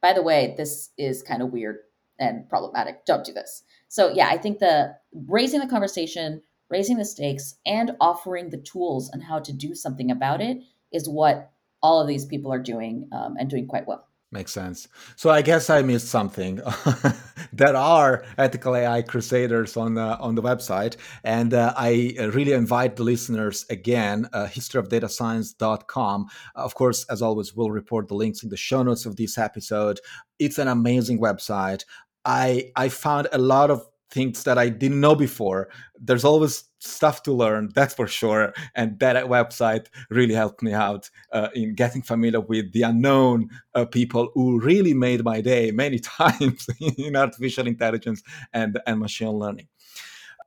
by 0.00 0.12
the 0.12 0.22
way, 0.22 0.54
this 0.56 0.90
is 0.98 1.22
kind 1.22 1.42
of 1.42 1.50
weird 1.50 1.78
and 2.18 2.48
problematic. 2.48 3.04
Don't 3.06 3.24
do 3.24 3.32
this. 3.32 3.62
So, 3.88 4.12
yeah, 4.12 4.28
I 4.28 4.36
think 4.36 4.58
the 4.58 4.96
raising 5.26 5.60
the 5.60 5.66
conversation, 5.66 6.42
raising 6.68 6.98
the 6.98 7.04
stakes, 7.04 7.56
and 7.66 7.92
offering 8.00 8.50
the 8.50 8.58
tools 8.58 9.10
on 9.12 9.20
how 9.20 9.38
to 9.40 9.52
do 9.52 9.74
something 9.74 10.10
about 10.10 10.40
it 10.40 10.58
is 10.92 11.08
what 11.08 11.52
all 11.82 12.00
of 12.00 12.08
these 12.08 12.24
people 12.24 12.52
are 12.52 12.58
doing 12.58 13.08
um, 13.12 13.36
and 13.38 13.50
doing 13.50 13.66
quite 13.66 13.86
well. 13.86 14.06
Makes 14.34 14.50
sense. 14.50 14.88
So 15.14 15.30
I 15.30 15.42
guess 15.42 15.70
I 15.70 15.82
missed 15.82 16.08
something. 16.08 16.60
there 17.52 17.76
are 17.76 18.24
ethical 18.36 18.74
AI 18.74 19.02
crusaders 19.02 19.76
on 19.76 19.96
on 19.96 20.34
the 20.34 20.42
website, 20.42 20.96
and 21.22 21.54
uh, 21.54 21.72
I 21.76 22.16
really 22.32 22.50
invite 22.50 22.96
the 22.96 23.04
listeners 23.04 23.64
again. 23.70 24.28
Uh, 24.32 24.46
historyofdatascience.com. 24.46 26.26
Of 26.56 26.74
course, 26.74 27.06
as 27.08 27.22
always, 27.22 27.54
we'll 27.54 27.70
report 27.70 28.08
the 28.08 28.16
links 28.16 28.42
in 28.42 28.48
the 28.48 28.56
show 28.56 28.82
notes 28.82 29.06
of 29.06 29.14
this 29.14 29.38
episode. 29.38 30.00
It's 30.40 30.58
an 30.58 30.66
amazing 30.66 31.20
website. 31.20 31.84
I 32.24 32.72
I 32.74 32.88
found 32.88 33.28
a 33.30 33.38
lot 33.38 33.70
of 33.70 33.86
things 34.10 34.44
that 34.44 34.58
I 34.58 34.68
didn't 34.68 35.00
know 35.00 35.14
before. 35.14 35.68
There's 35.98 36.24
always 36.24 36.64
stuff 36.78 37.22
to 37.24 37.32
learn, 37.32 37.70
that's 37.74 37.94
for 37.94 38.06
sure. 38.06 38.52
And 38.74 38.98
that 39.00 39.16
website 39.26 39.86
really 40.10 40.34
helped 40.34 40.62
me 40.62 40.72
out 40.72 41.10
uh, 41.32 41.48
in 41.54 41.74
getting 41.74 42.02
familiar 42.02 42.40
with 42.40 42.72
the 42.72 42.82
unknown 42.82 43.48
uh, 43.74 43.86
people 43.86 44.30
who 44.34 44.60
really 44.60 44.94
made 44.94 45.24
my 45.24 45.40
day 45.40 45.70
many 45.70 45.98
times 46.18 46.66
in 46.80 47.16
artificial 47.16 47.66
intelligence 47.66 48.22
and, 48.52 48.78
and 48.86 49.00
machine 49.00 49.30
learning. 49.30 49.68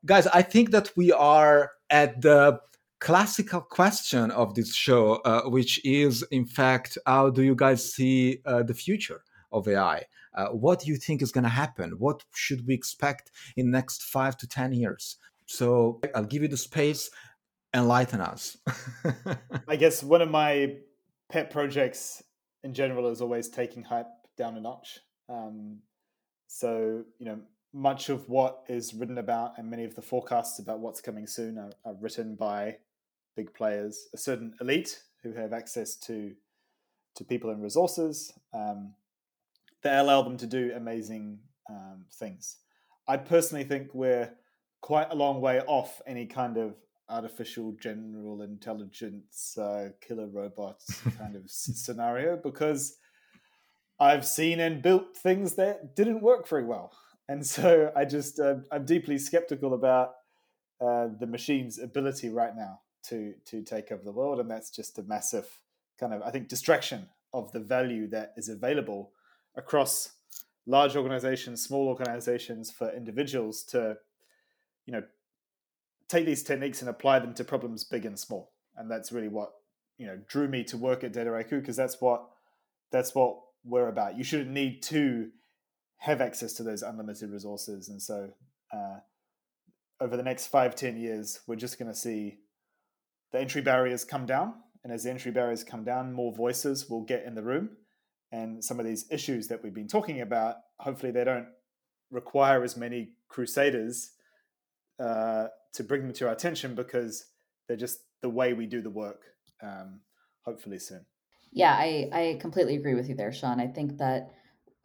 Guys, 0.06 0.28
I 0.28 0.44
think 0.44 0.72
that 0.72 0.92
we 0.96 1.12
are 1.12 1.72
at 1.90 2.22
the 2.22 2.60
classical 3.00 3.62
question 3.62 4.32
of 4.32 4.56
this 4.56 4.74
show, 4.74 5.16
uh, 5.26 5.44
which 5.50 5.84
is, 5.86 6.24
in 6.32 6.46
fact, 6.46 6.98
how 7.06 7.30
do 7.30 7.44
you 7.44 7.56
guys 7.56 7.94
see 7.94 8.40
uh, 8.46 8.64
the 8.64 8.74
future 8.74 9.24
of 9.52 9.68
AI? 9.68 10.04
Uh, 10.38 10.50
what 10.50 10.80
do 10.80 10.88
you 10.88 10.96
think 10.96 11.22
is 11.22 11.32
going 11.32 11.44
to 11.44 11.50
happen? 11.50 11.92
What 11.98 12.24
should 12.34 12.68
we 12.68 12.76
expect 12.76 13.32
in 13.58 13.72
next 13.72 14.04
five 14.04 14.38
to 14.38 14.48
10 14.48 14.72
years? 14.72 15.18
So 15.48 16.00
I'll 16.14 16.24
give 16.24 16.44
you 16.44 16.48
the 16.48 16.58
space, 16.58 17.10
enlighten 17.74 18.22
us. 18.22 18.56
I 19.68 19.76
guess 19.76 20.04
one 20.04 20.22
of 20.22 20.30
my 20.30 20.76
pet 21.30 21.50
projects 21.50 22.22
in 22.64 22.74
general 22.74 23.10
is 23.10 23.20
always 23.20 23.50
taking 23.50 23.84
hype 23.84 24.08
down 24.38 24.56
a 24.56 24.62
notch. 24.62 25.00
Um, 25.28 25.80
so, 26.48 27.04
you 27.18 27.26
know, 27.26 27.40
much 27.74 28.10
of 28.10 28.30
what 28.30 28.64
is 28.70 28.94
written 28.94 29.18
about 29.18 29.58
and 29.58 29.70
many 29.70 29.84
of 29.84 29.96
the 29.96 30.02
forecasts 30.02 30.60
about 30.60 30.80
what's 30.80 31.02
coming 31.02 31.28
soon 31.28 31.58
are, 31.58 31.72
are 31.84 31.96
written 32.00 32.36
by 32.36 32.78
big 33.36 33.54
players, 33.54 34.08
a 34.14 34.18
certain 34.18 34.54
elite 34.62 35.02
who 35.24 35.34
have 35.34 35.52
access 35.52 35.96
to 35.96 36.34
to 37.16 37.24
people 37.24 37.50
and 37.50 37.64
resources. 37.64 38.32
Um, 38.54 38.94
that 39.84 40.02
allow 40.02 40.22
them 40.22 40.38
to 40.38 40.48
do 40.48 40.72
amazing 40.76 41.40
um, 41.70 42.06
things. 42.14 42.58
I 43.08 43.18
personally 43.18 43.64
think 43.64 43.94
we're 43.94 44.32
quite 44.82 45.12
a 45.12 45.16
long 45.16 45.42
way 45.42 45.62
off 45.62 46.02
any 46.06 46.26
kind 46.26 46.58
of 46.58 46.76
artificial 47.10 47.74
general 47.82 48.42
intelligence 48.42 49.58
uh, 49.58 49.90
killer 50.02 50.28
robots 50.28 51.02
kind 51.18 51.36
of 51.36 51.44
scenario 51.50 52.38
because 52.38 52.98
I've 54.00 54.26
seen 54.26 54.60
and 54.60 54.82
built 54.82 55.18
things 55.18 55.56
that 55.56 55.96
didn't 55.96 56.22
work 56.22 56.48
very 56.48 56.66
well, 56.66 56.92
and 57.28 57.46
so 57.46 57.92
I 57.96 58.06
just 58.06 58.40
uh, 58.40 58.56
I'm 58.72 58.86
deeply 58.86 59.18
skeptical 59.18 59.74
about 59.74 60.12
uh, 60.80 61.08
the 61.20 61.26
machine's 61.26 61.80
ability 61.80 62.30
right 62.30 62.56
now 62.56 62.82
to 63.06 63.34
to 63.46 63.64
take 63.64 63.92
over 63.92 64.04
the 64.04 64.12
world, 64.12 64.40
and 64.40 64.52
that's 64.52 64.70
just 64.70 65.00
a 65.00 65.04
massive 65.04 65.48
kind 66.00 66.14
of 66.14 66.22
I 66.22 66.30
think 66.30 66.48
distraction 66.48 67.08
of 67.34 67.52
the 67.54 67.60
value 67.60 68.08
that 68.10 68.34
is 68.38 68.50
available 68.50 69.12
across 69.58 70.12
large 70.66 70.96
organizations, 70.96 71.64
small 71.64 71.88
organizations, 71.88 72.72
for 72.72 72.96
individuals 72.96 73.64
to 73.64 73.98
you 74.86 74.94
know 74.94 75.04
take 76.08 76.26
these 76.26 76.44
techniques 76.44 76.82
and 76.82 76.90
apply 76.90 77.20
them 77.20 77.34
to 77.34 77.44
problems 77.44 77.84
big 77.84 78.06
and 78.06 78.18
small, 78.18 78.54
and 78.76 78.90
that's 78.90 79.12
really 79.12 79.28
what 79.28 79.50
you 79.98 80.08
know 80.08 80.18
drew 80.28 80.48
me 80.48 80.64
to 80.64 80.78
work 80.78 81.04
at 81.04 81.14
Dataiku 81.14 81.60
because 81.60 81.76
that's 81.76 82.00
what 82.00 82.26
that's 82.92 83.14
what 83.14 83.38
we're 83.66 83.90
about. 83.90 84.18
You 84.18 84.24
shouldn't 84.24 84.52
need 84.52 84.82
to 84.84 85.30
have 85.98 86.22
access 86.22 86.54
to 86.54 86.64
those 86.64 86.84
unlimited 86.84 87.32
resources, 87.32 87.90
and 87.90 88.02
so. 88.02 88.30
Uh, 88.74 89.00
over 90.00 90.16
the 90.16 90.24
next 90.24 90.48
five, 90.48 90.76
ten 90.76 90.96
years, 90.96 91.40
we're 91.48 91.56
just 91.56 91.80
going 91.80 91.92
to 91.92 91.98
see 91.98 92.38
the 93.32 93.40
entry 93.40 93.62
barriers 93.62 94.04
come 94.04 94.26
down. 94.26 94.54
And 94.84 94.94
as 94.94 95.04
the 95.04 95.10
entry 95.10 95.32
barriers 95.32 95.64
come 95.64 95.84
down, 95.84 96.14
more 96.14 96.34
voices 96.34 96.90
will 96.90 97.02
get 97.02 97.26
in 97.26 97.36
the 97.36 97.44
room. 97.44 97.72
And 98.32 98.64
some 98.64 98.80
of 98.80 98.86
these 98.86 99.06
issues 99.12 99.48
that 99.48 99.64
we've 99.64 99.74
been 99.74 99.88
talking 99.88 100.22
about, 100.22 100.56
hopefully, 100.80 101.12
they 101.12 101.24
don't 101.24 101.48
require 102.12 102.64
as 102.64 102.76
many 102.76 103.10
crusaders 103.30 104.12
uh, 105.00 105.48
to 105.74 105.84
bring 105.84 106.04
them 106.04 106.14
to 106.14 106.28
our 106.28 106.34
attention 106.34 106.76
because 106.76 107.26
they're 107.68 107.78
just 107.78 108.00
the 108.22 108.30
way 108.30 108.54
we 108.54 108.66
do 108.66 108.82
the 108.82 108.90
work, 108.90 109.22
um, 109.62 110.02
hopefully, 110.44 110.80
soon. 110.80 111.06
Yeah, 111.52 111.74
I, 111.74 112.10
I 112.12 112.38
completely 112.42 112.76
agree 112.76 112.96
with 112.96 113.08
you 113.08 113.16
there, 113.16 113.32
Sean. 113.32 113.60
I 113.60 113.68
think 113.68 113.98
that 114.00 114.32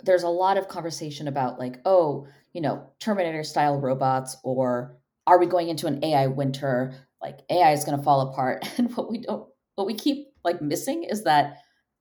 there's 0.04 0.22
a 0.22 0.28
lot 0.28 0.56
of 0.56 0.68
conversation 0.68 1.26
about, 1.28 1.58
like, 1.58 1.80
oh, 1.84 2.26
you 2.52 2.60
know, 2.60 2.90
Terminator 3.00 3.42
style 3.42 3.80
robots, 3.80 4.36
or 4.44 4.98
are 5.26 5.38
we 5.38 5.46
going 5.46 5.68
into 5.68 5.86
an 5.86 6.04
AI 6.04 6.28
winter? 6.28 6.94
like 7.22 7.40
AI 7.48 7.72
is 7.72 7.84
going 7.84 7.96
to 7.96 8.04
fall 8.04 8.32
apart. 8.32 8.68
And 8.78 8.94
what 8.96 9.10
we 9.10 9.18
don't, 9.18 9.48
what 9.76 9.86
we 9.86 9.94
keep 9.94 10.26
like 10.44 10.60
missing 10.60 11.04
is 11.04 11.24
that 11.24 11.58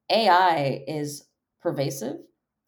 AI 0.09 0.83
is 0.87 1.23
pervasive 1.61 2.17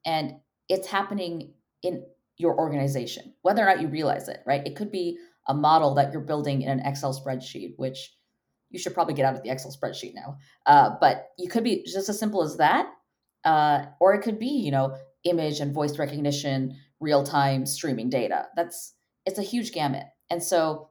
and 0.06 0.34
it's 0.70 0.88
happening 0.88 1.54
in 1.82 2.06
your 2.38 2.58
organization, 2.58 3.34
whether 3.42 3.62
or 3.62 3.66
not 3.66 3.82
you 3.82 3.88
realize 3.88 4.28
it, 4.28 4.42
right? 4.46 4.66
It 4.66 4.76
could 4.76 4.92
be 4.92 5.18
a 5.48 5.54
model 5.54 5.94
that 5.96 6.12
you're 6.12 6.22
building 6.22 6.62
in 6.62 6.70
an 6.70 6.86
Excel 6.86 7.14
spreadsheet, 7.14 7.74
which 7.78 8.14
you 8.70 8.80
should 8.80 8.94
probably 8.94 9.14
get 9.14 9.26
out 9.26 9.36
of 9.36 9.44
the 9.44 9.50
Excel 9.50 9.72
spreadsheet 9.72 10.16
now. 10.16 10.38
Uh, 10.66 10.92
but 11.00 11.30
you 11.38 11.50
could 11.50 11.64
be 11.64 11.84
just 11.84 12.10
as 12.10 12.20
simple 12.20 12.42
as 12.42 12.58
that. 12.58 12.88
Uh, 13.44 13.86
or 14.00 14.14
it 14.14 14.22
could 14.22 14.40
be, 14.40 14.48
you 14.48 14.72
know, 14.72 14.96
image 15.26 15.60
and 15.60 15.74
voice 15.74 16.00
recognition, 16.00 16.76
real 17.00 17.24
time 17.24 17.66
streaming 17.66 18.10
data. 18.10 18.48
That's, 18.56 18.94
it's 19.26 19.38
a 19.38 19.44
huge 19.44 19.74
gamut. 19.74 20.06
And 20.30 20.42
so 20.42 20.90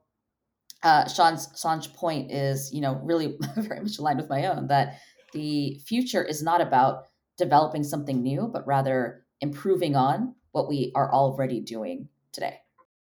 uh, 0.83 1.07
Sean's 1.07 1.49
Sean's 1.59 1.87
point 1.87 2.31
is, 2.31 2.71
you 2.73 2.81
know, 2.81 2.99
really 3.03 3.37
very 3.55 3.79
much 3.79 3.97
aligned 3.97 4.19
with 4.19 4.29
my 4.29 4.45
own 4.47 4.67
that 4.67 4.99
the 5.31 5.79
future 5.85 6.23
is 6.23 6.43
not 6.43 6.61
about 6.61 7.05
developing 7.37 7.83
something 7.83 8.21
new, 8.21 8.49
but 8.51 8.65
rather 8.67 9.25
improving 9.41 9.95
on 9.95 10.35
what 10.51 10.69
we 10.69 10.91
are 10.95 11.11
already 11.11 11.59
doing 11.59 12.07
today. 12.31 12.59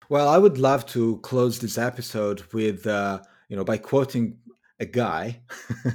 Well, 0.08 0.28
I 0.28 0.38
would 0.38 0.58
love 0.58 0.86
to 0.86 1.18
close 1.18 1.58
this 1.58 1.78
episode 1.78 2.42
with, 2.52 2.86
uh, 2.86 3.20
you 3.48 3.56
know, 3.56 3.64
by 3.64 3.78
quoting 3.78 4.38
a 4.80 4.86
guy 4.86 5.42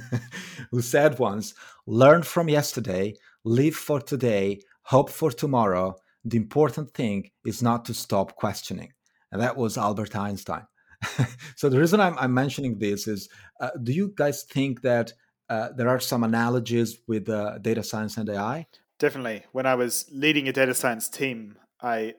who 0.70 0.80
said 0.80 1.18
once, 1.18 1.54
"Learn 1.86 2.22
from 2.22 2.48
yesterday, 2.48 3.14
live 3.44 3.76
for 3.76 4.00
today, 4.00 4.60
hope 4.82 5.10
for 5.10 5.30
tomorrow. 5.30 5.96
The 6.24 6.36
important 6.36 6.94
thing 6.94 7.30
is 7.44 7.62
not 7.62 7.84
to 7.86 7.94
stop 7.94 8.36
questioning." 8.36 8.92
And 9.30 9.40
that 9.42 9.56
was 9.56 9.76
Albert 9.76 10.16
Einstein. 10.16 10.66
so 11.56 11.68
the 11.68 11.78
reason 11.78 12.00
I'm, 12.00 12.18
I'm 12.18 12.34
mentioning 12.34 12.78
this 12.78 13.06
is, 13.06 13.28
uh, 13.60 13.70
do 13.82 13.92
you 13.92 14.12
guys 14.16 14.44
think 14.44 14.82
that 14.82 15.12
uh, 15.48 15.70
there 15.72 15.88
are 15.88 16.00
some 16.00 16.24
analogies 16.24 16.98
with 17.06 17.28
uh, 17.28 17.58
data 17.58 17.82
science 17.82 18.16
and 18.16 18.28
AI? 18.28 18.66
Definitely. 18.98 19.44
When 19.52 19.66
I 19.66 19.74
was 19.74 20.08
leading 20.12 20.48
a 20.48 20.52
data 20.52 20.74
science 20.74 21.08
team, 21.08 21.56
I 21.80 22.14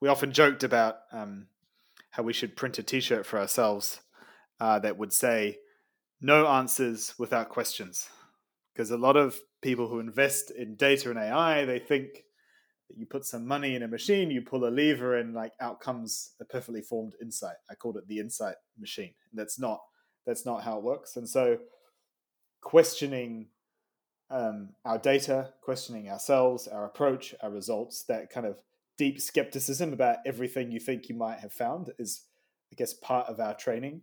we 0.00 0.08
often 0.08 0.32
joked 0.32 0.64
about 0.64 0.96
um, 1.12 1.48
how 2.10 2.22
we 2.22 2.32
should 2.32 2.56
print 2.56 2.78
a 2.78 2.82
T-shirt 2.82 3.24
for 3.24 3.38
ourselves 3.38 4.00
uh, 4.58 4.78
that 4.80 4.98
would 4.98 5.12
say 5.12 5.58
"No 6.20 6.46
answers 6.46 7.14
without 7.18 7.48
questions," 7.48 8.08
because 8.72 8.90
a 8.90 8.98
lot 8.98 9.16
of 9.16 9.38
people 9.62 9.88
who 9.88 10.00
invest 10.00 10.50
in 10.50 10.76
data 10.76 11.10
and 11.10 11.18
AI 11.18 11.64
they 11.64 11.78
think 11.78 12.24
that 12.88 12.98
you 12.98 13.06
put 13.06 13.24
some 13.24 13.46
money 13.46 13.74
in 13.74 13.82
a 13.82 13.88
machine, 13.88 14.30
you 14.30 14.42
pull 14.42 14.66
a 14.66 14.70
lever, 14.70 15.16
and 15.16 15.34
like 15.34 15.52
out 15.60 15.80
comes 15.80 16.34
a 16.40 16.44
perfectly 16.44 16.82
formed 16.82 17.14
insight. 17.20 17.56
I 17.70 17.74
called 17.74 17.96
it 17.96 18.06
the 18.06 18.18
insight 18.20 18.56
machine. 18.78 19.14
And 19.30 19.38
That's 19.38 19.58
not 19.58 19.80
that's 20.26 20.44
not 20.44 20.64
how 20.64 20.78
it 20.78 20.84
works. 20.84 21.16
And 21.16 21.28
so, 21.28 21.58
questioning 22.60 23.48
um, 24.30 24.70
our 24.84 24.98
data, 24.98 25.52
questioning 25.62 26.08
ourselves, 26.08 26.66
our 26.66 26.84
approach, 26.84 27.34
our 27.42 27.50
results, 27.50 28.02
that 28.04 28.30
kind 28.30 28.46
of 28.46 28.60
deep 28.98 29.20
skepticism 29.20 29.92
about 29.92 30.18
everything 30.26 30.70
you 30.70 30.80
think 30.80 31.08
you 31.08 31.14
might 31.14 31.40
have 31.40 31.52
found 31.52 31.92
is, 31.98 32.24
I 32.72 32.76
guess, 32.76 32.94
part 32.94 33.28
of 33.28 33.38
our 33.38 33.54
training, 33.54 34.02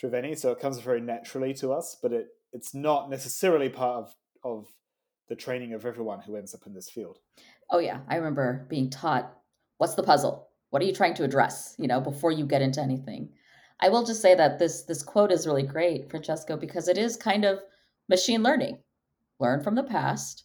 Triveni. 0.00 0.36
So 0.36 0.50
it 0.50 0.60
comes 0.60 0.78
very 0.78 1.00
naturally 1.00 1.54
to 1.54 1.72
us, 1.72 1.96
but 2.00 2.12
it 2.12 2.28
it's 2.52 2.74
not 2.74 3.10
necessarily 3.10 3.68
part 3.68 4.04
of 4.04 4.14
of 4.42 4.66
the 5.28 5.36
training 5.36 5.74
of 5.74 5.86
everyone 5.86 6.20
who 6.20 6.36
ends 6.36 6.54
up 6.54 6.66
in 6.66 6.74
this 6.74 6.90
field. 6.90 7.18
Oh 7.70 7.78
yeah, 7.78 8.00
I 8.08 8.16
remember 8.16 8.66
being 8.68 8.90
taught 8.90 9.32
what's 9.78 9.94
the 9.94 10.02
puzzle? 10.02 10.48
What 10.70 10.82
are 10.82 10.86
you 10.86 10.92
trying 10.92 11.14
to 11.14 11.24
address, 11.24 11.74
you 11.78 11.88
know, 11.88 12.00
before 12.00 12.32
you 12.32 12.46
get 12.46 12.62
into 12.62 12.80
anything. 12.80 13.30
I 13.80 13.88
will 13.88 14.04
just 14.04 14.20
say 14.20 14.34
that 14.34 14.58
this 14.58 14.82
this 14.82 15.02
quote 15.02 15.32
is 15.32 15.46
really 15.46 15.62
great, 15.62 16.10
Francesco, 16.10 16.56
because 16.56 16.88
it 16.88 16.98
is 16.98 17.16
kind 17.16 17.44
of 17.44 17.60
machine 18.10 18.42
learning. 18.42 18.78
Learn 19.38 19.62
from 19.62 19.76
the 19.76 19.84
past, 19.84 20.44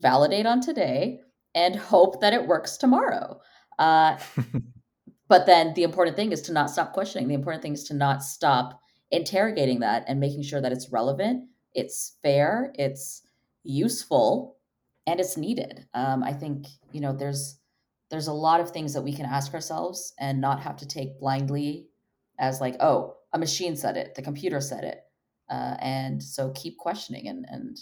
validate 0.00 0.46
on 0.46 0.60
today, 0.60 1.20
and 1.54 1.74
hope 1.74 2.20
that 2.20 2.34
it 2.34 2.46
works 2.46 2.76
tomorrow. 2.76 3.40
Uh, 3.78 4.18
but 5.28 5.46
then 5.46 5.74
the 5.74 5.82
important 5.82 6.14
thing 6.14 6.30
is 6.30 6.42
to 6.42 6.52
not 6.52 6.70
stop 6.70 6.92
questioning. 6.92 7.26
The 7.26 7.34
important 7.34 7.62
thing 7.62 7.72
is 7.72 7.84
to 7.84 7.94
not 7.94 8.22
stop 8.22 8.80
interrogating 9.10 9.80
that 9.80 10.04
and 10.06 10.20
making 10.20 10.42
sure 10.42 10.60
that 10.60 10.72
it's 10.72 10.92
relevant, 10.92 11.48
it's 11.74 12.16
fair, 12.22 12.72
it's 12.74 13.22
useful, 13.64 14.56
and 15.06 15.18
it's 15.18 15.36
needed. 15.36 15.86
Um, 15.94 16.22
I 16.22 16.32
think 16.32 16.66
you 16.92 17.00
know 17.00 17.12
there's 17.12 17.58
there's 18.10 18.28
a 18.28 18.32
lot 18.32 18.60
of 18.60 18.70
things 18.70 18.92
that 18.94 19.02
we 19.02 19.14
can 19.14 19.26
ask 19.26 19.54
ourselves 19.54 20.12
and 20.20 20.40
not 20.40 20.60
have 20.60 20.76
to 20.76 20.86
take 20.86 21.18
blindly 21.18 21.88
as 22.38 22.60
like 22.60 22.76
oh 22.80 23.14
a 23.32 23.38
machine 23.38 23.76
said 23.76 23.96
it, 23.96 24.14
the 24.14 24.22
computer 24.22 24.60
said 24.60 24.84
it, 24.84 25.00
uh, 25.50 25.76
and 25.80 26.22
so 26.22 26.52
keep 26.54 26.76
questioning 26.78 27.28
and 27.28 27.46
and 27.48 27.78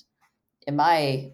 in 0.67 0.77
my 0.77 1.33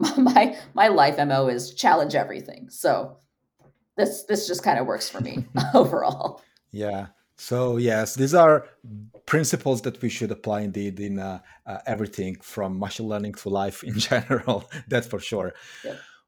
my 0.16 0.56
my 0.74 0.88
life 0.88 1.18
mo 1.18 1.48
is 1.48 1.74
challenge 1.74 2.14
everything. 2.14 2.68
So 2.70 3.16
this 3.96 4.24
this 4.24 4.46
just 4.46 4.62
kind 4.62 4.78
of 4.78 4.86
works 4.86 5.08
for 5.08 5.20
me 5.20 5.44
overall. 5.74 6.42
Yeah. 6.70 7.08
So 7.36 7.78
yes, 7.78 8.14
these 8.14 8.34
are 8.34 8.66
principles 9.26 9.82
that 9.82 10.00
we 10.00 10.08
should 10.08 10.30
apply 10.30 10.60
indeed 10.60 11.00
in 11.00 11.18
uh, 11.18 11.40
uh, 11.66 11.78
everything 11.86 12.36
from 12.40 12.78
machine 12.78 13.08
learning 13.08 13.34
to 13.34 13.48
life 13.48 13.82
in 13.82 13.98
general. 13.98 14.70
That's 14.88 15.06
for 15.06 15.18
sure. 15.18 15.54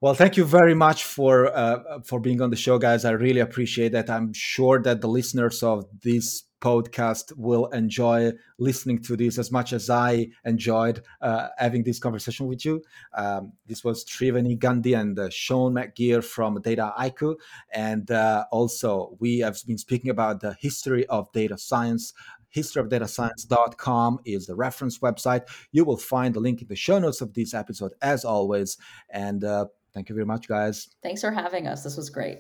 Well, 0.01 0.15
thank 0.15 0.37
you 0.37 0.45
very 0.45 0.75
much 0.75 1.05
for 1.05 1.47
uh, 1.57 2.01
for 2.05 2.21
being 2.21 2.43
on 2.43 2.51
the 2.51 2.57
show, 2.57 2.79
guys. 2.79 3.05
I 3.05 3.13
really 3.13 3.41
appreciate 3.41 3.93
that. 3.93 4.11
I'm 4.11 4.33
sure 4.33 4.83
that 4.83 5.01
the 5.01 5.09
listeners 5.09 5.63
of 5.63 5.87
this 6.03 6.43
podcast 6.61 7.37
will 7.37 7.67
enjoy 7.67 8.33
listening 8.59 9.03
to 9.03 9.17
this 9.17 9.39
as 9.39 9.53
much 9.53 9.73
as 9.73 9.91
I 9.91 10.29
enjoyed 10.45 11.03
uh, 11.21 11.49
having 11.59 11.83
this 11.83 11.99
conversation 11.99 12.47
with 12.47 12.65
you. 12.65 12.83
Um, 13.15 13.53
this 13.67 13.85
was 13.85 14.05
Triveni 14.05 14.59
Gandhi 14.59 14.95
and 14.95 15.19
uh, 15.19 15.29
Sean 15.31 15.75
McGirr 15.75 16.25
from 16.25 16.61
Data 16.61 16.93
Dataiku. 16.99 17.37
And 17.73 18.11
uh, 18.11 18.45
also, 18.51 19.17
we 19.19 19.41
have 19.41 19.59
been 19.67 19.79
speaking 19.79 20.11
about 20.11 20.41
the 20.41 20.57
history 20.61 21.07
of 21.07 21.31
data 21.33 21.59
science. 21.59 22.13
Historyofdatascience.com 22.55 24.21
is 24.25 24.47
the 24.47 24.55
reference 24.55 24.99
website. 25.01 25.43
You 25.73 25.85
will 25.85 25.99
find 25.99 26.35
the 26.35 26.41
link 26.41 26.63
in 26.63 26.69
the 26.69 26.77
show 26.77 26.99
notes 26.99 27.21
of 27.21 27.35
this 27.35 27.53
episode, 27.53 27.93
as 28.01 28.25
always. 28.25 28.79
And 29.11 29.45
uh, 29.45 29.67
thank 29.93 30.09
you 30.09 30.15
very 30.15 30.27
much, 30.27 30.49
guys. 30.49 30.89
Thanks 31.03 31.21
for 31.21 31.31
having 31.31 31.67
us. 31.67 31.83
This 31.83 31.97
was 31.97 32.09
great. 32.09 32.39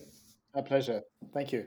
My 0.55 0.62
pleasure. 0.62 1.03
Thank 1.35 1.53
you. 1.53 1.67